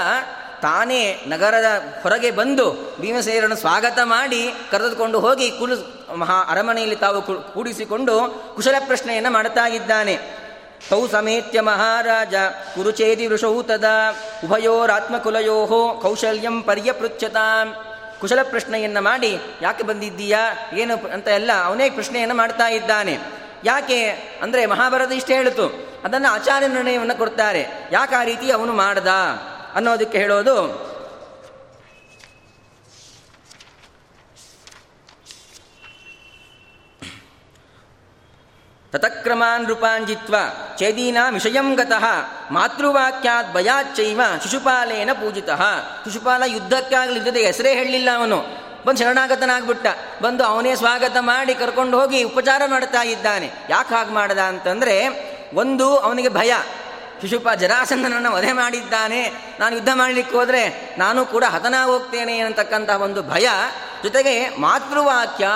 ತಾನೇ 0.62 1.24
ನಗರದ 1.28 1.66
ಹೊರಗೆ 2.04 2.32
ಬಂದು 2.32 2.98
ಭೀಮಸೇನರನ್ನು 3.02 3.56
ಸ್ವಾಗತ 3.56 4.00
ಮಾಡಿ 4.04 4.54
ಕರೆದುಕೊಂಡು 4.72 5.20
ಹೋಗಿ 5.20 5.52
ಕುಲು, 5.52 5.76
ಮಹಾ 6.18 6.44
ಅರಮನೆಯಲ್ಲಿ 6.50 6.96
ತಾವು 6.96 7.22
ಕೂಡಿಸಿಕೊಂಡು 7.54 8.16
ಕುಶಲ 8.56 8.76
ಪ್ರಶ್ನೆಯನ್ನು 8.86 9.32
ಮಾಡ್ತಾ 9.32 9.68
ಇದ್ದಾನೆ. 9.68 10.18
ತೌ 10.90 11.08
ಸಮೇತ್ಯ 11.08 11.62
ಮಹಾರಾಜ, 11.62 12.34
ಕುರುಚೇದಿ 12.76 13.28
ವೃಷೌ 13.28 13.62
ತದಾ 13.62 14.16
ಉಭಯೋರಾತ್ಮಕುಲಯೋ 14.44 16.00
ಕೌಶಲ್ಯಂ 16.02 16.64
ಪರ್ಯಪೃಚ್ಛತಾಂ. 16.64 17.76
ಕುಶಲ 18.22 18.40
ಪ್ರಶ್ನೆಯನ್ನು 18.44 19.02
ಮಾಡಿ, 19.02 19.40
ಯಾಕೆ 19.62 19.84
ಬಂದಿದ್ದೀಯಾ? 19.84 20.54
ಏನು 20.74 21.08
ಅಂತ 21.08 21.28
ಎಲ್ಲ 21.28 21.52
ಅವನೇ 21.66 21.90
ಪ್ರಶ್ನೆಯನ್ನು 21.90 22.36
ಮಾಡ್ತಾ 22.36 22.68
ಇದ್ದಾನೆ. 22.70 23.18
ಯಾಕೆ? 23.64 24.10
ಅಂದರೆ 24.42 24.66
ಮಹಾಭಾರತ 24.66 25.12
ಇಷ್ಟೇ 25.12 25.36
ಹೇಳಿತು. 25.36 25.88
ಅದನ್ನು 26.04 26.34
ಆಚಾರ್ಯ 26.34 26.68
ನಿರ್ಣಯವನ್ನು 26.68 27.18
ಕೊಡ್ತಾರೆ. 27.18 27.90
ಯಾಕೆ 27.92 28.16
ಆ 28.16 28.24
ರೀತಿ 28.24 28.52
ಅವನು 28.52 28.74
ಮಾಡ್ದ 28.74 29.08
ಅನ್ನೋದಕ್ಕೆ 29.76 30.18
ಹೇಳೋದು 30.18 30.88
ತತಕ್ರಮಾನ್ 38.92 39.68
ರೂಪಾಂಜಿತ್ವ 39.68 40.36
ಚೇದೀನಾ 40.78 41.30
ವಿಷಯಂ 41.30 41.76
ಗತಃ 41.76 42.06
ಮಾತೃವಾಕ್ಯಾತ್ 42.52 43.54
ಭಯಾಚೈವ 43.54 44.22
ಶಿಶುಪಾಲೇನ 44.44 45.10
ಪೂಜಿತ. 45.14 45.50
ಶಿಶುಪಾಲ 46.06 46.44
ಯುದ್ಧಕ್ಕಾಗಲಿ 46.46 47.20
ಹೆಸರೇ 47.44 47.74
ಹೇಳಲಿಲ್ಲ 47.74 48.10
ಅವನು. 48.16 48.38
ಬಂದು 48.86 49.00
ಶರಣಾಗತನಾಗ್ಬಿಟ್ಟ. 49.00 49.88
ಬಂದು 50.22 50.44
ಅವನೇ 50.44 50.76
ಸ್ವಾಗತ 50.76 51.18
ಮಾಡಿ 51.20 51.56
ಕರ್ಕೊಂಡು 51.56 52.00
ಹೋಗಿ 52.00 52.24
ಉಪಚಾರ 52.24 52.62
ಮಾಡ್ತಾ 52.66 53.04
ಇದ್ದಾನೆ. 53.04 53.52
ಯಾಕೆ 53.70 53.96
ಹಾಗೆ 53.96 54.12
ಮಾಡ್ದ 54.12 54.40
ಅಂತಂದರೆ 54.40 55.08
ಒಂದು 55.54 55.98
ಅವನಿಗೆ 55.98 56.30
ಭಯ. 56.30 56.54
ಶಿಶುಪ 57.22 57.50
ಜರಾಸಂದನನ್ನು 57.50 58.32
ವಧೆ 58.32 58.52
ಮಾಡಿದ್ದಾನೆ. 58.52 59.34
ನಾನು 59.60 59.76
ಯುದ್ಧ 59.76 59.90
ಮಾಡಲಿಕ್ಕೆ 59.94 60.36
ಹೋದರೆ 60.36 60.96
ನಾನು 61.00 61.26
ಕೂಡ 61.26 61.44
ಹತನ 61.44 61.76
ಹೋಗ್ತೇನೆ 61.84 62.38
ಒಂದು 62.92 63.24
ಭಯ. 63.24 63.50
ಜೊತೆಗೆ 64.04 64.50
ಮಾತೃವಾಕ್ಯ 64.50 65.48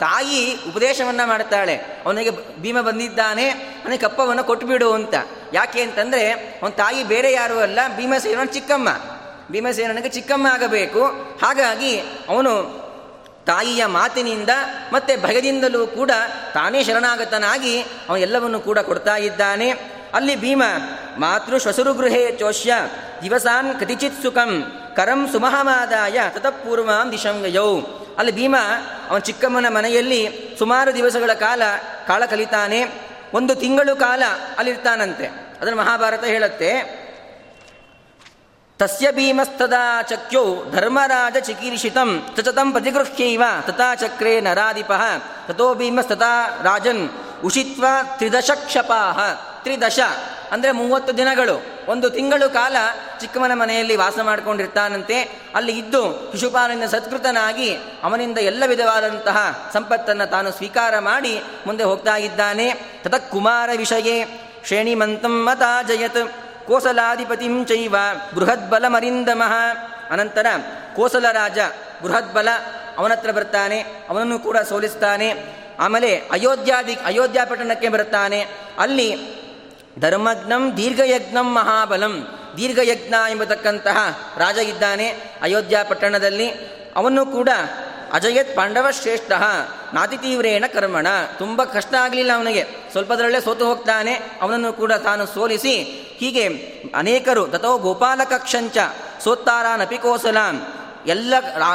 ತಾಯಿ 0.00 0.56
ಉಪದೇಶವನ್ನು 0.68 1.28
ಮಾಡ್ತಾಳೆ. 1.28 1.76
ಅವನಿಗೆ 1.76 2.30
ಭೀಮ 2.60 2.80
ಬಂದಿದ್ದಾನೆ, 2.80 3.48
ಅವನಿಗೆ 3.48 4.02
ಕಪ್ಪವನ್ನು 4.02 4.44
ಕೊಟ್ಟುಬಿಡು 4.44 4.92
ಅಂತ. 4.92 5.14
ಯಾಕೆ 5.52 5.82
ಅಂತಂದರೆ, 5.82 6.32
ಅವನ 6.32 6.70
ತಾಯಿ 6.70 7.04
ಬೇರೆ 7.04 7.32
ಯಾರೂ 7.32 7.58
ಅಲ್ಲ 7.58 7.78
ಭೀಮಸೇನ 7.96 8.44
ಚಿಕ್ಕಮ್ಮ. 8.44 8.88
ಭೀಮಸೇನನಿಗೆ 9.50 10.08
ಚಿಕ್ಕಮ್ಮ 10.08 10.46
ಆಗಬೇಕು. 10.46 11.06
ಹಾಗಾಗಿ 11.42 12.00
ಅವನು 12.28 12.80
ತಾಯಿಯ 13.46 13.86
ಮಾತಿನಿಂದ 13.86 14.50
ಮತ್ತೆ 14.92 15.16
ಭಯದಿಂದಲೂ 15.16 15.86
ಕೂಡ 15.86 16.10
ತಾನೇ 16.54 16.84
ಶರಣಾಗತನಾಗಿ 16.84 17.80
ಅವನು 17.82 18.16
ಎಲ್ಲವನ್ನು 18.16 18.60
ಕೂಡ 18.60 18.78
ಕೊಡ್ತಾ 18.78 19.16
ಇದ್ದಾನೆ. 19.16 19.99
ಅಲ್ಲಿ 20.14 20.36
ಭೀಮ, 20.36 20.62
ಮಾತೃ 21.18 21.58
ಶ್ವಸುರುಗೃಹೇ 21.58 22.36
ಚೋಷ್ಯ, 22.38 22.72
ದಿವಸಾನ್ 23.22 23.80
ಕತಿಚಿತ್ 23.80 24.22
ಸುಖಂ, 24.22 24.72
ಕರಂ 24.96 25.28
ಸುಮಹಮಾದಾಯ 25.32 26.20
ತತಪೂರ್ವಾಂ 26.34 27.12
ದಿಶಂಗಯೌ 27.12 27.80
ಅಲ್ಲಿ 28.18 28.32
ಭೀಮ, 28.32 28.56
ಅವನ 29.10 29.18
ಚಿಕ್ಕಮ್ಮನ 29.18 29.68
ಮನೆಯಲ್ಲಿ 29.68 30.50
ಸುಮಾರು 30.58 30.94
ದಿವಸಗಳ 30.94 31.32
ಕಾಲ 31.32 31.62
ಕಾಳ 32.06 32.22
ಕಲಿತಾನೆ. 32.30 32.86
ಒಂದು 33.34 33.54
ತಿಂಗಳು 33.54 33.96
ಕಾಲ 33.96 34.22
ಅಲ್ಲಿರ್ತಾನಂತೆ. 34.58 35.26
ಅದನ್ನು 35.60 35.78
ಮಹಾಭಾರತ 35.78 36.24
ಹೇಳುತ್ತೆ. 36.24 37.00
ತಸ್ಯ 38.78 39.12
ಭೀಮಸ್ತದಾ 39.12 40.02
ಚಕ್ಯೌ 40.02 40.70
ಧರ್ಮರಾಜ 40.72 41.36
ಚಿಕೀರ್ಷಿತಂ 41.36 42.28
ಸಚತಂ 42.36 42.72
ಪ್ರತಿಗೃಹ್ಯೈವ 42.72 43.42
ತಥಾ 43.60 43.94
ಚಕ್ರೇ 43.94 44.40
ನರಾಧಿಪ 44.40 44.92
ತಥೋ 45.48 45.74
ಭೀಮಸ್ತಥಾ 45.74 46.60
ರಾಜನ್ 46.62 47.08
ಉಷಿತ್ವ 47.44 47.84
ತ್ರಿದಶ 48.16 48.50
ಕ್ಷಪಾಹ 48.54 49.18
ತ್ರಿದಶ 49.62 50.00
ಅಂದರೆ 50.50 50.70
ಮೂವತ್ತು 50.72 51.16
ದಿನಗಳು, 51.16 51.56
ಒಂದು 51.88 52.10
ತಿಂಗಳು 52.10 52.50
ಕಾಲ 52.50 52.76
ಚಿಕ್ಕಮ್ಮನ 53.20 53.54
ಮನೆಯಲ್ಲಿ 53.54 53.96
ವಾಸ 53.96 54.18
ಮಾಡಿಕೊಂಡಿರ್ತಾನಂತೆ. 54.22 55.16
ಅಲ್ಲಿ 55.54 55.78
ಇದ್ದು 55.78 56.32
ಶಿಶುಪಾಲನ 56.32 56.86
ಸತ್ಕೃತನಾಗಿ 56.86 57.74
ಅವನಿಂದ 58.02 58.38
ಎಲ್ಲ 58.38 58.62
ವಿಧವಾದಂತಹ 58.66 59.70
ಸಂಪತ್ತನ್ನು 59.72 60.30
ತಾನು 60.30 60.50
ಸ್ವೀಕಾರ 60.50 60.98
ಮಾಡಿ 60.98 61.42
ಮುಂದೆ 61.66 61.84
ಹೋಗ್ತಾ 61.84 62.16
ಇದ್ದಾನೆ. 62.16 62.66
ತದ 63.04 63.14
ಕುಮಾರ 63.30 63.70
ವಿಷಯೇ, 63.76 64.16
ಶ್ರೇಣಿಮಂತಂ 64.66 65.44
ಮತಾಜಯತ್ 65.44 66.22
ಕೋಸಲಾಧಿಪತಿಂ 66.66 67.64
ಚೈವ 67.64 67.94
ಬೃಹದ್ಬಲಮರಿಂದಮಃ. 68.34 69.54
ಅನಂತರ 70.10 70.46
ಕೋಸಲ 70.96 71.26
ರಾಜ, 71.32 71.58
ಬೃಹದ್ಬಲ 72.02 72.48
ಅವನತ್ರ 72.98 73.30
ಬರ್ತಾನೆ, 73.30 73.80
ಅವನನ್ನು 74.08 74.38
ಕೂಡ 74.38 74.56
ಸೋಲಿಸ್ತಾನೆ. 74.58 75.28
ಆಮೇಲೆ 75.80 76.16
ಅಯೋಧ್ಯಾದಿ 76.30 76.94
ಅಯೋಧ್ಯಾ 76.94 77.44
ಪಟ್ಟಣಕ್ಕೆ 77.44 77.88
ಬರುತ್ತಾನೆ 77.88 78.40
ಅಲ್ಲಿ 78.78 79.39
ಧರ್ಮಜ್ಞಂ 79.98 80.76
ದೀರ್ಘಯಜ್ಞಂ 80.76 81.54
ಮಹಾಬಲಂ. 81.54 82.26
ದೀರ್ಘಯಜ್ಞ 82.56 83.14
ಎಂಬತಕ್ಕಂತಹ 83.30 84.18
ರಾಜ 84.38 84.58
ಇದ್ದಾನೆ 84.58 85.08
ಅಯೋಧ್ಯ 85.42 85.78
ಪಟ್ಟಣದಲ್ಲಿ. 85.88 86.50
ಅವನು 86.96 87.26
ಕೂಡ 87.26 87.48
ಅಜಯತ್ 88.12 88.56
ಪಾಂಡವ 88.56 88.90
ಶ್ರೇಷ್ಠ. 88.90 89.32
ನಾತಿ 89.94 90.16
ತೀವ್ರೇಣ 90.16 90.64
ಕರ್ಮಣ. 90.74 91.06
ತುಂಬ 91.38 91.64
ಕಷ್ಟ 91.64 91.94
ಆಗಲಿಲ್ಲ 91.94 92.32
ಅವನಿಗೆ. 92.32 92.64
ಸ್ವಲ್ಪದರಲ್ಲೇ 92.90 93.40
ಸೋತು 93.40 93.66
ಹೋಗ್ತಾನೆ. 93.66 94.12
ಅವನನ್ನು 94.42 94.72
ಕೂಡ 94.72 94.92
ತಾನು 94.92 95.26
ಸೋಲಿಸಿ 95.26 95.82
ಹೀಗೆ 96.18 96.46
ಅನೇಕರು 96.94 97.46
ತಥೋ 97.46 97.78
ಗೋಪಾಲಕಕ್ಷಂಚ 97.78 98.76
ಸೋತ್ತಾರ 99.24 99.80
ನಪಿಕೋಸಲಾಂ, 99.80 100.66
ಎಲ್ಲ 101.06 101.34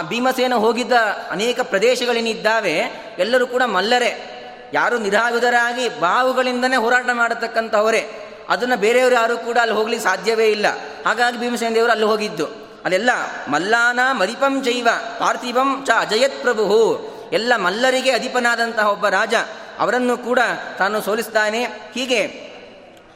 ಭೀಮಸೇನ 0.10 0.54
ಹೋಗಿದ್ದ 0.54 0.92
ಅನೇಕ 1.32 1.60
ಪ್ರದೇಶಗಳೇನಿದ್ದಾವೆ. 1.60 2.74
ಎಲ್ಲರೂ 3.20 3.48
ಕೂಡ 3.48 3.64
ಮಲ್ಲರೆ. 3.64 4.35
ಯಾರು 4.74 4.98
ನಿರಾಯುಧರಾಗಿ 4.98 5.90
ಬಾವುಗಳಿಂದನೇ 5.90 6.76
ಹೋರಾಟ 6.76 7.06
ಮಾಡತಕ್ಕಂಥವರೇ 7.14 8.12
ಅದನ್ನು 8.50 8.78
ಬೇರೆಯವರು 8.78 9.16
ಯಾರು 9.16 9.38
ಕೂಡ 9.38 9.58
ಅಲ್ಲಿ 9.58 9.76
ಹೋಗ್ಲಿಕ್ಕೆ 9.76 10.10
ಸಾಧ್ಯವೇ 10.10 10.48
ಇಲ್ಲ. 10.52 10.66
ಹಾಗಾಗಿ 11.06 11.40
ಭೀಮಸೇನ 11.40 11.76
ದೇವರು 11.76 11.92
ಅಲ್ಲಿ 11.92 12.06
ಹೋಗಿದ್ದು. 12.06 12.46
ಅಲ್ಲೆಲ್ಲ 12.86 13.10
ಮಲ್ಲಾನ 13.48 14.00
ಮರಿಪಂ 14.12 14.64
ಜೈವ 14.64 14.88
ಪಾರ್ಥಿವಂ 15.20 15.84
ಚ 15.86 15.90
ಅಜಯತ್ 16.00 16.42
ಪ್ರಭು 16.42 17.00
ಎಲ್ಲ 17.34 17.54
ಮಲ್ಲರಿಗೆ 17.56 18.12
ಅಧಿಪನಾದಂತಹ 18.12 18.92
ಒಬ್ಬ 18.92 19.08
ರಾಜ, 19.08 19.34
ಅವರನ್ನು 19.80 20.18
ಕೂಡ 20.18 20.40
ತಾನು 20.78 21.02
ಸೋಲಿಸ್ತಾನೆ. 21.02 21.64
ಹೀಗೆ 21.66 22.28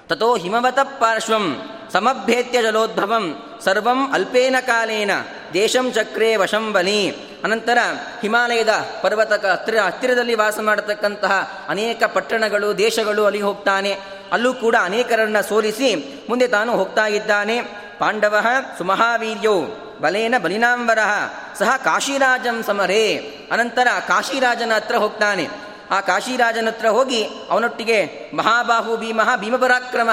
ತಥೋ 0.07 0.37
ಹಿಮವತ 0.37 0.79
ಪಾರ್ಶ್ವಂ. 0.79 1.61
ಸಮಭ್ಯೇತ್ಯ 1.93 2.61
ಜಲೋದ್ಭವಂ, 2.61 3.43
ಸರ್ವಂ 3.63 4.13
ಅಲ್ಪೇನ 4.13 4.55
ಕಾಲೇನ, 4.61 5.11
ದೇಶಂ 5.53 5.91
ಚಕ್ರೇ 5.91 6.35
ವಶಂ 6.35 6.73
ಬಲಿ. 6.73 7.11
ಅನಂತರ 7.43 7.77
ಹಿಮಾಲಯದ 8.21 8.69
ಪರ್ವತಕ 9.01 9.45
ಹತ್ತಿರ 9.45 9.77
ಹತ್ತಿರದಲ್ಲಿ 9.77 10.35
ವಾಸ 10.35 10.59
ಮಾಡತಕ್ಕಂತಹ 10.59 11.65
ಅನೇಕ 11.69 12.03
ಪಟ್ಟಣಗಳು, 12.03 12.77
ದೇಶಗಳು 12.77 13.25
ಅಲ್ಲಿ 13.25 13.41
ಹೋಗ್ತಾನೆ. 13.41 13.99
ಅಲ್ಲೂ 14.31 14.53
ಕೂಡ 14.53 14.75
ಅನೇಕರನ್ನ 14.81 15.41
ಸೋಲಿಸಿ 15.41 16.19
ಮುಂದೆ 16.29 16.47
ತಾನು 16.47 16.71
ಹೋಗ್ತಾ 16.73 17.07
ಇದ್ದಾನೆ. 17.07 17.61
ಪಾಂಡವ 17.99 18.35
ಸುಮಹಾವೀರ್ಯೋ, 18.77 19.61
ಬಲೇನ 20.01 20.35
ಬಲಿನಾಂಬರ 20.43 20.99
ಸಹ 21.59 21.77
ಕಾಶಿರಾಜಂ 21.77 22.63
ಸಮರೇ. 22.63 23.15
ಅನಂತರ 23.51 23.87
ಕಾಶಿರಾಜನ 24.07 24.71
ಹತ್ರ 24.75 24.95
ಹೋಗ್ತಾನೆ. 24.95 25.47
ಆ 25.91 26.01
ಕಾಶಿರಾಜನ 26.01 26.67
ಹತ್ರ 26.67 26.87
ಹೋಗಿ 26.87 27.23
ಅವನೊಟ್ಟಿಗೆ 27.49 28.31
ಮಹಾಬಾಹು 28.35 28.97
ಭೀಮಃ 28.97 29.35
ಭೀಮಪರಾಕ್ರಮ 29.35 30.09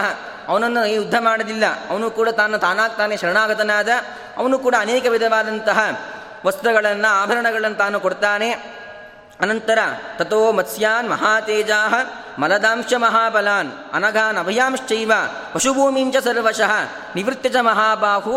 ಅವನನ್ನು 0.48 0.86
ಯುದ್ಧ 0.86 1.14
ಮಾಡಲಿಲ್ಲ 1.20 1.64
ಅವನು 1.90 2.10
ಕೂಡ 2.10 2.28
ತಾನು 2.28 2.58
ತಾನಾಗ್ತಾನೆ, 2.58 3.16
ಶರಣಾಗತನಾದ, 3.16 3.88
ಅವನು 4.36 4.58
ಕೂಡ 4.58 4.74
ಅನೇಕ 4.78 5.06
ವಿಧವಾದಂತಹ 5.06 5.78
ವಸ್ತ್ರಗಳನ್ನು, 6.46 7.12
ಆಭರಣಗಳನ್ನು 7.12 7.76
ತಾನು 7.76 8.00
ಕೊಡ್ತಾನೆ. 8.00 8.76
ಅನಂತರ 9.40 9.78
ತಥೋ 10.18 10.52
ಮತ್ಸ್ಯಾನ್ 10.52 11.10
ಮಹಾತೇಜಾ 11.10 11.88
ಮಲದಾಂಶ 12.38 12.92
ಮಹಾಬಲಾನ್ 12.96 13.72
ಅನಘಾನ್ 13.92 14.38
ಅಭಯಾಂಶ್ಚೈವ 14.38 15.12
ಪಶುಭೂಮಿಂಚ 15.52 16.16
ಸರ್ವಶಃ 16.16 16.70
ನಿವೃತ್ತಿ 17.16 17.48
ಚ 17.48 17.56
ಮಹಾಬಾಹು 17.60 18.36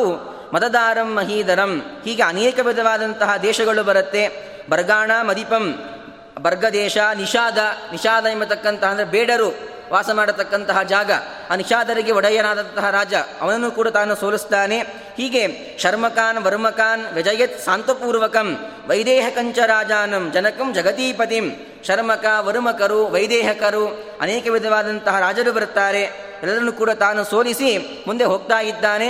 ಮತದಾರಂ 0.53 1.15
ಮಹೀಧರಂ. 1.15 2.01
ಹೀಗೆ 2.03 2.23
ಅನೇಕ 2.23 2.59
ವಿಧವಾದಂತಹ 2.59 3.37
ದೇಶಗಳು 3.37 3.83
ಬರುತ್ತೆ. 3.83 4.23
ಬರ್ಗಾಣ, 4.69 5.11
ಮದಿಪಂ, 5.21 5.79
ಬರ್ಗದೇಶ, 6.41 6.97
ನಿಷಾದ 6.97 7.57
ನಿಷಾದ 7.91 8.25
ಎಂಬತಕ್ಕಂತಹ 8.25 8.87
ಅಂದರೆ 8.87 9.05
ಬೇಡರು. 9.05 9.78
ವಾಸ 9.91 10.09
ಮಾಡತಕ್ಕಂತಹ 10.09 10.81
ಜಾಗ. 10.81 11.11
ಅನಿಷಾದರಿಗೆ 11.11 11.79
ನಿಷಾದರಿಗೆ 11.79 12.11
ಒಡೆಯನಾದಂತಹ 12.11 12.89
ರಾಜ, 12.89 13.13
ಅವನನ್ನು 13.41 13.71
ಕೂಡ 13.71 13.87
ತಾನು 13.87 14.15
ಸೋಲಿಸ್ತಾನೆ. 14.15 14.79
ಹೀಗೆ 15.17 15.77
ಶರ್ಮಕಾನ್, 15.79 16.37
ವರ್ಮಕಾನ್, 16.37 17.13
ವ್ಯಜಯತ್ 17.13 17.65
ಶಾಂತಪೂರ್ವಕಂ, 17.65 18.57
ವೈದೇಹಕಂಚ 18.87 19.59
ರಾಜಾನಂ, 19.59 20.31
ಜನಕಂ 20.31 20.73
ಜಗತೀಪತಿಂ 20.73 21.51
ಶರ್ಮಕ, 21.87 22.25
ವರ್ಮಕರು, 22.39 23.07
ವೈದೇಹಕರು, 23.07 23.87
ಅನೇಕ 24.21 24.47
ವಿಧವಾದಂತಹ 24.47 25.19
ರಾಜರು 25.19 25.53
ಬರುತ್ತಾರೆ. 25.53 26.03
ಎಲ್ಲರನ್ನು 26.43 26.71
ಕೂಡ 26.71 26.89
ತಾನು 26.89 27.23
ಸೋಲಿಸಿ 27.23 28.03
ಮುಂದೆ 28.07 28.23
ಹೋಗ್ತಾ 28.23 28.59
ಇದ್ದಾನೆ. 28.59 29.09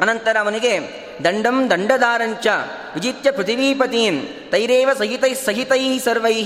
ಅನಂತರ 0.00 0.36
ಅವನಿಗೆ, 0.40 0.80
ದಂಡಂ 1.24 1.70
ದಂಡದಾರಂಚ, 1.70 2.46
ವಿಜಿತ್ಯ 2.94 3.30
ಪೃಥಿವೀಪತೀಂ, 3.30 4.26
ತೈರೇವ 4.50 4.90
ಸಹಿತೈ 4.98 5.34
ಸಹಿತೈ 5.34 5.98
ಸರ್ವೈ 5.98 6.42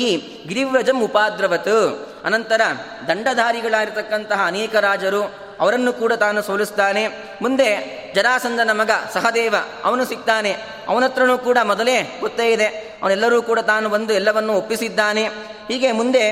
ಗಿರಿವ್ರಜಂ 0.48 1.02
ಉಪಾದ್ರವತ್. 1.02 2.07
ಅನಂತರ 2.24 2.60
ದಂಡಧಾರಿಗಳಾಗಿರ್ತಕ್ಕಂತಹ 3.08 4.46
ಅನೇಕ 4.46 4.76
ರಾಜರು 4.76 5.48
ಅವರನ್ನು 5.60 5.92
ಕೂಡ 5.92 6.12
ತಾನು 6.12 6.42
ಸೋಲಿಸ್ತಾನೆ. 6.42 7.08
ಮುಂದೆ 7.42 7.98
ಜರಾಸಂದನ 8.14 8.70
ಮಗ 8.72 8.90
ಸಹದೇವ, 9.14 9.54
ಅವನು 9.84 10.04
ಸಿಗ್ತಾನೆ. 10.04 10.56
ಅವನತ್ರನೂ 10.88 11.38
ಕೂಡ 11.38 11.58
ಮೊದಲೇ 11.62 12.16
ಗೊತ್ತೇ 12.20 12.52
ಇದೆ. 12.52 12.66
ಅವನೆಲ್ಲರೂ 13.02 13.42
ಕೂಡ 13.42 13.58
ತಾನು 13.58 13.88
ಬಂದು 13.88 14.12
ಎಲ್ಲವನ್ನು 14.12 14.52
ಒಪ್ಪಿಸಿದ್ದಾನೆ. 14.52 15.24
ಹೀಗೆ 15.68 15.92
ಮುಂದೆ 15.92 16.30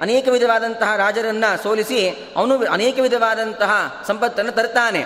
ಅನೇಕ 0.00 0.28
ವಿಧವಾದಂತಹ 0.28 0.96
ರಾಜರನ್ನ 0.96 1.44
ಸೋಲಿಸಿ 1.62 2.32
ಅವನು 2.36 2.66
ಅನೇಕ 2.66 2.98
ವಿಧವಾದಂತಹ 2.98 4.04
ಸಂಪತ್ತನ್ನು 4.06 4.52
ತರ್ತಾನೆ. 4.52 5.04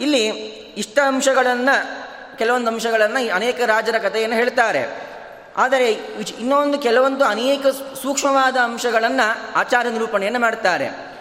ಇಲ್ಲಿ 0.00 0.28
ಇಷ್ಟ 0.76 0.98
ಅಂಶಗಳನ್ನು, 1.06 2.04
ಕೆಲವೊಂದು 2.38 2.70
ಅಂಶಗಳನ್ನು 2.70 3.34
ಅನೇಕ 3.34 3.60
ರಾಜರ 3.60 3.98
ಕಥೆಯನ್ನು 3.98 4.36
ಹೇಳ್ತಾರೆ. 4.36 5.13
ಆದರೆ 5.56 5.92
ಇನ್ನೊಂದು 5.92 6.78
ಕೆಲವೊಂದು 6.78 7.24
ಅನೇಕ 7.24 7.66
ಸೂಕ್ಷ್ಮವಾದ 8.02 8.56
ಅಂಶಗಳನ್ನು 8.56 9.52
ಆಚಾರ 9.56 9.86
ನಿರೂಪಣೆಯನ್ನು 9.88 10.40
ಮಾಡ್ತಾರೆ. 10.40 11.14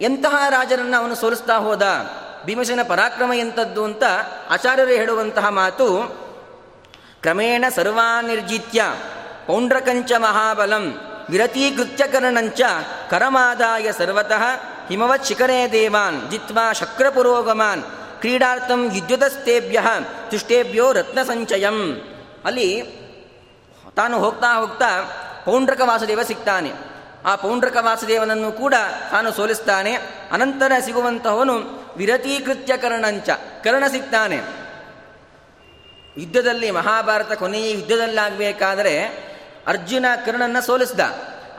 ಎಂತಹ 0.00 0.48
ರಾಜರನ್ನು 0.48 0.96
ಅವನು 0.96 1.14
ಸೋಲಿಸ್ತಾ 1.14 1.56
ಹೋದ? 1.56 1.82
ಭೀಮಸೇನ 2.44 2.80
ಪರಾಕ್ರಮ 2.88 3.32
ಎಂಥದ್ದು 3.32 3.84
ಅಂತ 3.84 4.02
ಆಚಾರ್ಯರು 4.50 4.90
ಹೇಳುವಂತಹ 4.90 5.48
ಮಾತು, 5.48 5.98
ಕ್ರಮೇಣ 7.22 7.64
ಸರ್ವಾನಿರ್ಜಿತ್ಯ, 7.74 8.84
ಪೌಂಡ್ರಕಂಚ 9.46 10.12
ಮಹಾಬಲಂ, 10.16 11.00
ವಿರತೀಕೃತ್ಯಕರಣಂಚ, 11.30 12.60
ಕರಮಾದಾಯ 13.10 13.92
ಸರ್ವತಃ, 13.92 14.42
ಹಿಮವತ್ 14.88 15.26
ಶಿಖರೇ 15.26 15.68
ದೇವಾನ್, 15.72 16.30
ಜಿತ್ವಾ 16.30 16.72
ಶಕ್ರಪುರೋಗಮಾನ್, 16.72 17.82
ಕ್ರೀಡಾರ್ಥಂ 18.20 18.90
ವಿದ್ಯುತಸ್ತೇಭ್ಯ 18.90 19.82
ತುಷ್ಟೇಭ್ಯೋ 20.30 20.92
ರತ್ನ 20.92 21.22
ಸಂಚಯಂ 21.22 22.00
ಅಲ್ಲಿ 22.44 22.99
ತಾನು 23.96 24.18
ಹೋಗ್ತಾ 24.18 24.54
ಹೋಗ್ತಾ 24.54 24.86
ಪೌಂಡ್ರಕ 25.44 25.80
ವಾಸುದೇವ 25.84 26.22
ಸಿಗ್ತಾನೆ. 26.22 26.72
ಆ 27.26 27.36
ಪೌಂಡ್ರಕ 27.36 27.76
ವಾಸುದೇವನನ್ನು 27.80 28.52
ಕೂಡ 28.52 28.74
ತಾನು 29.10 29.32
ಸೋಲಿಸ್ತಾನೆ. 29.32 29.94
ಅನಂತರ 30.32 30.72
ಸಿಗುವಂತಹವನು 30.84 31.54
ವಿರತೀಕೃತ್ಯ 31.96 32.76
ಕರ್ಣಂಚ 32.76 33.30
ಕರ್ಣ 33.64 33.86
ಸಿಗ್ತಾನೆ. 33.86 34.36
ಯುದ್ಧದಲ್ಲಿ 36.16 36.70
ಮಹಾಭಾರತ 36.70 37.32
ಕೊನೆಯ 37.32 37.70
ಯುದ್ಧದಲ್ಲಾಗಬೇಕಾದರೆ 37.70 39.02
ಅರ್ಜುನ 39.66 40.06
ಕರ್ಣನ 40.26 40.60
ಸೋಲಿಸಿದ. 40.60 41.00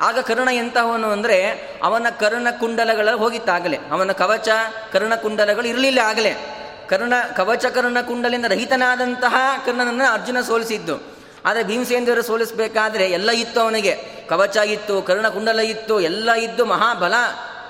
ಆಗ 0.01 0.19
ಕರ್ಣ 0.19 0.49
ಎಂತಹವನು 0.51 1.07
ಅಂದರೆ 1.07 1.67
ಅವನ 1.83 2.07
ಕರ್ಣ 2.19 2.47
ಕುಂಡಲಗಳು 2.59 3.17
ಹೋಗಿತ್ತಾಗಲೇ. 3.17 3.77
ಅವನ 3.91 4.11
ಕವಚ 4.11 4.49
ಕರ್ಣ 4.91 5.15
ಕುಂಡಲಗಳು 5.15 5.67
ಇರಲಿಲ್ಲ 5.67 5.99
ಆಗಲೇ. 5.99 6.57
ಕರ್ಣ, 6.89 7.13
ಕವಚ 7.35 7.65
ಕರ್ಣ 7.65 8.01
ಕುಂಡಲಿಂದ 8.01 8.45
ರಹಿತನಾದಂತಹ 8.45 9.35
ಕರ್ಣನನ್ನು 9.65 10.13
ಅರ್ಜುನ 10.13 10.41
ಸೋಲಿಸಿದ್ದು. 10.41 11.20
ಆದರೆ 11.45 11.63
ಭೀಮಸೇಂದ್ರರು 11.63 12.21
ಸೋಲಿಸಬೇಕಾದ್ರೆ 12.21 13.11
ಎಲ್ಲ 13.11 13.31
ಇತ್ತು 13.31 13.61
ಅವನಿಗೆ. 13.61 14.21
ಕವಚ 14.29 14.57
ಇತ್ತು 14.57 15.01
ಕರ್ಣಕುಂಡಲ 15.01 15.59
ಇತ್ತು, 15.59 15.99
ಎಲ್ಲ 15.99 16.31
ಇದ್ದು 16.31 16.65
ಮಹಾಬಲ. 16.65 17.13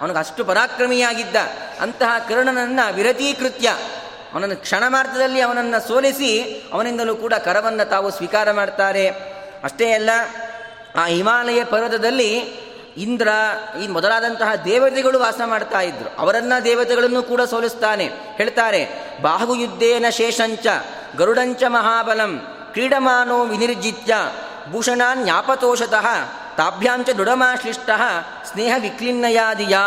ಅವನಿಗೆ 0.01 0.19
ಅಷ್ಟು 0.19 0.45
ಪರಾಕ್ರಮಿಯಾಗಿದ್ದ. 0.45 1.35
ಅಂತಹ 1.81 2.11
ಕರ್ಣನನ್ನು 2.29 2.93
ವಿರತೀಕೃತ್ಯ. 2.93 3.77
ಅವನನ್ನು 4.33 4.55
ಕ್ಷಣ 4.55 4.83
ಮಾರ್ಗದಲ್ಲಿ 4.87 5.41
ಅವನನ್ನು 5.41 5.87
ಸೋಲಿಸಿ 5.87 6.61
ಅವನಿಂದಲೂ 6.73 7.15
ಕೂಡ 7.15 7.33
ಕರವನ್ನು 7.33 7.89
ತಾವು 7.89 8.11
ಸ್ವೀಕಾರ 8.11 8.51
ಮಾಡ್ತಾರೆ. 8.51 9.09
ಅಷ್ಟೇ 9.63 9.91
ಅಲ್ಲ, 9.91 10.09
ಆ 10.95 11.05
ಹಿಮಾಲಯ 11.05 11.63
ಪರ್ವತದಲ್ಲಿ 11.63 12.37
ಇಂದ್ರ, 12.97 13.27
ಈ 13.83 13.87
ಮೊದಲಾದಂತಹ 13.87 14.55
ದೇವತೆಗಳು 14.65 15.19
ವಾಸ 15.19 15.41
ಮಾಡ್ತಾ 15.45 15.81
ಇದ್ರು. 15.81 16.09
ಅವರನ್ನ 16.19 16.53
ದೇವತೆಗಳನ್ನು 16.63 17.23
ಕೂಡ 17.23 17.41
ಸೋಲಿಸ್ತಾನೆ. 17.41 18.09
ಹೇಳ್ತಾರೆ, 18.35 18.89
ಬಾಹುಯುದ್ಧೇನ 19.21 20.05
ಶೇಷಂಚ, 20.09 20.67
ಗರುಡಂಚ 21.17 21.63
ಮಹಾಬಲಂ. 21.67 22.57
ಕ್ರೀಡಮಾನೋ 22.73 23.45
ವಿನಿರ್ಜಿತ್ಯ 23.45 24.15
ಭೂಷಣಾನ್ 24.71 25.23
ಜ್ಞಾಪತೋಷತಃ 25.23 26.07
ತಾಭ್ಯಾಂಚ 26.57 27.09
ದೃಢಮಾಶ್ಲಿಷ್ಟ 27.09 27.89
ಸ್ನೇಹ 28.51 28.73
ವಿಕ್ಲಿನ್ನಯಾದಿಯ 28.81 29.77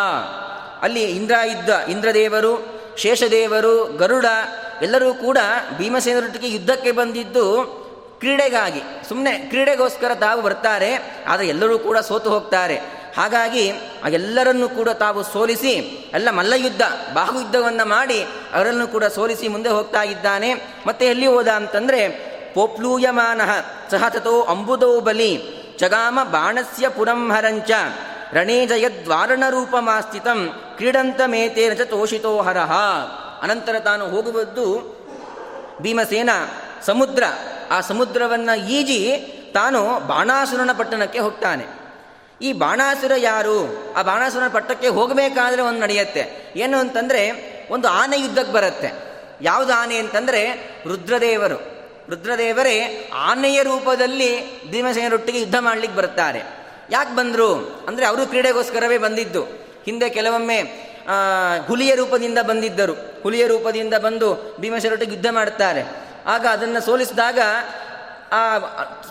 ಅಲ್ಲಿ 0.83 1.03
ಇಂದ್ರ 1.03 1.35
ಇದ್ದ 1.35 1.69
ಇಂದ್ರದೇವರು, 1.69 2.81
ಶೇಷದೇವರು, 2.97 3.97
ಗರುಡ, 3.97 4.27
ಎಲ್ಲರೂ 4.83 5.15
ಕೂಡ 5.15 5.39
ಭೀಮಸೇನರೊಟ್ಟಿಗೆ 5.79 6.49
ಯುದ್ಧಕ್ಕೆ 6.51 6.93
ಬಂದಿದ್ದು 6.93 7.45
ಕ್ರೀಡೆಗಾಗಿ. 8.21 8.83
ಸುಮ್ಮನೆ 9.09 9.39
ಕ್ರೀಡೆಗೋಸ್ಕರ 9.39 10.15
ತಾವು 10.15 10.43
ಬರ್ತಾರೆ, 10.43 11.23
ಆದರೆ 11.29 11.49
ಎಲ್ಲರೂ 11.49 11.79
ಕೂಡ 11.79 11.99
ಸೋತು 11.99 12.31
ಹೋಗ್ತಾರೆ. 12.31 12.77
ಹಾಗಾಗಿ 13.17 13.73
ಆ 14.05 14.09
ಎಲ್ಲರನ್ನೂ 14.09 14.69
ಕೂಡ 14.69 14.89
ತಾವು 14.89 15.23
ಸೋಲಿಸಿ, 15.23 15.73
ಎಲ್ಲ 16.15 16.31
ಮಲ್ಲಯುದ್ಧ, 16.31 16.83
ಬಾಹುಯುದ್ಧವನ್ನು 17.15 17.89
ಮಾಡಿ, 17.89 18.23
ಅವರನ್ನು 18.55 18.89
ಕೂಡ 18.89 19.05
ಸೋಲಿಸಿ 19.05 19.49
ಮುಂದೆ 19.49 19.69
ಹೋಗ್ತಾ 19.69 20.03
ಇದ್ದಾನೆ. 20.03 20.55
ಮತ್ತೆ 20.87 21.07
ಎಲ್ಲಿ 21.07 21.27
ಹೋದ 21.27 21.49
ಅಂತಂದರೆ 21.49 22.34
ಪೋಪ್ಲೂಯಮಾನ 22.55 23.41
ಸಹ 23.91 24.09
ತಥೋ 24.09 24.43
ಅಂಬುದೋ 24.43 25.01
ಬಲಿ 25.01 25.43
ಚಗಾಮ 25.79 26.19
ಬಾಣಸ್ಯ 26.23 26.89
ಪುರಂಹರಂಚ 26.89 27.71
ರಣೇ 28.33 28.67
ಕ್ರೀಡಂತ 30.77 31.21
ಮೇತೇನ 31.27 31.73
ಚ 31.73 31.81
ತೋಷಿತೋ 31.81 32.43
ಹರಹ 32.43 32.73
ಅನಂತರ 33.43 33.79
ತಾನು 33.79 34.07
ಹೋಗುವದ್ದು 34.07 34.95
ಭೀಮಸೇನ 35.81 36.31
ಸಮುದ್ರ. 36.87 37.23
ಆ 37.71 37.81
ಸಮುದ್ರವನ್ನು 37.81 38.69
ಈಜಿ 38.69 39.17
ತಾನು 39.55 40.07
ಬಾಣಾಸುರನ 40.07 40.71
ಪಟ್ಟಣಕ್ಕೆ 40.79 41.19
ಹೋಗ್ತಾನೆ. 41.19 41.65
ಈ 42.43 42.53
ಬಾಣಾಸುರ 42.53 43.13
ಯಾರು? 43.17 43.85
ಆ 43.97 44.03
ಬಾಣಾಸುರನ 44.03 44.49
ಪಟ್ಟಕ್ಕೆ 44.49 44.89
ಹೋಗಬೇಕಾದ್ರೆ 44.89 45.63
ಒಂದು 45.63 45.81
ನಡೆಯುತ್ತೆ. 45.81 46.53
ಏನು 46.57 46.79
ಅಂತಂದರೆ 46.79 47.55
ಒಂದು 47.71 47.89
ಆನೆ 47.89 48.21
ಯುದ್ಧಕ್ಕೆ 48.21 48.53
ಬರುತ್ತೆ. 48.53 48.93
ಯಾವುದು 49.43 49.73
ಆನೆ 49.73 49.97
ಅಂತಂದರೆ 49.97 50.53
ರುದ್ರದೇವರು. 50.87 51.74
ರುದ್ರದೇವರೇ 52.11 53.11
ಆನೆಯ 53.15 53.63
ರೂಪದಲ್ಲಿ 53.63 54.63
ಭೀಮಸೇನರೊಟ್ಟಿಗೆ 54.71 55.41
ಯುದ್ಧ 55.41 55.55
ಮಾಡಲಿಕ್ಕೆ 55.61 55.99
ಬರ್ತಾರೆ 55.99 56.43
ಯಾಕೆ 56.91 57.17
ಬಂದರು? 57.17 57.85
ಅಂದರೆ 57.89 58.07
ಅವರು 58.07 58.27
ಕ್ರೀಡೆಗೋಸ್ಕರವೇ 58.27 58.99
ಬಂದಿದ್ದು. 58.99 59.43
ಹಿಂದೆ 59.85 60.09
ಕೆಲವೊಮ್ಮೆ 60.09 60.63
ಹುಲಿಯ 61.67 61.95
ರೂಪದಿಂದ 61.95 62.39
ಬಂದಿದ್ದರು. 62.39 63.23
ಹುಲಿಯ 63.23 63.47
ರೂಪದಿಂದ 63.47 63.95
ಬಂದು 63.95 64.57
ಭೀಮಸೇನರೊಟ್ಟಿಗೆ 64.61 65.13
ಯುದ್ಧ 65.13 65.27
ಮಾಡ್ತಾರೆ. 65.31 65.83
ಆಗ 66.27 66.47
ಅದನ್ನು 66.51 66.81
ಸೋಲಿಸಿದಾಗ, 66.81 67.39
ಆ, 68.33 68.59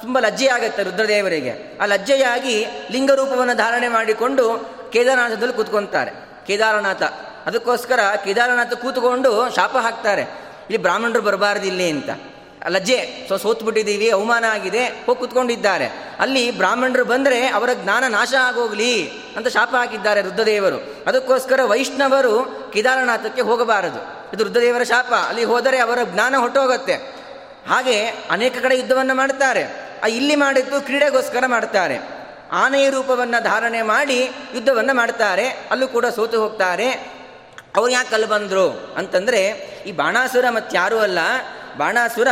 ತುಂಬ 0.02 0.20
ಲಜ್ಜೆಯಾಗುತ್ತೆ 0.20 0.84
ರುದ್ರದೇವರಿಗೆ. 0.84 1.78
ಆ 1.82 1.86
ಲಜ್ಜೆಯಾಗಿ 1.86 2.66
ಲಿಂಗ 2.92 3.12
ರೂಪವನ್ನು 3.12 3.58
ಧಾರಣೆ 3.58 3.88
ಮಾಡಿಕೊಂಡು 3.88 4.74
ಕೇದಾರನಾಥದಲ್ಲಿ 4.94 5.54
ಕೂತ್ಕೊತಾರೆ. 5.54 6.12
ಕೇದಾರನಾಥ. 6.48 7.04
ಅದಕ್ಕೋಸ್ಕರ 7.46 8.00
ಕೇದಾರನಾಥ 8.26 8.74
ಕೂತ್ಕೊಂಡು 8.74 9.56
ಶಾಪ 9.56 9.78
ಹಾಕ್ತಾರೆ. 9.78 10.22
ಇಲ್ಲಿ 10.22 10.78
ಬ್ರಾಹ್ಮಣರು 10.78 11.22
ಬರಬಾರ್ದು 11.22 11.68
ಇಲ್ಲಿ 11.68 11.90
ಅಂತ. 11.90 12.10
ಲಜ್ಜೆ. 12.68 13.26
ಸೊ 13.30 13.38
ಸೋತ್ಬಿಟ್ಟಿದ್ದೀವಿ, 13.38 14.10
ಅವಮಾನ 14.10 14.46
ಆಗಿದೆ, 14.50 14.86
ಹೋಗಿ 14.86 15.20
ಕುತ್ಕೊಂಡಿದ್ದಾರೆ. 15.20 15.88
ಅಲ್ಲಿ 16.20 16.52
ಬ್ರಾಹ್ಮಣರು 16.52 17.06
ಬಂದರೆ 17.06 17.48
ಅವರ 17.48 17.70
ಜ್ಞಾನ 17.74 18.04
ನಾಶ 18.08 18.34
ಆಗೋಗ್ಲಿ 18.42 19.10
ಅಂತ 19.10 19.48
ಶಾಪ 19.48 19.76
ಹಾಕಿದ್ದಾರೆ 19.76 20.22
ರುದ್ರದೇವರು 20.22 20.96
ಅದಕ್ಕೋಸ್ಕರ 21.08 21.60
ವೈಷ್ಣವರು 21.64 22.64
ಕೇದಾರನಾಥಕ್ಕೆ 22.74 23.42
ಹೋಗಬಾರದು. 23.42 24.32
ಇದು 24.34 24.44
ರುದ್ರದೇವರ 24.44 24.84
ಶಾಪ. 24.84 25.14
ಅಲ್ಲಿ 25.14 25.44
ಹೋದರೆ 25.44 25.80
ಅವರ 25.80 26.00
ಜ್ಞಾನ 26.04 26.36
ಹೊಟ್ಟೋಗುತ್ತೆ. 26.38 26.94
ಹಾಗೆ 27.68 28.06
ಅನೇಕ 28.06 28.58
ಕಡೆ 28.64 28.78
ಯುದ್ಧವನ್ನು 28.78 29.16
ಮಾಡ್ತಾರೆ. 29.16 29.94
ಇಲ್ಲಿ 30.10 30.36
ಮಾಡಿದ್ದು 30.36 30.82
ಕ್ರೀಡೆಗೋಸ್ಕರ 30.82 31.44
ಮಾಡ್ತಾರೆ. 31.48 32.00
ಆನೆಯ 32.52 32.90
ರೂಪವನ್ನು 32.90 33.44
ಧಾರಣೆ 33.44 33.82
ಮಾಡಿ 33.82 34.24
ಯುದ್ಧವನ್ನು 34.56 34.94
ಮಾಡ್ತಾರೆ. 34.94 35.50
ಅಲ್ಲೂ 35.50 35.88
ಕೂಡ 35.88 36.06
ಸೋತು 36.06 36.42
ಹೋಗ್ತಾರೆ. 36.42 36.92
ಅವ್ರು 37.76 37.90
ಯಾಕೆ 37.90 38.14
ಅಲ್ಲಿ 38.14 38.30
ಬಂದರು 38.30 38.96
ಅಂತಂದರೆ 38.98 39.48
ಈ 39.88 39.92
ಬಾಣಾಸುರ 39.92 40.46
ಮತ್ತಾರೂ 40.50 40.98
ಅಲ್ಲ 40.98 41.20
ಬಾಣಾಸುರ 41.78 42.28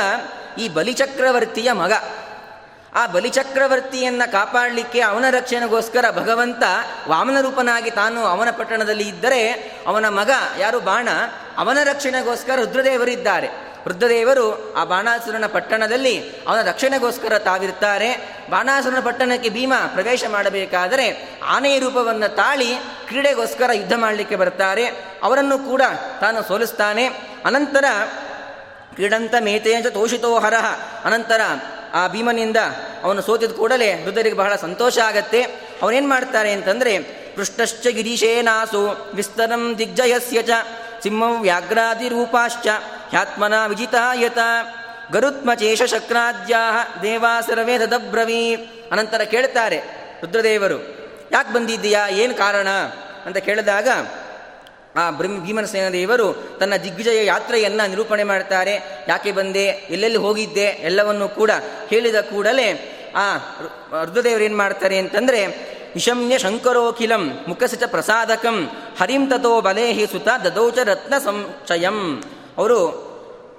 ಈ 0.58 0.70
ಬಲಿಚಕ್ರವರ್ತಿಯ 0.70 1.72
ಮಗ. 1.72 1.94
ಆ 2.96 3.08
ಬಲಿಚಕ್ರವರ್ತಿಯನ್ನು 3.08 4.32
ಕಾಪಾಡಲಿಕ್ಕೆ 4.32 5.02
ಅವನ 5.02 5.26
ರಕ್ಷಣೆಗೋಸ್ಕರ 5.30 6.06
ಭಗವಂತ 6.12 6.64
ವಾಮನ 7.08 7.42
ರೂಪನಾಗಿ 7.42 7.92
ತಾನು 7.92 8.26
ಅವನ 8.26 8.50
ಪಟ್ಟಣದಲ್ಲಿ 8.52 9.08
ಇದ್ದರೆ 9.08 9.52
ಅವನ 9.88 10.10
ಮಗ 10.10 10.32
ಯಾರು 10.60 10.80
ಬಾಣ? 10.80 11.10
ಅವನ 11.58 11.78
ರಕ್ಷಣೆಗೋಸ್ಕರ 11.84 12.56
ರುದ್ರದೇವರಿದ್ದಾರೆ. 12.56 13.72
ರುದ್ರದೇವರು 13.88 14.74
ಆ 14.74 14.84
ಬಾಣಾಸುರನ 14.84 15.46
ಪಟ್ಟಣದಲ್ಲಿ 15.48 16.30
ಅವನ 16.48 16.62
ರಕ್ಷಣೆಗೋಸ್ಕರ 16.62 17.40
ತಾವಿರ್ತಾರೆ 17.40 18.40
ಬಾಣಾಸುರನ 18.50 19.00
ಪಟ್ಟಣಕ್ಕೆ 19.00 19.50
ಭೀಮ 19.50 19.74
ಪ್ರವೇಶ 19.88 20.24
ಮಾಡಬೇಕಾದರೆ 20.32 21.40
ಆನೆಯ 21.44 21.80
ರೂಪವನ್ನು 21.80 22.36
ತಾಳಿ 22.36 22.76
ಕ್ರೀಡೆಗೋಸ್ಕರ 23.08 23.70
ಯುದ್ಧ 23.74 23.94
ಮಾಡಲಿಕ್ಕೆ 23.96 24.36
ಬರ್ತಾರೆ. 24.36 24.86
ಅವರನ್ನು 25.24 25.60
ಕೂಡ 25.60 25.82
ತಾನು 26.22 26.44
ಸೋಲಿಸ್ತಾನೆ. 26.44 27.08
ಅನಂತರ 27.46 27.86
ಕ್ರೀಡಂತ 28.94 29.36
ಮೇತೇಜ 29.40 29.88
ತೋಷಿತೋ 29.88 30.40
ಹರಹ. 30.40 30.66
ಅನಂತರ 31.06 31.42
ಆ 31.94 32.08
ಭೀಮನಿಂದ 32.08 32.58
ಅವನು 33.04 33.22
ಸೋತಿದ 33.22 33.52
ಕೂಡಲೇ 33.52 34.06
ರುದ್ರರಿಗೆ 34.06 34.36
ಬಹಳ 34.36 34.56
ಸಂತೋಷ 34.56 35.00
ಆಗತ್ತೆ. 35.00 35.42
ಅವನೇನು 35.82 36.10
ಮಾಡ್ತಾರೆ 36.10 36.52
ಅಂತಂದರೆ 36.52 37.00
ಪೃಷ್ಟಶ್ಚ 37.36 37.88
ಗಿರೀಶೇನಾಸು 37.88 39.12
ವಿಸ್ತರಂ 39.14 39.78
ದಿಗ್ಜಯಸ್ಯ 39.78 40.42
ಚ, 40.42 40.50
ಸಿಂಹಂ 41.04 41.42
ವ್ಯಾಘ್ರಾದಿರೂಪಾಶ್ಚ, 41.42 42.68
ಹ್ಯಾತ್ಮನ 43.10 43.66
ವಿಜಿತಾಯತ, 43.66 44.38
ಗರುತ್ಮಚೇಷ 45.12 45.84
ಶಕ್ರಾದ್ಯಾ 45.84 46.60
ದೇವಾ 47.02 47.42
ಸರ್ವೇ 47.42 47.78
ದದಬ್ರವೀ. 47.78 48.56
ಅನಂತರ 48.92 49.22
ಕೇಳ್ತಾರೆ, 49.22 49.78
ರುದ್ರದೇವರು, 50.22 50.80
ಯಾಕೆ 51.32 51.54
ಬಂದಿದ್ದೀಯಾ? 51.54 52.08
ಏನು 52.08 52.34
ಕಾರಣ? 52.34 52.68
ಅಂತ 53.26 53.38
ಕೇಳಿದಾಗ 53.38 53.88
ಆ 54.96 55.12
ಭೀಮನಸೇನ 55.12 55.94
ದೇವರು 55.94 56.58
ತನ್ನ 56.60 56.76
ದಿಗ್ವಿಜಯ 56.76 57.26
ಯಾತ್ರೆಯನ್ನು 57.26 57.90
ನಿರೂಪಣೆ 57.90 58.24
ಮಾಡ್ತಾರೆ. 58.24 59.06
ಯಾಕೆ 59.08 59.32
ಬಂದೆ? 59.32 59.66
ಎಲ್ಲೆಲ್ಲಿ 59.66 60.20
ಹೋಗಿದ್ದೆ? 60.20 60.64
ಎಲ್ಲವನ್ನು 60.64 61.30
ಕೂಡ 61.30 61.52
ಹೇಳಿದ 61.90 62.16
ಕೂಡಲೇ 62.16 62.98
ಆ 63.16 63.38
ರುದ್ರದೇವರು 64.04 64.44
ಏನು 64.44 64.58
ಮಾಡ್ತಾರೆ 64.58 64.98
ಅಂತಂದರೆ, 64.98 65.72
ವಿಷಮ್ಯ 65.94 66.38
ಶಂಕರೋಖಿಲಂ 66.38 67.40
ಮುಖಸಚ 67.48 67.84
ಪ್ರಸಾದಕಂ 67.84 68.72
ಹರಿಂ 69.02 69.28
ತಥೋ 69.28 69.62
ಬಲೇಹಿ 69.62 70.08
ಸುತ 70.08 70.28
ದದೌಚ 70.44 70.78
ರತ್ನ 70.78 71.18
ಸಂಶಯಂ 71.18 72.24
ಅವರು 72.58 73.12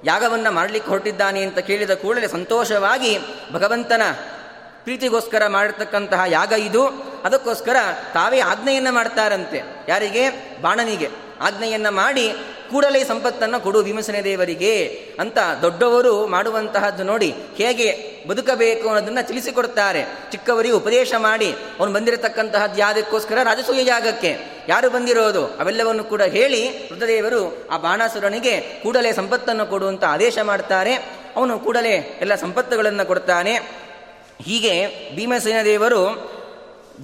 ಯಾಗವನ್ನು 0.04 0.52
ಮಾಡಲಿಕ್ಕೆ 0.52 0.90
ಹೊರಟಿದ್ದಾನೆ 0.90 1.42
ಅಂತ 1.42 1.58
ಕೇಳಿದ 1.58 1.90
ಕೂಡಲೇ 1.90 2.28
ಸಂತೋಷವಾಗಿ 2.28 3.18
ಭಗವಂತನ 3.52 4.02
ಪ್ರೀತಿಗೋಸ್ಕರ 4.82 5.46
ಮಾಡಿರ್ತಕ್ಕಂತಹ 5.46 6.20
ಯಾಗ 6.26 6.52
ಇದು. 6.52 7.11
ಅದಕ್ಕೋಸ್ಕರ 7.24 7.76
ತಾವೇ 8.14 8.40
ಆಜ್ಞೆಯನ್ನು 8.40 8.92
ಮಾಡ್ತಾರಂತೆ. 8.92 9.60
ಯಾರಿಗೆ? 9.88 10.30
ಬಾಣನಿಗೆ. 10.62 11.08
ಆಜ್ಞೆಯನ್ನು 11.40 11.92
ಮಾಡಿ 11.92 12.32
ಕೂಡಲೇ 12.70 13.04
ಸಂಪತ್ತನ್ನು 13.04 13.60
ಕೊಡು 13.60 13.82
ಭೀಮಸೇನ 13.82 14.14
ದೇವರಿಗೆ 14.24 15.06
ಅಂತ 15.20 15.38
ದೊಡ್ಡವರು 15.62 16.26
ಮಾಡುವಂತಹದ್ದು 16.26 17.04
ನೋಡಿ 17.04 17.34
ಹೇಗೆ 17.54 18.20
ಬದುಕಬೇಕು 18.28 18.88
ಅನ್ನೋದನ್ನು 18.88 19.26
ತಿಳಿಸಿಕೊಡ್ತಾರೆ. 19.26 20.04
ಚಿಕ್ಕವರಿಗೆ 20.30 20.74
ಉಪದೇಶ 20.74 21.14
ಮಾಡಿ 21.18 21.54
ಅವನು 21.78 21.92
ಬಂದಿರತಕ್ಕಂತಹದ್ದು 21.92 22.78
ಯಾವುದಕ್ಕೋಸ್ಕರ 22.78 23.38
ರಾಜಸೂಯ 23.42 23.86
ಯಾಗಕ್ಕೆ 23.86 24.36
ಯಾರು 24.68 24.90
ಬಂದಿರೋದು? 24.90 25.46
ಅವೆಲ್ಲವನ್ನು 25.46 26.04
ಕೂಡ 26.04 26.22
ಹೇಳಿ 26.22 26.68
ರುದ್ರದೇವರು 26.68 27.68
ಆ 27.70 27.78
ಬಾಣಾಸುರನಿಗೆ 27.78 28.60
ಕೂಡಲೇ 28.82 29.12
ಸಂಪತ್ತನ್ನು 29.12 29.66
ಕೊಡುವಂತ 29.66 30.04
ಆದೇಶ 30.04 30.38
ಮಾಡ್ತಾರೆ. 30.42 30.94
ಅವನು 31.36 31.58
ಕೂಡಲೇ 31.58 32.18
ಎಲ್ಲ 32.20 32.34
ಸಂಪತ್ತುಗಳನ್ನು 32.34 33.06
ಕೊಡ್ತಾನೆ. 33.06 33.52
ಹೀಗೆ 34.42 34.88
ಭೀಮಸೇನ 35.16 35.62
ದೇವರು 35.64 36.32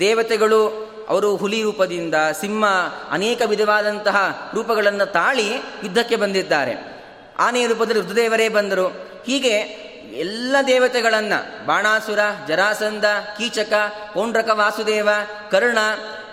ದೇವತೆಗಳು 0.01 0.89
ಅವರು 1.09 1.37
ಹುಲಿ 1.37 1.63
ರೂಪದಿಂದ 1.63 2.15
ಸಿಂಹ 2.41 2.67
ಅನೇಕ 3.11 3.43
ವಿಧವಾದಂತಹ 3.47 4.51
ರೂಪಗಳನ್ನು 4.55 5.13
ತಾಳಿ 5.13 5.53
ಯುದ್ಧಕ್ಕೆ 5.55 6.17
ಬಂದಿದ್ದಾರೆ. 6.17 6.99
ಆನೆಯ 7.39 7.67
ರೂಪದಲ್ಲಿ 7.67 8.01
ರುದ್ರದೇವರೇ 8.01 8.49
ಬಂದರು. 8.49 8.87
ಹೀಗೆ 9.27 9.89
ಎಲ್ಲ 10.19 10.57
ದೇವತೆಗಳನ್ನು 10.67 11.67
ಬಾಣಾಸುರ 11.67 12.19
ಜರಾಸಂದ 12.49 13.05
ಕೀಚಕ, 13.39 13.73
ಪೌಂಡ್ರಕ 14.15 14.49
ವಾಸುದೇವ, 14.53 15.09
ಕರ್ಣ 15.51 15.79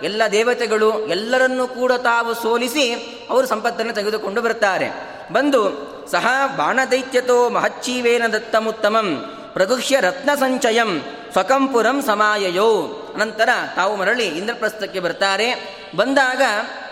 ಎಲ್ಲ 0.02 0.22
ದೇವತೆಗಳು 0.32 1.06
ಎಲ್ಲರನ್ನೂ 1.06 1.66
ಕೂಡ 1.66 1.92
ತಾವು 1.92 2.34
ಸೋಲಿಸಿ 2.34 2.92
ಅವರು 3.30 3.46
ಸಂಪತ್ತನ್ನು 3.46 3.92
ತೆಗೆದುಕೊಂಡು 3.92 4.42
ಬರ್ತಾರೆ. 4.42 4.90
ಬಂದು 5.32 5.86
ಸಹ 6.10 6.26
ಬಾಣದೈತ್ಯತೋ 6.56 7.48
ಮಹಚ್ಚೀವೇನ 7.48 8.26
ದತ್ತಮುತ್ತಮಂ 8.26 9.34
ಪ್ರಗುಹ್ಯ 9.56 10.00
ರತ್ನ 10.00 10.30
ಸಂಚಯಂ 10.34 11.02
ಸ್ವಕಂಪುರಂ 11.32 12.02
ಸಮಾಯಯೋ. 12.02 12.68
ನಂತರ 13.16 13.48
ತಾವು 13.76 13.96
ಮರಳಿ 13.96 14.26
ಇಂದ್ರಪ್ರಸ್ಥಕ್ಕೆ 14.26 15.00
ಬರ್ತಾರೆ. 15.00 15.78
ಬಂದಾಗ 15.96 16.42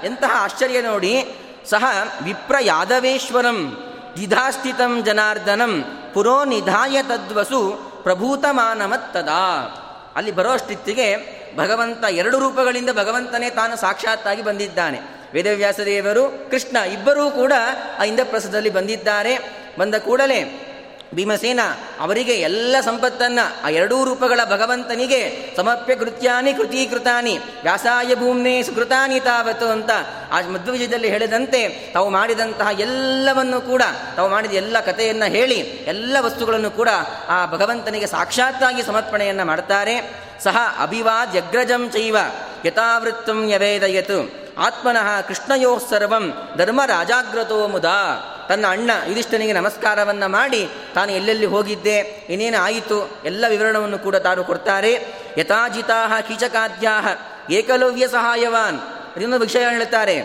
ಎಂತಹ 0.04 0.30
ಆಶ್ಚರ್ಯ 0.32 0.80
ನೋಡಿ, 0.80 1.24
ಸಹ 1.70 1.84
ವಿಪ್ರ 2.22 2.54
ಯಾದವೇಶ್ವರಂ 2.60 3.84
ದಿಧಾಸ್ಥಿತಂ 4.20 5.04
ಜನಾರ್ದನಂ, 5.04 5.84
ಪುರೋ 6.14 6.44
ನಿಧಾಯ 6.44 7.02
ತದ್ವಸು 7.02 7.70
ಪ್ರಭೂತಮಾನಮತ್ತದಾ. 8.02 9.42
ಅಲ್ಲಿ 10.16 10.32
ಬರೋಷ್ಟಿತ್ತಿಗೆ 10.32 11.16
ಭಗವಂತ 11.56 12.04
ಎರಡು 12.10 12.38
ರೂಪಗಳಿಂದ 12.38 12.90
ಭಗವಂತನೇ 12.90 13.50
ತಾನು 13.50 13.76
ಸಾಕ್ಷಾತ್ತಾಗಿ 13.76 14.42
ಬಂದಿದ್ದಾನೆ. 14.42 15.00
ವೇದವ್ಯಾಸದೇವರು 15.34 16.50
ಕೃಷ್ಣ 16.50 16.76
ಇಬ್ಬರೂ 16.76 17.30
ಕೂಡ 17.30 17.52
ಆ 18.00 18.04
ಇಂದ್ರಪ್ರಸ್ಥದಲ್ಲಿ 18.04 18.70
ಬಂದಿದ್ದಾರೆ. 18.70 19.64
ಬಂದ 19.78 19.94
ಕೂಡಲೇ 19.94 20.63
ಭೀಮಸೇನ 21.14 21.60
ಅವರಿಗೆ 22.00 22.32
ಎಲ್ಲ 22.32 22.76
ಸಂಪತ್ತನ್ನ, 22.80 23.38
ಆ 23.64 23.68
ಎರಡೂ 23.68 24.04
ರೂಪಗಳ 24.04 24.40
ಭಗವಂತನಿಗೆ 24.44 25.52
ಸಮರ್ಪ್ಯ 25.56 25.96
ಕೃತ್ಯಾನಿ 25.96 26.54
ಕೃತೀಕೃತಾನಿ, 26.54 27.38
ವ್ಯಾಸಾಯ 27.62 28.14
ಭೂಮ್ನೆ 28.14 28.62
ಸುಕೃತಾನಿ 28.62 29.20
ತಾವತ್ತು 29.20 29.66
ಅಂತ 29.66 29.90
ಆ 30.32 30.40
ಮಧ್ವವಿಜಯದಲ್ಲಿ 30.40 31.08
ಹೇಳಿದಂತೆ 31.08 31.68
ತಾವು 31.68 32.10
ಮಾಡಿದಂತಹ 32.10 32.80
ಎಲ್ಲವನ್ನು 32.80 33.60
ಕೂಡ, 33.60 33.82
ತಾವು 34.16 34.28
ಮಾಡಿದ 34.28 34.52
ಎಲ್ಲ 34.52 34.80
ಕಥೆಯನ್ನು 34.80 35.30
ಹೇಳಿ, 35.30 35.58
ಎಲ್ಲ 35.86 36.16
ವಸ್ತುಗಳನ್ನು 36.20 36.70
ಕೂಡ 36.70 36.88
ಆ 37.28 37.46
ಭಗವಂತನಿಗೆ 37.46 38.06
ಸಾಕ್ಷಾತ್ತಾಗಿ 38.06 38.82
ಸಮರ್ಪಣೆಯನ್ನು 38.82 39.44
ಮಾಡ್ತಾರೆ. 39.44 40.24
ಸಹ 40.44 40.56
ಅಭಿವಾದ್ಯಗ್ರಜಂ 40.82 41.90
ಚೈವ 41.90 42.16
ಯಥಾವೃತ್ತಂ 42.64 43.48
ಯವೇದಯತು. 43.48 44.44
ಆತ್ಮನಃ 44.58 45.20
ಕೃಷ್ಣಯೋ 45.20 45.78
ಸರ್ವಂ 45.90 46.32
ಧರ್ಮ 46.56 46.80
ರಾಜಾಗ್ರತೋ 46.86 47.68
ಮುದಾ. 47.68 48.30
ತನ್ನ 48.48 48.66
ಅಣ್ಣ 48.66 48.90
ಯುಧಿಷ್ಠನಿಗೆ 49.08 49.52
ನಮಸ್ಕಾರವನ್ನು 49.52 50.28
ಮಾಡಿ 50.28 50.68
ತಾನು 50.94 51.12
ಎಲ್ಲೆಲ್ಲಿ 51.12 51.46
ಹೋಗಿದ್ದೆ, 51.46 52.26
ಏನೇನು 52.30 52.58
ಆಯಿತು, 52.62 53.18
ಎಲ್ಲ 53.24 53.44
ವಿವರಣವನ್ನು 53.48 53.98
ಕೂಡ 53.98 54.16
ತಾನು 54.16 54.44
ಕೊಡ್ತಾರೆ. 54.44 54.92
ಯಥಾಜಿತಾ 55.38 56.20
ಕೀಚಕಾದ್ಯಾ 56.20 57.00
ಏಕಲವ್ಯ 57.50 58.08
ಸಹಾಯವಾನ್. 58.08 58.78
ಇನ್ನೊಂದು 59.20 59.46
ವಿಷಯ 59.46 59.68
ಹೇಳ್ತಾರೆ 59.70 60.16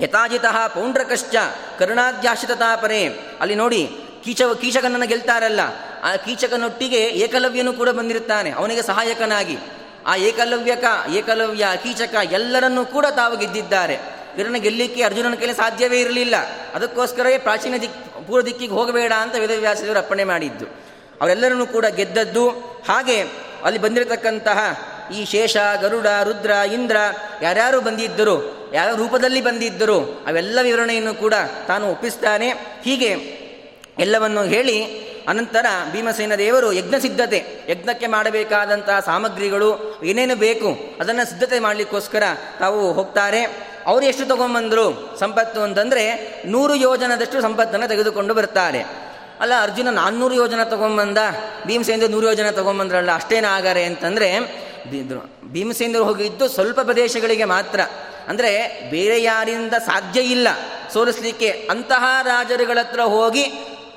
ಯಥಾಜಿತಃ 0.00 0.66
ಪೌಂಡ್ರಕಶ್ಚ 0.66 1.36
ಕರುಣಾದ್ಯಾಶ್ರಿತಾಪರೆ 1.78 3.06
ಅಲ್ಲಿ 3.40 3.54
ನೋಡಿ 3.54 3.90
ಕೀಚ 4.24 4.42
ಕೀಚಕನನ್ನು 4.60 5.06
ಗೆಲ್ತಾರಲ್ಲ. 5.06 5.60
ಆ 6.02 6.16
ಕೀಚಕನೊಟ್ಟಿಗೆ 6.16 7.00
ಏಕಲವ್ಯನು 7.00 7.72
ಕೂಡ 7.72 7.88
ಬಂದಿರುತ್ತಾನೆ, 7.88 8.50
ಅವನಿಗೆ 8.50 8.82
ಸಹಾಯಕನಾಗಿ. 8.82 9.58
ಆ 10.06 10.16
ಏಕಲವ್ಯಕ, 10.16 10.84
ಏಕಲವ್ಯ, 11.10 11.66
ಕೀಚಕ 11.82 12.14
ಎಲ್ಲರನ್ನೂ 12.32 12.84
ಕೂಡ 12.84 13.06
ತಾವು 13.06 13.36
ಗೆದ್ದಿದ್ದಾರೆ. 13.36 14.23
ಇದನ್ನು 14.38 14.60
ಗೆಲ್ಲಿಕ್ಕೆ 14.60 15.02
ಅರ್ಜುನನ 15.02 15.34
ಕೈಲಿ 15.34 15.54
ಸಾಧ್ಯವೇ 15.54 16.00
ಇರಲಿಲ್ಲ. 16.00 16.34
ಅದಕ್ಕೋಸ್ಕರವೇ 16.74 17.38
ಪ್ರಾಚೀನ 17.38 17.74
ದಿಕ್, 17.76 18.26
ಪೂರ್ವ 18.26 18.46
ದಿಕ್ಕಿಗೆ 18.46 18.72
ಹೋಗಬೇಡ 18.72 19.12
ಅಂತ 19.12 19.34
ವೇದವ್ಯಾಸದೇವರು 19.38 19.98
ಅಪ್ಪಣೆ 19.98 20.24
ಮಾಡಿದ್ದು. 20.24 20.64
ಅವರೆಲ್ಲರನ್ನೂ 21.20 21.66
ಕೂಡ 21.66 21.86
ಗೆದ್ದದ್ದು. 21.86 22.48
ಹಾಗೆ 22.88 23.20
ಅಲ್ಲಿ 23.64 23.80
ಬಂದಿರತಕ್ಕಂತಹ 23.80 24.58
ಈ 25.14 25.24
ಶೇಷ, 25.24 25.56
ಗರುಡ, 25.80 26.06
ರುದ್ರ, 26.24 26.50
ಇಂದ್ರ 26.50 26.96
ಯಾರ್ಯಾರು 27.42 27.80
ಬಂದಿದ್ದರು, 27.80 28.36
ಯಾವ 28.74 28.94
ರೂಪದಲ್ಲಿ 28.94 29.40
ಬಂದಿದ್ದರು, 29.40 30.24
ಅವೆಲ್ಲ 30.26 30.58
ವಿವರಣೆಯನ್ನು 30.62 31.14
ಕೂಡ 31.14 31.34
ತಾನು 31.66 31.90
ಒಪ್ಪಿಸ್ತಾನೆ. 31.90 32.48
ಹೀಗೆ 32.84 33.10
ಎಲ್ಲವನ್ನು 33.98 34.42
ಹೇಳಿ 34.42 34.84
ಅನಂತರ 35.28 35.66
ಭೀಮಸೇನ 35.92 36.34
ದೇವರು 36.34 36.72
ಯಜ್ಞ 36.72 36.94
ಸಿದ್ಧತೆ, 37.00 37.44
ಯಜ್ಞಕ್ಕೆ 37.68 38.06
ಮಾಡಬೇಕಾದಂತಹ 38.06 39.00
ಸಾಮಗ್ರಿಗಳು, 39.00 40.00
ಏನೇನು 40.04 40.36
ಬೇಕು 40.36 40.96
ಅದನ್ನು 41.00 41.30
ಸಿದ್ಧತೆ 41.30 41.58
ಮಾಡಲಿಕ್ಕೋಸ್ಕರ 41.58 42.22
ತಾವು 42.58 42.92
ಹೋಗ್ತಾರೆ. 42.92 43.73
ಅವರು 43.86 44.04
ಎಷ್ಟು 44.04 44.24
ತಗೊಂಬಂದರು 44.26 45.16
ಸಂಪತ್ತು 45.20 45.60
ಅಂತಂದರೆ 45.60 46.04
ನೂರು 46.46 46.74
ಯೋಜನದಷ್ಟು 46.74 47.42
ಸಂಪತ್ತನ್ನು 47.42 47.88
ತೆಗೆದುಕೊಂಡು 47.88 48.34
ಬರ್ತಾರೆ. 48.34 48.82
ಅಲ್ಲ 49.40 49.52
ಅರ್ಜುನ 49.62 49.90
ನಾನ್ನೂರು 49.90 50.34
ಯೋಜನ 50.34 50.62
ತೊಗೊಂಬಂದ 50.62 51.18
ಭೀಮಸೇಂದ್ರ 51.66 52.08
ನೂರು 52.10 52.26
ಯೋಜನೆ 52.26 52.50
ತೊಗೊಂಬಂದ್ರಲ್ಲ 52.50 53.14
ಅಷ್ಟೇನಾಗಾರೆ 53.14 53.84
ಅಂತಂದರೆ 53.84 54.28
ಭೀಮಸೇಂದ್ರ 55.44 56.00
ಹೋಗಿದ್ದು 56.00 56.48
ಸ್ವಲ್ಪ 56.48 56.80
ಪ್ರದೇಶಗಳಿಗೆ 56.80 57.44
ಮಾತ್ರ. 57.44 57.80
ಅಂದರೆ 58.28 58.50
ಬೇರೆ 58.90 59.22
ಯಾರಿಂದ 59.22 59.74
ಸಾಧ್ಯ 59.74 60.20
ಇಲ್ಲ 60.20 60.48
ಸೋಲಿಸಲಿಕ್ಕೆ 60.92 61.50
ಅಂತಹ 61.70 62.04
ರಾಜರುಗಳ 62.22 62.78
ಹತ್ರ 62.80 63.00
ಹೋಗಿ, 63.00 63.44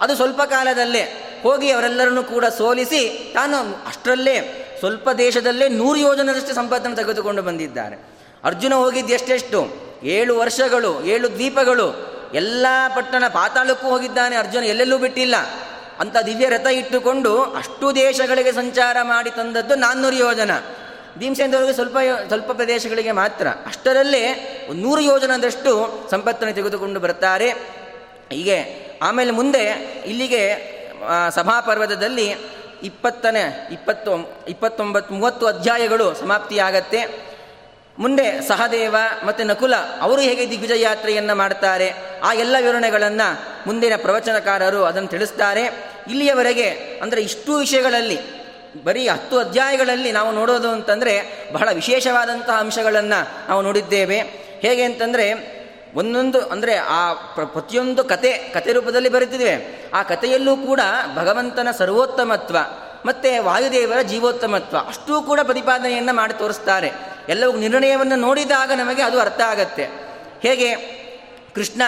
ಅದು 0.01 0.15
ಸ್ವಲ್ಪ 0.15 0.41
ಕಾಲದಲ್ಲೇ 0.41 1.03
ಹೋಗಿ 1.43 1.71
ಅವರೆಲ್ಲರನ್ನು 1.71 2.23
ಕೂಡ 2.23 2.45
ಸೋಲಿಸಿ 2.45 3.31
ತಾನು 3.33 3.57
ಅಷ್ಟರಲ್ಲೇ 3.87 4.37
ಸ್ವಲ್ಪ 4.79 5.09
ದೇಶದಲ್ಲೇ 5.09 5.67
ನೂರು 5.69 5.99
ಯೋಜನದಷ್ಟು 5.99 6.55
ಸಂಪತ್ತನ್ನು 6.55 6.97
ತೆಗೆದುಕೊಂಡು 6.97 7.41
ಬಂದಿದ್ದಾರೆ. 7.41 8.16
ಅರ್ಜುನ 8.43 8.73
ಹೋಗಿದ್ದು 8.73 9.13
ಎಷ್ಟೆಷ್ಟು? 9.13 9.87
ಏಳು 10.03 10.37
ವರ್ಷಗಳು, 10.37 11.03
ಏಳು 11.03 11.29
ದ್ವೀಪಗಳು. 11.29 12.17
ಎಲ್ಲ 12.33 12.65
ಪಟ್ಟಣ 12.95 13.23
ಪಾತಾಳಕ್ಕೂ 13.27 13.87
ಹೋಗಿದ್ದಾನೆ 13.87 14.35
ಅರ್ಜುನ, 14.35 14.63
ಎಲ್ಲೆಲ್ಲೂ 14.63 14.97
ಬಿಟ್ಟಿಲ್ಲ. 14.97 15.35
ಅಂತ 15.99 16.17
ದಿವ್ಯ 16.25 16.49
ರಥ 16.49 16.67
ಇಟ್ಟುಕೊಂಡು 16.67 17.43
ಅಷ್ಟು 17.43 17.95
ದೇಶಗಳಿಗೆ 17.95 18.51
ಸಂಚಾರ 18.51 18.97
ಮಾಡಿ 19.01 19.29
ತಂದದ್ದು 19.29 19.75
ನಾನ್ನೂರು 19.75 20.15
ಯೋಜನ. 20.15 20.51
ಭೀಮಸೇನದವರಿಗೆ 21.17 21.73
ಸ್ವಲ್ಪ 21.73 21.97
ಸ್ವಲ್ಪ 22.27 22.51
ಪ್ರದೇಶಗಳಿಗೆ 22.51 23.11
ಮಾತ್ರ. 23.11 23.47
ಅಷ್ಟರಲ್ಲೇ 23.47 24.23
ನೂರು 24.73 25.01
ಯೋಜನದಷ್ಟು 25.01 25.89
ಸಂಪತ್ತನ್ನು 26.11 26.53
ತೆಗೆದುಕೊಂಡು 26.53 26.99
ಬರ್ತಾರೆ. 26.99 27.49
ಹೀಗೆ 28.31 28.87
ಆಮೇಲೆ 29.01 29.31
ಮುಂದೆ 29.31 29.93
ಇಲ್ಲಿಗೆ 30.05 30.53
ಸಭಾಪರ್ವತದಲ್ಲಿ 31.29 32.35
ಇಪ್ಪತ್ತನೇ, 32.83 33.69
ಇಪ್ಪತ್ತು, 33.71 34.45
ಇಪ್ಪತ್ತೊಂಬತ್ತು, 34.47 35.13
ಮೂವತ್ತು 35.13 35.47
ಅಧ್ಯಾಯಗಳು 35.47 36.13
ಸಮಾಪ್ತಿಯಾಗತ್ತೆ. 36.13 37.27
ಮುಂದೆ 37.99 38.47
ಸಹದೇವ 38.47 38.95
ಮತ್ತು 39.25 39.43
ನಕುಲ, 39.43 39.75
ಅವರು 40.01 40.21
ಹೇಗೆ 40.21 40.49
ದಿಗ್ವಿಜಯ 40.49 40.81
ಯಾತ್ರೆಯನ್ನು 40.81 41.35
ಮಾಡ್ತಾರೆ, 41.35 41.93
ಆ 42.23 42.33
ಎಲ್ಲ 42.33 42.55
ವಿವರಣೆಗಳನ್ನು 42.61 43.27
ಮುಂದಿನ 43.67 43.93
ಪ್ರವಚನಕಾರರು 43.97 44.83
ಅದನ್ನು 44.83 45.09
ತಿಳಿಸ್ತಾರೆ. 45.09 45.63
ಇಲ್ಲಿಯವರೆಗೆ 46.07 46.69
ಅಂದರೆ 47.01 47.21
ಇಷ್ಟು 47.21 47.55
ವಿಷಯಗಳಲ್ಲಿ, 47.57 48.19
ಬರೀ 48.83 49.07
ಹತ್ತು 49.07 49.39
ಅಧ್ಯಾಯಗಳಲ್ಲಿ 49.39 50.11
ನಾವು 50.11 50.31
ನೋಡೋದು 50.31 50.69
ಅಂತಂದರೆ 50.69 51.13
ಬಹಳ 51.53 51.69
ವಿಶೇಷವಾದಂತಹ 51.71 52.57
ಅಂಶಗಳನ್ನು 52.59 53.19
ನಾವು 53.49 53.61
ನೋಡಿದ್ದೇವೆ. 53.61 54.19
ಹೇಗೆ 54.59 54.83
ಅಂತಂದರೆ 54.83 55.57
ಒಂದೊಂದು 55.95 56.39
ಅಂದರೆ 56.39 56.77
ಆ 56.77 57.13
ಪ್ರತಿಯೊಂದು 57.13 58.03
ಕತೆ 58.03 58.31
ಕತೆ 58.53 58.71
ರೂಪದಲ್ಲಿ 58.73 59.09
ಬರುತ್ತಿದೆ 59.09 59.51
ಆ 59.93 60.03
ಕಥೆಯಲ್ಲೂ 60.03 60.57
ಕೂಡ 60.57 60.81
ಭಗವಂತನ 61.15 61.67
ಸರ್ವೋತ್ತಮತ್ವ 61.77 62.57
ಮತ್ತು 63.07 63.43
ವಾಯುದೇವರ 63.43 64.01
ಜೀವೋತ್ತಮತ್ವ. 64.01 64.77
ಅಷ್ಟೂ 64.77 65.21
ಕೂಡ 65.21 65.39
ಪ್ರತಿಪಾದನೆಯನ್ನು 65.43 66.13
ಮಾಡಿ 66.13 66.33
ತೋರಿಸ್ತಾರೆ. 66.33 66.91
ಎಲ್ಲವೂ 67.29 67.57
ನಿರ್ಣಯವನ್ನು 67.57 68.15
ನೋಡಿದಾಗ 68.15 68.71
ನಮಗೆ 68.71 69.01
ಅದು 69.01 69.19
ಅರ್ಥ 69.19 69.41
ಆಗತ್ತೆ. 69.41 69.83
ಹೇಗೆ 70.41 70.75
ಕೃಷ್ಣ 71.55 71.81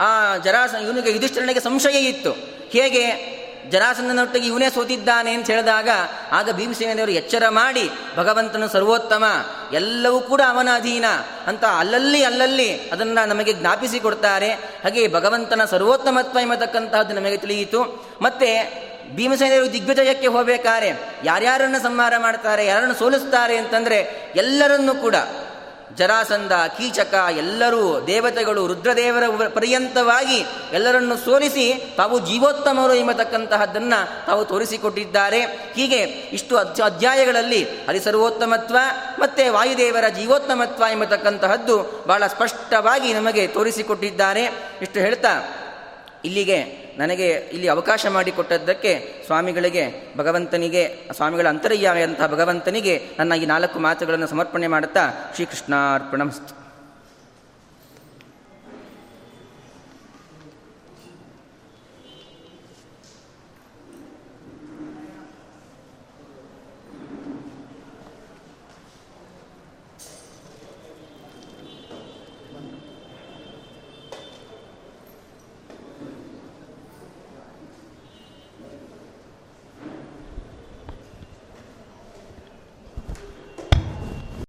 ಆ 0.00 0.36
ಜರಾಸ, 0.36 0.74
ಇವನಿಗೆ 0.74 1.12
ಯುಧಿಷ್ಠಿರನಿಗೆ 1.12 1.60
ಸಂಶಯ 1.60 1.98
ಇತ್ತು. 1.98 2.32
ಹೇಗೆ 2.70 3.34
ಜರಾಸಂದನೊಟ್ಟಿಗೆ 3.70 4.46
ಇವನೇ 4.46 4.70
ಸೋತಿದ್ದಾನೆ 4.70 5.34
ಅಂತ 5.34 5.46
ಹೇಳಿದಾಗ, 5.46 5.88
ಆಗ 6.32 6.50
ಭೀಮಸೇನೆಯವರು 6.50 7.12
ಎಚ್ಚರ 7.12 7.42
ಮಾಡಿ, 7.48 7.90
ಭಗವಂತನು 8.16 8.68
ಸರ್ವೋತ್ತಮ, 8.68 9.24
ಎಲ್ಲವೂ 9.72 10.20
ಕೂಡ 10.20 10.40
ಅವನ 10.48 10.68
ಅಧೀನ 10.74 11.04
ಅಂತ 11.46 11.64
ಅಲ್ಲಲ್ಲಿ 11.64 12.22
ಅಲ್ಲಲ್ಲಿ 12.22 12.90
ಅದನ್ನು 12.90 13.28
ನಮಗೆ 13.28 13.52
ಜ್ಞಾಪಿಸಿ 13.52 14.00
ಕೊಡ್ತಾರೆ. 14.00 14.52
ಹಾಗೆ 14.52 15.08
ಭಗವಂತನ 15.08 15.64
ಸರ್ವೋತ್ತಮತ್ವ 15.64 16.38
ಎಂಬತಕ್ಕಂತಹದ್ದು 16.38 17.14
ನಮಗೆ 17.14 17.36
ತಿಳಿಯಿತು. 17.36 18.10
ಮತ್ತೆ 18.22 18.84
ಭೀಮಸೇನರು 19.10 19.72
ದಿಗ್ವಿಜಯಕ್ಕೆ 19.72 20.26
ಹೋಗಬೇಕಾರೆ 20.26 20.92
ಯಾರ್ಯಾರನ್ನು 21.24 21.82
ಸಂಹಾರ 21.82 22.14
ಮಾಡ್ತಾರೆ, 22.18 22.66
ಯಾರನ್ನು 22.66 22.94
ಸೋಲಿಸ್ತಾರೆ 22.94 23.56
ಅಂತಂದರೆ 23.56 24.32
ಎಲ್ಲರನ್ನೂ 24.36 24.94
ಕೂಡ 24.94 25.14
ಜರಾಸಂದ 25.96 26.52
ಕೀಚಕ, 26.52 27.14
ಎಲ್ಲರೂ 27.36 28.06
ದೇವತೆಗಳು, 28.06 28.66
ರುದ್ರದೇವರ 28.66 29.48
ಪರ್ಯಂತವಾಗಿ 29.48 30.46
ಎಲ್ಲರನ್ನು 30.72 31.16
ಸೋಲಿಸಿ 31.16 31.94
ತಾವು 31.96 32.18
ಜೀವೋತ್ತಮರು 32.18 32.94
ಎಂಬತಕ್ಕಂತಹದ್ದನ್ನು 32.94 34.26
ತಾವು 34.26 34.44
ತೋರಿಸಿಕೊಟ್ಟಿದ್ದಾರೆ. 34.44 35.40
ಹೀಗೆ 35.74 36.00
ಇಷ್ಟು 36.32 36.56
ಅಧ್ಯಾಯಗಳಲ್ಲಿ 36.56 37.64
ಹರಿಸರ್ವೋತ್ತಮತ್ವ 37.64 38.76
ಮತ್ತು 39.18 39.52
ವಾಯುದೇವರ 39.52 40.08
ಜೀವೋತ್ತಮತ್ವ 40.08 40.84
ಎಂಬತಕ್ಕಂತಹದ್ದು 40.92 42.04
ಬಹಳ 42.06 42.26
ಸ್ಪಷ್ಟವಾಗಿ 42.26 43.14
ನಮಗೆ 43.14 43.46
ತೋರಿಸಿಕೊಟ್ಟಿದ್ದಾರೆ. 43.46 44.44
ಇಷ್ಟು 44.82 45.00
ಹೇಳ್ತಾ 45.00 45.28
ಇಲ್ಲಿಗೆ 46.24 46.84
ನನಗೆ 46.98 47.28
ಇಲ್ಲಿ 47.28 47.68
ಅವಕಾಶ 47.68 48.06
ಮಾಡಿಕೊಟ್ಟದ್ದಕ್ಕೆ 48.06 49.22
ಸ್ವಾಮಿಗಳಿಗೆ, 49.26 50.14
ಭಗವಂತನಿಗೆ, 50.16 50.96
ಸ್ವಾಮಿಗಳ 51.12 51.48
ಅಂತರ್ಯಾಮಿಯಂತಹ 51.48 52.26
ಭಗವಂತನಿಗೆ 52.26 53.02
ನನ್ನ 53.18 53.32
ಈ 53.32 53.46
ನಾಲ್ಕು 53.46 53.78
ಮಾತುಗಳನ್ನು 53.78 54.26
ಸಮರ್ಪಣೆ 54.26 54.66
ಮಾಡುತ್ತಾ 54.66 55.32
ಶ್ರೀಕೃಷ್ಣಾರ್ಪಣಮಸ್ತು. 55.34 56.63